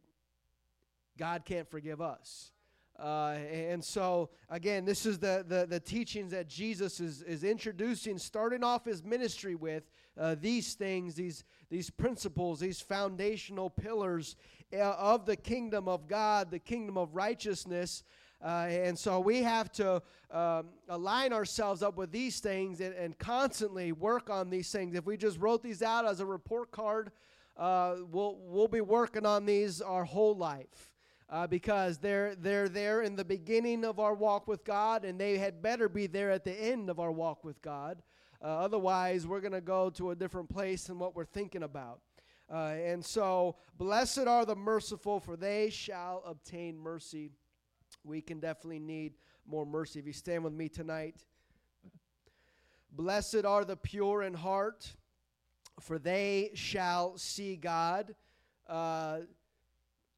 God 1.19 1.45
can't 1.45 1.71
forgive 1.71 2.01
us. 2.01 2.53
Uh, 2.99 3.37
and 3.51 3.85
so, 3.85 4.31
again, 4.49 4.87
this 4.87 5.05
is 5.05 5.19
the, 5.19 5.45
the, 5.47 5.67
the, 5.67 5.81
teachings 5.81 6.31
that 6.31 6.49
Jesus 6.49 7.01
is, 7.01 7.23
is 7.23 7.43
introducing, 7.43 8.17
starting 8.17 8.63
off 8.63 8.85
his 8.85 9.03
ministry 9.03 9.55
with 9.55 9.83
uh, 10.19 10.37
these 10.41 10.75
things, 10.75 11.15
these, 11.15 11.45
these 11.71 11.91
principles, 11.91 12.61
these 12.61 12.81
foundational 12.81 13.71
pillars 13.71 14.37
uh, 14.75 14.79
of 14.79 15.27
the 15.27 15.37
kingdom 15.37 15.89
of 15.89 16.07
God, 16.07 16.51
the 16.51 16.59
kingdom 16.59 16.99
of 16.99 17.15
righteousness. 17.15 18.05
Uh, 18.45 18.67
and 18.69 18.99
so 18.99 19.21
we 19.21 19.43
have 19.43 19.71
to 19.71 20.03
um, 20.31 20.69
align 20.89 21.33
ourselves 21.33 21.83
up 21.83 21.97
with 21.97 22.11
these 22.11 22.41
things 22.41 22.81
and, 22.81 22.95
and, 22.95 23.17
constantly 23.17 23.93
work 23.93 24.31
on 24.31 24.51
these 24.51 24.73
things. 24.73 24.97
If 24.97 25.07
we 25.07 25.17
just 25.17 25.39
wrote 25.39 25.63
these 25.63 25.81
out 25.81 26.05
as 26.07 26.19
a 26.19 26.27
report 26.27 26.73
card, 26.73 27.13
uh, 27.57 27.97
we'll, 28.11 28.37
we'll 28.41 28.69
be 28.69 28.81
working 28.81 29.25
on 29.25 29.47
these 29.47 29.81
our 29.81 30.05
whole 30.05 30.37
life. 30.37 30.91
Uh, 31.31 31.47
because 31.47 31.97
they're, 31.97 32.35
they're 32.35 32.69
there 32.69 33.01
in 33.01 33.17
the 33.17 33.25
beginning 33.25 33.87
of 33.87 33.99
our 33.99 34.13
walk 34.13 34.47
with 34.47 34.65
God, 34.65 35.03
and 35.03 35.19
they 35.19 35.39
had 35.39 35.63
better 35.63 35.89
be 35.89 36.07
there 36.07 36.31
at 36.31 36.45
the 36.45 36.53
end 36.53 36.91
of 36.91 37.01
our 37.01 37.11
walk 37.11 37.43
with 37.43 37.63
God. 37.63 38.03
Uh, 38.43 38.47
otherwise, 38.47 39.27
we're 39.27 39.41
going 39.41 39.53
to 39.53 39.61
go 39.61 39.89
to 39.91 40.11
a 40.11 40.17
different 40.17 40.49
place 40.49 40.85
than 40.85 40.99
what 40.99 41.15
we're 41.15 41.25
thinking 41.25 41.63
about. 41.63 42.01
Uh, 42.53 42.75
and 42.85 43.05
so, 43.05 43.57
blessed 43.79 44.27
are 44.27 44.45
the 44.45 44.57
merciful, 44.57 45.21
for 45.21 45.37
they 45.37 45.71
shall 45.71 46.23
obtain 46.27 46.77
mercy 46.79 47.31
we 48.05 48.21
can 48.21 48.41
definitely 48.41 48.81
need 48.81 49.15
more 49.47 49.65
mercy. 49.65 49.99
If 49.99 50.07
you 50.07 50.13
stand 50.13 50.45
with 50.45 50.53
me 50.53 50.69
tonight, 50.69 51.17
blessed 52.91 53.45
are 53.45 53.65
the 53.65 53.77
pure 53.77 54.23
in 54.23 54.35
heart, 54.35 54.93
for 55.81 55.99
they 55.99 56.51
shall 56.55 57.17
see 57.17 57.57
God. 57.57 58.15
Uh, 58.69 59.21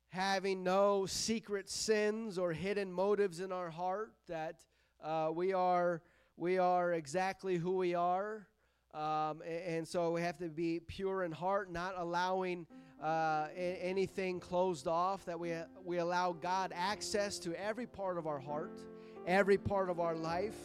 having 0.09 0.63
no 0.63 1.07
secret 1.07 1.69
sins 1.69 2.39
or 2.39 2.53
hidden 2.53 2.93
motives 2.93 3.41
in 3.41 3.53
our 3.53 3.71
heart, 3.71 4.13
that 4.29 4.61
uh, 5.03 5.31
we 5.33 5.53
are 5.53 6.03
we 6.37 6.59
are 6.59 6.93
exactly 6.93 7.57
who 7.57 7.77
we 7.77 7.95
are. 7.95 8.47
Um, 8.93 9.43
and, 9.43 9.87
so 9.87 10.13
we 10.13 10.23
have 10.23 10.39
to 10.39 10.49
be 10.49 10.81
pure 10.87 11.25
in 11.25 11.33
heart, 11.33 11.73
not 11.73 11.95
allowing 11.97 12.67
uh, 13.03 13.49
anything 13.57 14.39
closed 14.39 14.87
off, 14.87 15.25
that 15.25 15.39
we, 15.39 15.53
we 15.85 15.99
allow 15.99 16.33
God 16.33 16.73
access 16.75 17.39
to 17.41 17.55
every 17.61 17.87
part 17.87 18.19
of 18.19 18.27
our 18.29 18.39
heart, 18.39 18.81
every 19.27 19.59
part 19.59 19.91
of 19.91 19.99
our 19.99 20.15
life, 20.15 20.57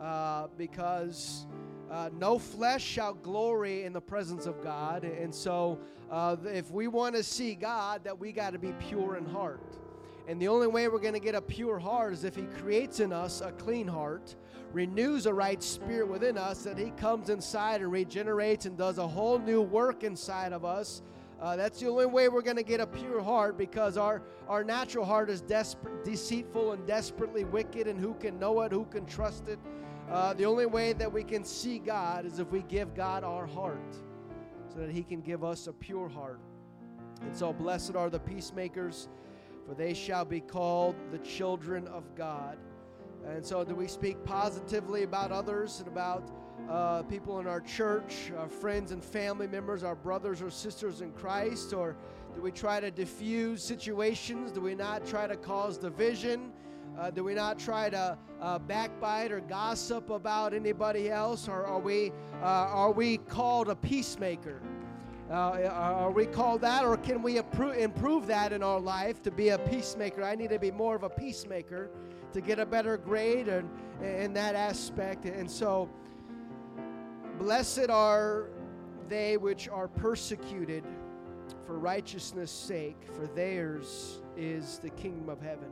uh, 0.00 0.46
because 0.56 1.46
uh, 1.90 2.08
no 2.18 2.38
flesh 2.38 2.82
shall 2.82 3.12
glory 3.12 3.84
in 3.84 3.92
the 3.92 4.00
presence 4.00 4.46
of 4.46 4.62
God. 4.62 5.04
And 5.04 5.34
so, 5.34 5.78
uh, 6.10 6.36
if 6.46 6.70
we 6.70 6.88
want 6.88 7.14
to 7.14 7.22
see 7.22 7.54
God, 7.54 8.04
that 8.04 8.18
we 8.18 8.32
got 8.32 8.54
to 8.54 8.58
be 8.58 8.72
pure 8.80 9.16
in 9.16 9.26
heart. 9.26 9.76
And 10.28 10.40
the 10.40 10.48
only 10.48 10.66
way 10.66 10.88
we're 10.88 10.98
going 10.98 11.14
to 11.14 11.20
get 11.20 11.34
a 11.34 11.42
pure 11.42 11.78
heart 11.78 12.14
is 12.14 12.24
if 12.24 12.34
He 12.34 12.46
creates 12.58 13.00
in 13.00 13.12
us 13.12 13.42
a 13.42 13.52
clean 13.52 13.86
heart 13.86 14.34
renews 14.72 15.26
a 15.26 15.32
right 15.32 15.62
spirit 15.62 16.08
within 16.08 16.36
us, 16.36 16.64
that 16.64 16.78
He 16.78 16.90
comes 16.92 17.30
inside 17.30 17.80
and 17.80 17.90
regenerates 17.90 18.66
and 18.66 18.76
does 18.76 18.98
a 18.98 19.06
whole 19.06 19.38
new 19.38 19.62
work 19.62 20.04
inside 20.04 20.52
of 20.52 20.64
us. 20.64 21.02
Uh, 21.40 21.54
that's 21.54 21.80
the 21.80 21.88
only 21.88 22.06
way 22.06 22.28
we're 22.28 22.42
going 22.42 22.56
to 22.56 22.62
get 22.62 22.80
a 22.80 22.86
pure 22.86 23.22
heart 23.22 23.58
because 23.58 23.98
our, 23.98 24.22
our 24.48 24.64
natural 24.64 25.04
heart 25.04 25.28
is 25.28 25.42
desperate, 25.42 26.02
deceitful 26.02 26.72
and 26.72 26.86
desperately 26.86 27.44
wicked, 27.44 27.86
and 27.86 28.00
who 28.00 28.14
can 28.14 28.38
know 28.38 28.62
it, 28.62 28.72
who 28.72 28.86
can 28.86 29.04
trust 29.04 29.48
it? 29.48 29.58
Uh, 30.10 30.32
the 30.34 30.44
only 30.44 30.66
way 30.66 30.92
that 30.92 31.12
we 31.12 31.22
can 31.22 31.44
see 31.44 31.78
God 31.78 32.24
is 32.24 32.38
if 32.38 32.50
we 32.50 32.62
give 32.62 32.94
God 32.94 33.24
our 33.24 33.46
heart 33.46 33.96
so 34.72 34.78
that 34.78 34.90
He 34.90 35.02
can 35.02 35.20
give 35.20 35.44
us 35.44 35.66
a 35.66 35.72
pure 35.72 36.08
heart. 36.08 36.40
And 37.22 37.36
so, 37.36 37.52
blessed 37.52 37.96
are 37.96 38.08
the 38.08 38.20
peacemakers, 38.20 39.08
for 39.66 39.74
they 39.74 39.94
shall 39.94 40.24
be 40.24 40.40
called 40.40 40.94
the 41.10 41.18
children 41.18 41.86
of 41.88 42.04
God. 42.14 42.56
And 43.28 43.44
so, 43.44 43.64
do 43.64 43.74
we 43.74 43.88
speak 43.88 44.22
positively 44.24 45.02
about 45.02 45.32
others 45.32 45.80
and 45.80 45.88
about 45.88 46.30
uh, 46.70 47.02
people 47.02 47.40
in 47.40 47.46
our 47.46 47.60
church, 47.60 48.30
our 48.38 48.48
friends 48.48 48.92
and 48.92 49.02
family 49.02 49.48
members, 49.48 49.82
our 49.82 49.96
brothers 49.96 50.40
or 50.40 50.50
sisters 50.50 51.00
in 51.00 51.10
Christ? 51.12 51.72
Or 51.72 51.96
do 52.34 52.40
we 52.40 52.52
try 52.52 52.78
to 52.78 52.90
diffuse 52.90 53.64
situations? 53.64 54.52
Do 54.52 54.60
we 54.60 54.74
not 54.74 55.04
try 55.04 55.26
to 55.26 55.36
cause 55.36 55.76
division? 55.76 56.52
Uh, 56.96 57.10
do 57.10 57.24
we 57.24 57.34
not 57.34 57.58
try 57.58 57.90
to 57.90 58.16
uh, 58.40 58.58
backbite 58.60 59.32
or 59.32 59.40
gossip 59.40 60.08
about 60.10 60.54
anybody 60.54 61.10
else? 61.10 61.48
Or 61.48 61.66
are 61.66 61.80
we, 61.80 62.12
uh, 62.40 62.44
are 62.44 62.92
we 62.92 63.18
called 63.18 63.68
a 63.68 63.76
peacemaker? 63.76 64.62
Uh, 65.28 65.68
are 65.72 66.12
we 66.12 66.24
called 66.24 66.60
that, 66.60 66.84
or 66.84 66.96
can 66.96 67.20
we 67.20 67.38
improve 67.38 68.28
that 68.28 68.52
in 68.52 68.62
our 68.62 68.78
life 68.78 69.20
to 69.24 69.32
be 69.32 69.48
a 69.48 69.58
peacemaker? 69.58 70.22
I 70.22 70.36
need 70.36 70.50
to 70.50 70.58
be 70.60 70.70
more 70.70 70.94
of 70.94 71.02
a 71.02 71.10
peacemaker 71.10 71.90
to 72.32 72.40
get 72.40 72.58
a 72.58 72.66
better 72.66 72.96
grade 72.96 73.48
and 73.48 73.68
in 74.02 74.32
that 74.34 74.54
aspect. 74.54 75.24
And 75.24 75.50
so, 75.50 75.88
blessed 77.38 77.90
are 77.90 78.48
they 79.08 79.36
which 79.36 79.68
are 79.68 79.88
persecuted 79.88 80.84
for 81.64 81.78
righteousness' 81.78 82.50
sake, 82.50 82.96
for 83.12 83.26
theirs 83.28 84.20
is 84.36 84.78
the 84.78 84.90
kingdom 84.90 85.28
of 85.28 85.40
heaven. 85.40 85.68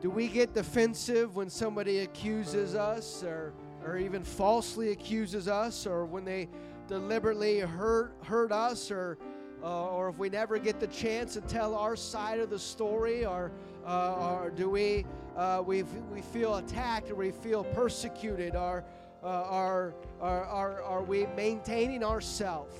Do 0.00 0.08
we 0.08 0.28
get 0.28 0.54
defensive 0.54 1.36
when 1.36 1.50
somebody 1.50 1.98
accuses 1.98 2.74
us 2.74 3.22
or, 3.22 3.52
or 3.84 3.98
even 3.98 4.24
falsely 4.24 4.92
accuses 4.92 5.46
us 5.46 5.86
or 5.86 6.06
when 6.06 6.24
they 6.24 6.48
deliberately 6.88 7.60
hurt, 7.60 8.16
hurt 8.22 8.50
us 8.50 8.90
or, 8.90 9.18
uh, 9.62 9.90
or 9.90 10.08
if 10.08 10.18
we 10.18 10.30
never 10.30 10.58
get 10.58 10.80
the 10.80 10.86
chance 10.86 11.34
to 11.34 11.42
tell 11.42 11.74
our 11.74 11.96
side 11.96 12.40
of 12.40 12.48
the 12.48 12.58
story 12.58 13.26
or 13.26 13.52
or 13.90 14.50
do 14.50 14.70
we, 14.70 15.04
uh, 15.36 15.62
we, 15.64 15.82
we 16.12 16.20
feel 16.20 16.56
attacked 16.56 17.10
or 17.10 17.14
we 17.14 17.30
feel 17.30 17.64
persecuted? 17.64 18.54
Or, 18.54 18.84
uh, 19.22 19.26
are, 19.26 19.94
are, 20.20 20.44
are, 20.44 20.82
are 20.82 21.02
we 21.02 21.26
maintaining 21.36 22.04
ourselves? 22.04 22.74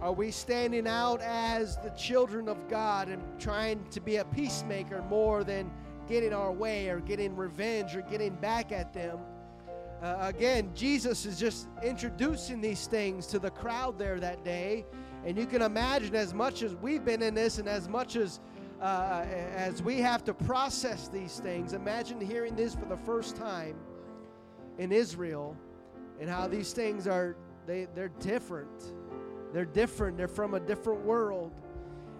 Are 0.00 0.12
we 0.12 0.30
standing 0.30 0.86
out 0.86 1.22
as 1.22 1.78
the 1.78 1.88
children 1.90 2.48
of 2.48 2.68
God 2.68 3.08
and 3.08 3.22
trying 3.40 3.82
to 3.90 4.00
be 4.00 4.16
a 4.16 4.24
peacemaker 4.26 5.02
more 5.08 5.42
than 5.42 5.70
getting 6.06 6.34
our 6.34 6.52
way 6.52 6.88
or 6.90 7.00
getting 7.00 7.34
revenge 7.34 7.96
or 7.96 8.02
getting 8.02 8.34
back 8.34 8.72
at 8.72 8.92
them? 8.92 9.18
Uh, 10.02 10.16
again, 10.20 10.70
Jesus 10.74 11.24
is 11.24 11.40
just 11.40 11.68
introducing 11.82 12.60
these 12.60 12.86
things 12.86 13.26
to 13.28 13.38
the 13.38 13.50
crowd 13.50 13.98
there 13.98 14.20
that 14.20 14.44
day. 14.44 14.84
And 15.24 15.38
you 15.38 15.46
can 15.46 15.62
imagine, 15.62 16.14
as 16.14 16.34
much 16.34 16.62
as 16.62 16.76
we've 16.76 17.04
been 17.04 17.22
in 17.22 17.34
this 17.34 17.58
and 17.58 17.66
as 17.66 17.88
much 17.88 18.14
as 18.14 18.40
uh, 18.80 19.24
as 19.54 19.82
we 19.82 19.98
have 20.00 20.24
to 20.24 20.34
process 20.34 21.08
these 21.08 21.38
things, 21.40 21.72
imagine 21.72 22.20
hearing 22.20 22.54
this 22.54 22.74
for 22.74 22.84
the 22.84 22.96
first 22.96 23.36
time 23.36 23.76
in 24.78 24.92
Israel 24.92 25.56
and 26.20 26.28
how 26.28 26.46
these 26.46 26.72
things 26.72 27.06
are 27.06 27.36
they, 27.66 27.86
they're 27.94 28.12
different. 28.20 28.92
They're 29.52 29.64
different. 29.64 30.16
They're 30.16 30.28
from 30.28 30.54
a 30.54 30.60
different 30.60 31.04
world. 31.04 31.52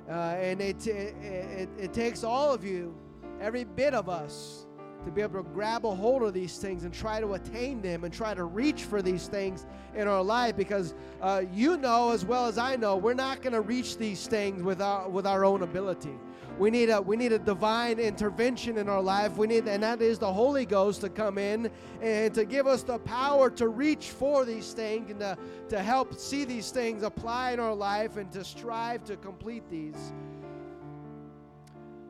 Uh, 0.09 0.13
and 0.13 0.61
it, 0.61 0.87
it, 0.87 1.15
it, 1.23 1.69
it 1.79 1.93
takes 1.93 2.25
all 2.25 2.53
of 2.53 2.65
you, 2.65 2.97
every 3.41 3.65
bit 3.65 3.95
of 3.95 4.09
us, 4.09 4.67
to 5.05 5.11
be 5.11 5.23
able 5.23 5.43
to 5.43 5.49
grab 5.51 5.87
a 5.87 5.95
hold 5.95 6.23
of 6.23 6.35
these 6.35 6.59
things 6.59 6.83
and 6.83 6.93
try 6.93 7.21
to 7.21 7.35
attain 7.35 7.81
them 7.81 8.03
and 8.03 8.13
try 8.13 8.35
to 8.35 8.45
reach 8.45 8.83
for 8.83 9.03
these 9.03 9.29
things 9.29 9.65
in 9.95 10.09
our 10.09 10.23
life 10.23 10.57
because 10.57 10.95
uh, 11.23 11.43
you 11.53 11.77
know 11.77 12.11
as 12.11 12.25
well 12.25 12.47
as 12.47 12.59
I 12.59 12.75
know 12.75 12.97
we're 12.97 13.15
not 13.15 13.41
going 13.41 13.53
to 13.53 13.61
reach 13.61 13.99
these 13.99 14.27
things 14.27 14.65
with 14.65 14.83
our, 14.83 15.09
with 15.09 15.25
our 15.25 15.45
own 15.45 15.63
ability. 15.63 16.15
We 16.59 16.71
need 16.71 16.89
a 16.89 17.03
we 17.03 17.17
need 17.17 17.33
a 17.33 17.39
divine 17.39 17.99
intervention 17.99 18.79
in 18.79 18.89
our 18.89 19.03
life. 19.03 19.37
We 19.37 19.47
need 19.47 19.69
and 19.69 19.83
that 19.83 20.01
is 20.01 20.19
the 20.19 20.33
Holy 20.33 20.65
Ghost 20.65 21.03
to 21.03 21.11
come 21.11 21.37
in 21.37 21.71
and 22.01 22.33
to 22.35 22.47
give 22.47 22.67
us 22.67 22.83
the 22.83 22.99
power 22.99 23.51
to 23.51 23.69
reach 23.69 24.11
for 24.11 24.47
these 24.47 24.73
things 24.73 25.11
and 25.11 25.21
to, 25.21 25.37
to 25.69 25.83
help 25.83 26.19
see 26.19 26.45
these 26.45 26.71
things 26.71 27.03
apply 27.03 27.53
in 27.53 27.61
our 27.61 27.75
life 27.75 28.17
and 28.17 28.33
to 28.33 28.43
strive 28.43 29.05
to 29.05 29.17
complete 29.19 29.69
these. 29.69 30.13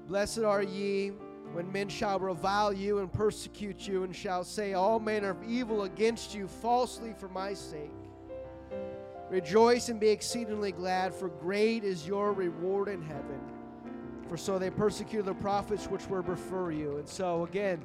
Blessed 0.07 0.41
are 0.41 0.63
ye 0.63 1.13
when 1.53 1.71
men 1.73 1.89
shall 1.89 2.21
revile 2.21 2.73
you 2.73 2.99
and 2.99 3.13
persecute 3.13 3.89
you 3.89 4.05
and 4.05 4.15
shall 4.15 4.45
say 4.45 4.75
all 4.75 5.01
manner 5.01 5.31
of 5.31 5.43
evil 5.43 5.83
against 5.83 6.35
you 6.35 6.47
falsely 6.47 7.13
for 7.19 7.29
my 7.29 7.53
sake. 7.53 7.91
Rejoice 9.29 9.89
and 9.89 9.99
be 9.99 10.09
exceedingly 10.09 10.71
glad, 10.71 11.13
for 11.13 11.29
great 11.29 11.83
is 11.83 12.07
your 12.07 12.33
reward 12.33 12.87
in 12.89 13.03
heaven. 13.03 13.41
For 14.29 14.37
so 14.37 14.59
they 14.59 14.71
persecuted 14.71 15.27
the 15.27 15.35
prophets 15.35 15.87
which 15.87 16.07
were 16.09 16.23
before 16.23 16.73
you. 16.73 16.99
And 16.99 17.09
so, 17.09 17.45
again, 17.45 17.81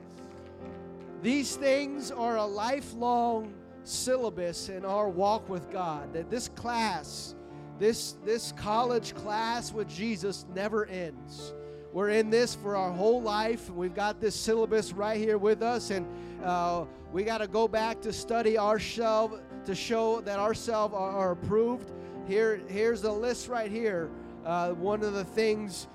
these 1.21 1.55
things 1.55 2.11
are 2.11 2.37
a 2.37 2.45
lifelong 2.45 3.53
syllabus 3.83 4.69
in 4.69 4.85
our 4.85 5.09
walk 5.09 5.47
with 5.49 5.71
God. 5.71 6.13
That 6.13 6.29
this 6.29 6.47
class, 6.49 7.35
this 7.79 8.15
this 8.25 8.51
college 8.53 9.13
class 9.15 9.71
with 9.71 9.87
Jesus 9.87 10.45
never 10.53 10.85
ends. 10.87 11.53
We're 11.93 12.09
in 12.09 12.29
this 12.29 12.55
for 12.55 12.75
our 12.75 12.91
whole 12.91 13.21
life, 13.21 13.67
and 13.67 13.77
we've 13.77 13.93
got 13.93 14.21
this 14.21 14.33
syllabus 14.33 14.93
right 14.93 15.17
here 15.17 15.37
with 15.37 15.61
us, 15.61 15.91
and 15.91 16.07
uh, 16.41 16.85
we 17.11 17.23
got 17.23 17.39
to 17.39 17.47
go 17.47 17.67
back 17.67 17.99
to 18.01 18.13
study 18.13 18.57
ourselves 18.57 19.41
to 19.65 19.75
show 19.75 20.21
that 20.21 20.39
ourselves 20.39 20.93
are, 20.95 21.11
are, 21.11 21.31
approved. 21.31 21.91
Here, 22.27 22.61
here's 22.67 23.01
the 23.01 23.11
list 23.11 23.47
right 23.47 23.69
here. 23.69 24.09
Uh, 24.45 24.71
one 24.71 25.03
of 25.03 25.13
the 25.13 25.25
things 25.25 25.87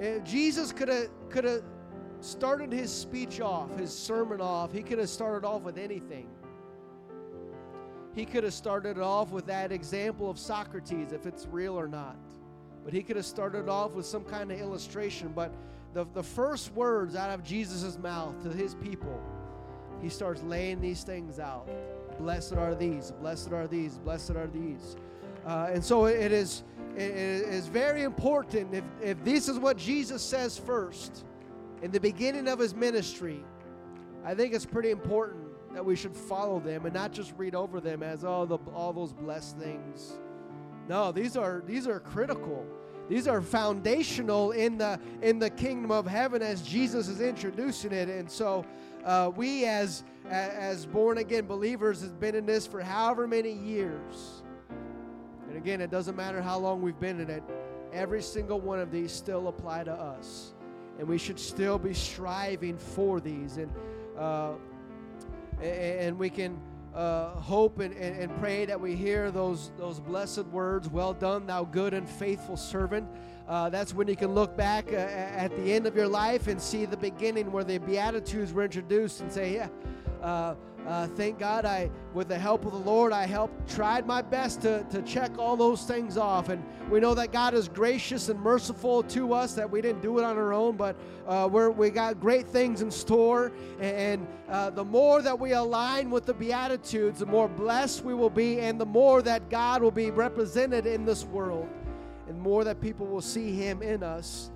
uh, 0.00 0.18
Jesus 0.24 0.72
could 0.72 0.88
have 0.88 1.08
could 1.28 1.44
have 1.44 1.62
started 2.20 2.72
his 2.72 2.92
speech 2.92 3.40
off, 3.40 3.76
his 3.78 3.96
sermon 3.96 4.40
off. 4.40 4.72
He 4.72 4.82
could 4.82 4.98
have 4.98 5.08
started 5.08 5.46
off 5.46 5.62
with 5.62 5.76
anything. 5.76 6.28
He 8.14 8.24
could 8.24 8.44
have 8.44 8.54
started 8.54 8.98
off 8.98 9.30
with 9.30 9.46
that 9.46 9.72
example 9.72 10.30
of 10.30 10.38
Socrates, 10.38 11.12
if 11.12 11.26
it's 11.26 11.46
real 11.46 11.78
or 11.78 11.88
not. 11.88 12.16
But 12.84 12.92
he 12.92 13.02
could 13.02 13.16
have 13.16 13.24
started 13.24 13.68
off 13.68 13.92
with 13.92 14.06
some 14.06 14.24
kind 14.24 14.52
of 14.52 14.60
illustration. 14.60 15.32
But 15.34 15.52
the, 15.94 16.06
the 16.12 16.22
first 16.22 16.72
words 16.74 17.16
out 17.16 17.30
of 17.30 17.42
Jesus' 17.42 17.98
mouth 17.98 18.42
to 18.42 18.50
his 18.50 18.74
people, 18.74 19.20
he 20.00 20.08
starts 20.08 20.42
laying 20.42 20.80
these 20.80 21.04
things 21.04 21.38
out. 21.38 21.68
Blessed 22.18 22.54
are 22.54 22.74
these, 22.74 23.12
blessed 23.12 23.52
are 23.52 23.66
these, 23.66 23.98
blessed 23.98 24.32
are 24.32 24.48
these. 24.48 24.96
Uh, 25.46 25.70
and 25.72 25.82
so 25.82 26.06
it 26.06 26.32
is, 26.32 26.64
it 26.96 27.48
is 27.48 27.66
very 27.66 28.02
important 28.02 28.74
if, 28.74 28.84
if 29.02 29.24
this 29.24 29.48
is 29.48 29.58
what 29.58 29.76
Jesus 29.76 30.22
says 30.22 30.58
first 30.58 31.24
in 31.82 31.90
the 31.90 32.00
beginning 32.00 32.48
of 32.48 32.58
his 32.58 32.74
ministry, 32.74 33.42
I 34.24 34.34
think 34.34 34.54
it's 34.54 34.66
pretty 34.66 34.90
important 34.90 35.42
that 35.74 35.84
we 35.84 35.96
should 35.96 36.16
follow 36.16 36.60
them 36.60 36.84
and 36.84 36.94
not 36.94 37.12
just 37.12 37.32
read 37.36 37.54
over 37.54 37.80
them 37.80 38.02
as 38.02 38.24
all 38.24 38.46
the 38.46 38.58
all 38.74 38.92
those 38.92 39.12
blessed 39.12 39.58
things. 39.58 40.12
No, 40.88 41.12
these 41.12 41.36
are 41.36 41.62
these 41.66 41.86
are 41.86 42.00
critical. 42.00 42.66
These 43.08 43.26
are 43.26 43.42
foundational 43.42 44.52
in 44.52 44.78
the 44.78 45.00
in 45.22 45.38
the 45.38 45.50
kingdom 45.50 45.90
of 45.90 46.06
heaven 46.06 46.40
as 46.40 46.62
Jesus 46.62 47.08
is 47.08 47.20
introducing 47.20 47.92
it. 47.92 48.08
And 48.08 48.30
so 48.30 48.64
uh, 49.04 49.30
we 49.34 49.64
as 49.64 50.04
as 50.28 50.86
born 50.86 51.18
again 51.18 51.46
believers 51.46 52.00
has 52.00 52.12
been 52.12 52.34
in 52.34 52.46
this 52.46 52.66
for 52.66 52.80
however 52.80 53.26
many 53.26 53.52
years. 53.52 54.42
And 55.52 55.60
again, 55.60 55.82
it 55.82 55.90
doesn't 55.90 56.16
matter 56.16 56.40
how 56.40 56.58
long 56.58 56.80
we've 56.80 56.98
been 56.98 57.20
in 57.20 57.28
it. 57.28 57.42
Every 57.92 58.22
single 58.22 58.58
one 58.58 58.78
of 58.78 58.90
these 58.90 59.12
still 59.12 59.48
apply 59.48 59.84
to 59.84 59.92
us, 59.92 60.54
and 60.98 61.06
we 61.06 61.18
should 61.18 61.38
still 61.38 61.78
be 61.78 61.92
striving 61.92 62.78
for 62.78 63.20
these. 63.20 63.58
And 63.58 63.70
uh, 64.16 64.52
and 65.60 66.18
we 66.18 66.30
can 66.30 66.58
uh, 66.94 67.34
hope 67.34 67.80
and, 67.80 67.94
and, 67.94 68.18
and, 68.18 68.40
pray 68.40 68.64
that 68.64 68.80
we 68.80 68.96
hear 68.96 69.30
those, 69.30 69.72
those 69.76 70.00
blessed 70.00 70.46
words, 70.46 70.88
Well 70.88 71.12
done, 71.12 71.46
thou 71.46 71.64
good 71.64 71.92
and 71.92 72.08
faithful 72.08 72.56
servant. 72.56 73.06
Uh, 73.46 73.68
that's 73.68 73.92
when 73.92 74.08
you 74.08 74.16
can 74.16 74.34
look 74.34 74.56
back 74.56 74.90
uh, 74.90 74.96
at 74.96 75.54
the 75.54 75.72
end 75.72 75.86
of 75.86 75.94
your 75.94 76.08
life 76.08 76.48
and 76.48 76.60
see 76.60 76.86
the 76.86 76.96
beginning 76.96 77.52
where 77.52 77.64
the 77.64 77.76
Beatitudes 77.76 78.54
were 78.54 78.64
introduced 78.64 79.20
and 79.20 79.30
say, 79.30 79.54
Yeah, 79.54 79.68
uh, 80.22 80.54
uh, 80.86 81.06
thank 81.08 81.38
God 81.38 81.64
I, 81.64 81.90
with 82.12 82.28
the 82.28 82.38
help 82.38 82.64
of 82.64 82.72
the 82.72 82.78
Lord, 82.78 83.12
I 83.12 83.26
helped, 83.26 83.68
tried 83.72 84.06
my 84.06 84.20
best 84.20 84.62
to, 84.62 84.84
to 84.90 85.00
check 85.02 85.38
all 85.38 85.56
those 85.56 85.84
things 85.84 86.16
off. 86.16 86.48
And 86.48 86.62
we 86.90 86.98
know 86.98 87.14
that 87.14 87.32
God 87.32 87.54
is 87.54 87.68
gracious 87.68 88.28
and 88.28 88.40
merciful 88.40 89.02
to 89.04 89.32
us, 89.32 89.54
that 89.54 89.70
we 89.70 89.80
didn't 89.80 90.02
do 90.02 90.18
it 90.18 90.24
on 90.24 90.36
our 90.36 90.52
own, 90.52 90.76
but 90.76 90.96
uh, 91.26 91.48
we're, 91.50 91.70
we 91.70 91.90
got 91.90 92.18
great 92.18 92.48
things 92.48 92.82
in 92.82 92.90
store. 92.90 93.52
And 93.80 94.26
uh, 94.48 94.70
the 94.70 94.84
more 94.84 95.22
that 95.22 95.38
we 95.38 95.52
align 95.52 96.10
with 96.10 96.26
the 96.26 96.34
Beatitudes, 96.34 97.20
the 97.20 97.26
more 97.26 97.48
blessed 97.48 98.04
we 98.04 98.14
will 98.14 98.30
be, 98.30 98.60
and 98.60 98.80
the 98.80 98.86
more 98.86 99.22
that 99.22 99.48
God 99.50 99.82
will 99.82 99.92
be 99.92 100.10
represented 100.10 100.86
in 100.86 101.04
this 101.04 101.24
world, 101.24 101.68
and 102.28 102.40
more 102.40 102.64
that 102.64 102.80
people 102.80 103.06
will 103.06 103.20
see 103.20 103.52
Him 103.52 103.82
in 103.82 104.02
us 104.02 104.50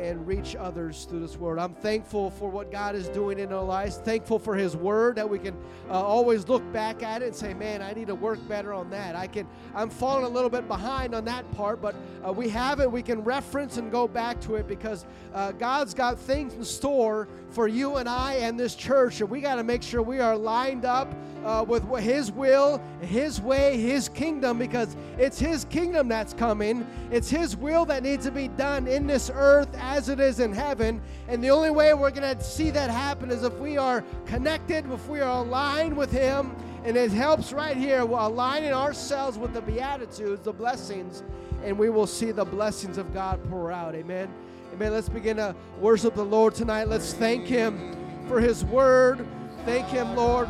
and 0.00 0.26
reach 0.26 0.56
others 0.56 1.04
through 1.04 1.20
this 1.20 1.36
word. 1.36 1.58
I'm 1.58 1.74
thankful 1.74 2.30
for 2.30 2.50
what 2.50 2.70
God 2.70 2.94
is 2.94 3.08
doing 3.08 3.38
in 3.38 3.52
our 3.52 3.62
lives, 3.62 3.96
thankful 3.98 4.38
for 4.38 4.54
His 4.54 4.76
word 4.76 5.16
that 5.16 5.28
we 5.28 5.38
can 5.38 5.56
uh, 5.88 6.02
always 6.02 6.48
look 6.48 6.62
back 6.72 7.02
at 7.02 7.22
it 7.22 7.26
and 7.26 7.34
say, 7.34 7.54
man, 7.54 7.82
I 7.82 7.92
need 7.92 8.06
to 8.06 8.14
work 8.14 8.38
better 8.48 8.72
on 8.72 8.90
that. 8.90 9.14
I 9.16 9.26
can, 9.26 9.46
I'm 9.74 9.90
falling 9.90 10.24
a 10.24 10.28
little 10.28 10.50
bit 10.50 10.68
behind 10.68 11.14
on 11.14 11.24
that 11.26 11.50
part, 11.52 11.80
but 11.80 11.94
uh, 12.26 12.32
we 12.32 12.48
have 12.48 12.80
it. 12.80 12.90
We 12.90 13.02
can 13.02 13.22
reference 13.22 13.76
and 13.76 13.90
go 13.90 14.08
back 14.08 14.40
to 14.42 14.56
it 14.56 14.66
because 14.66 15.06
uh, 15.34 15.52
God's 15.52 15.94
got 15.94 16.18
things 16.18 16.54
in 16.54 16.64
store 16.64 17.28
for 17.52 17.68
you 17.68 17.96
and 17.96 18.08
I 18.08 18.34
and 18.34 18.58
this 18.58 18.74
church, 18.74 19.20
and 19.20 19.28
we 19.28 19.40
got 19.40 19.56
to 19.56 19.64
make 19.64 19.82
sure 19.82 20.02
we 20.02 20.20
are 20.20 20.36
lined 20.36 20.84
up 20.84 21.12
uh, 21.44 21.64
with 21.66 21.84
His 21.98 22.32
will, 22.32 22.80
His 23.00 23.40
way, 23.40 23.76
His 23.80 24.08
kingdom, 24.08 24.58
because 24.58 24.96
it's 25.18 25.38
His 25.38 25.64
kingdom 25.66 26.08
that's 26.08 26.32
coming. 26.32 26.86
It's 27.10 27.28
His 27.28 27.56
will 27.56 27.84
that 27.86 28.02
needs 28.02 28.24
to 28.24 28.30
be 28.30 28.48
done 28.48 28.86
in 28.86 29.06
this 29.06 29.30
earth 29.32 29.68
as 29.78 30.08
it 30.08 30.20
is 30.20 30.40
in 30.40 30.52
heaven. 30.52 31.00
And 31.28 31.42
the 31.42 31.50
only 31.50 31.70
way 31.70 31.94
we're 31.94 32.10
going 32.10 32.36
to 32.36 32.42
see 32.42 32.70
that 32.70 32.90
happen 32.90 33.30
is 33.30 33.42
if 33.42 33.54
we 33.58 33.76
are 33.76 34.04
connected, 34.26 34.90
if 34.90 35.08
we 35.08 35.20
are 35.20 35.44
aligned 35.44 35.96
with 35.96 36.10
Him. 36.10 36.54
And 36.84 36.96
it 36.96 37.12
helps 37.12 37.52
right 37.52 37.76
here, 37.76 38.00
aligning 38.00 38.72
ourselves 38.72 39.38
with 39.38 39.52
the 39.52 39.62
Beatitudes, 39.62 40.42
the 40.42 40.52
blessings, 40.52 41.22
and 41.62 41.78
we 41.78 41.90
will 41.90 42.08
see 42.08 42.32
the 42.32 42.44
blessings 42.44 42.98
of 42.98 43.14
God 43.14 43.38
pour 43.48 43.70
out. 43.70 43.94
Amen. 43.94 44.28
Amen. 44.72 44.92
Let's 44.92 45.08
begin 45.08 45.36
to 45.36 45.54
worship 45.78 46.14
the 46.14 46.24
Lord 46.24 46.54
tonight. 46.54 46.88
Let's 46.88 47.12
thank 47.12 47.46
Him 47.46 47.96
for 48.26 48.40
His 48.40 48.64
word. 48.64 49.26
Thank 49.64 49.88
Him, 49.88 50.16
Lord. 50.16 50.48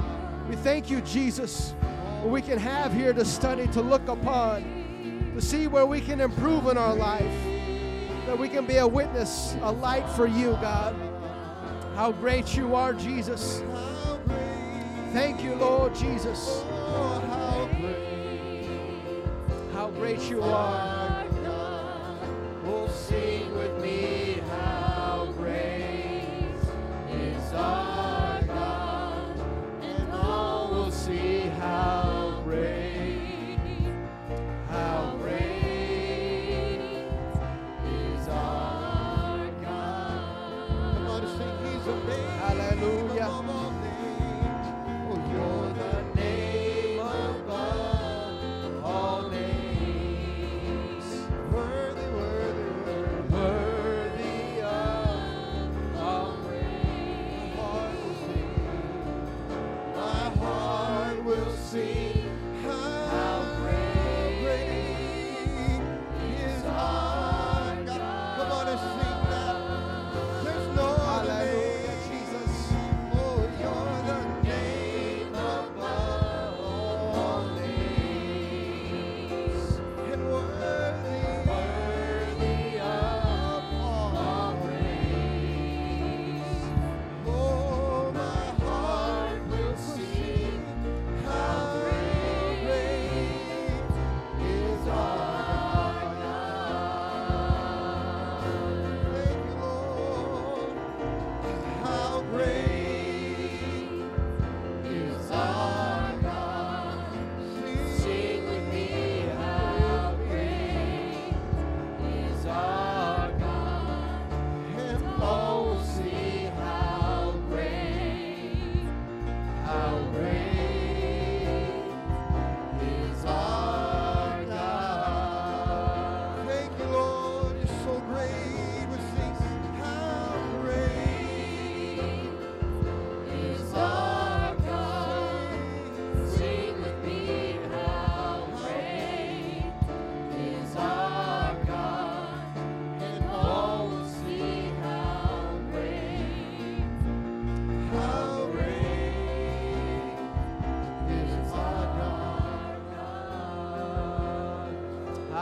We 0.49 0.57
thank 0.57 0.91
you, 0.91 1.01
Jesus, 1.01 1.75
what 2.21 2.31
we 2.31 2.43
can 2.43 2.59
have 2.59 2.93
here 2.93 3.13
to 3.13 3.25
study, 3.25 3.67
to 3.69 3.83
look 3.83 4.07
upon, 4.09 5.33
to 5.35 5.41
see 5.41 5.67
where 5.67 5.87
we 5.87 6.01
can 6.01 6.21
improve 6.21 6.67
in 6.69 6.79
our 6.79 6.95
life 6.95 7.35
that 8.27 8.39
we 8.39 8.49
can 8.49 8.65
be 8.65 8.77
a 8.79 8.87
witness, 8.87 9.57
a 9.63 9.71
light 9.71 10.09
for 10.11 10.27
you, 10.27 10.53
God. 10.53 10.95
How 11.95 12.13
great 12.13 12.57
you 12.57 12.75
are, 12.75 12.95
Jesus. 12.95 13.63
Thank 15.13 15.43
you, 15.43 15.55
Lord 15.57 15.95
Jesus. 15.95 16.63
How 19.73 19.91
great 19.95 20.23
you 20.31 20.43
are. 20.43 21.12
Sing 22.89 23.55
with 23.55 23.83
me, 23.83 24.22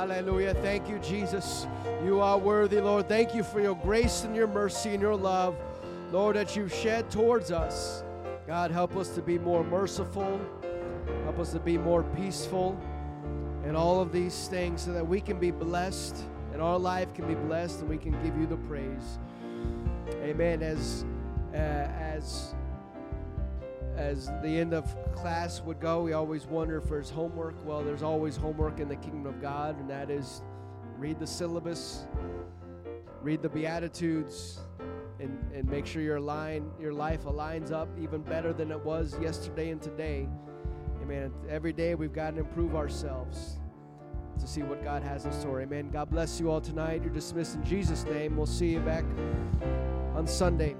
Hallelujah. 0.00 0.54
Thank 0.54 0.88
you, 0.88 0.98
Jesus. 1.00 1.66
You 2.02 2.20
are 2.20 2.38
worthy, 2.38 2.80
Lord. 2.80 3.06
Thank 3.06 3.34
you 3.34 3.42
for 3.42 3.60
your 3.60 3.74
grace 3.74 4.24
and 4.24 4.34
your 4.34 4.46
mercy 4.46 4.94
and 4.94 5.02
your 5.02 5.14
love, 5.14 5.54
Lord, 6.10 6.36
that 6.36 6.56
you've 6.56 6.72
shed 6.72 7.10
towards 7.10 7.52
us. 7.52 8.02
God, 8.46 8.70
help 8.70 8.96
us 8.96 9.10
to 9.10 9.20
be 9.20 9.38
more 9.38 9.62
merciful. 9.62 10.40
Help 11.24 11.38
us 11.38 11.52
to 11.52 11.60
be 11.60 11.76
more 11.76 12.02
peaceful 12.02 12.80
and 13.62 13.76
all 13.76 14.00
of 14.00 14.10
these 14.10 14.48
things 14.48 14.80
so 14.80 14.94
that 14.94 15.06
we 15.06 15.20
can 15.20 15.38
be 15.38 15.50
blessed 15.50 16.16
and 16.54 16.62
our 16.62 16.78
life 16.78 17.12
can 17.12 17.28
be 17.28 17.34
blessed 17.34 17.80
and 17.80 17.90
we 17.90 17.98
can 17.98 18.12
give 18.24 18.34
you 18.38 18.46
the 18.46 18.56
praise. 18.56 19.18
Amen. 20.22 20.62
As 20.62 21.04
uh, 21.52 21.56
as 21.58 22.54
as 24.00 24.28
the 24.42 24.48
end 24.48 24.72
of 24.72 24.96
class 25.14 25.60
would 25.60 25.78
go, 25.78 26.02
we 26.02 26.14
always 26.14 26.46
wonder 26.46 26.78
if 26.78 26.88
there's 26.88 27.10
homework. 27.10 27.54
Well, 27.66 27.84
there's 27.84 28.02
always 28.02 28.34
homework 28.34 28.80
in 28.80 28.88
the 28.88 28.96
kingdom 28.96 29.26
of 29.26 29.40
God, 29.42 29.78
and 29.78 29.90
that 29.90 30.10
is 30.10 30.42
read 30.98 31.18
the 31.18 31.26
syllabus, 31.26 32.06
read 33.22 33.42
the 33.42 33.48
Beatitudes, 33.48 34.60
and, 35.20 35.38
and 35.54 35.68
make 35.68 35.86
sure 35.86 36.00
your 36.00 36.18
line 36.18 36.70
your 36.80 36.94
life 36.94 37.24
aligns 37.24 37.72
up 37.72 37.88
even 38.00 38.22
better 38.22 38.54
than 38.54 38.70
it 38.70 38.82
was 38.84 39.16
yesterday 39.20 39.68
and 39.68 39.82
today. 39.82 40.26
Amen. 41.02 41.30
Every 41.48 41.74
day 41.74 41.94
we've 41.94 42.12
got 42.12 42.34
to 42.34 42.40
improve 42.40 42.74
ourselves 42.74 43.58
to 44.38 44.46
see 44.46 44.62
what 44.62 44.82
God 44.82 45.02
has 45.02 45.26
in 45.26 45.32
store. 45.32 45.60
Amen. 45.60 45.90
God 45.90 46.08
bless 46.08 46.40
you 46.40 46.50
all 46.50 46.62
tonight. 46.62 47.02
You're 47.04 47.12
dismissed 47.12 47.56
in 47.56 47.64
Jesus' 47.64 48.04
name. 48.04 48.36
We'll 48.36 48.46
see 48.46 48.70
you 48.70 48.80
back 48.80 49.04
on 50.14 50.26
Sunday. 50.26 50.74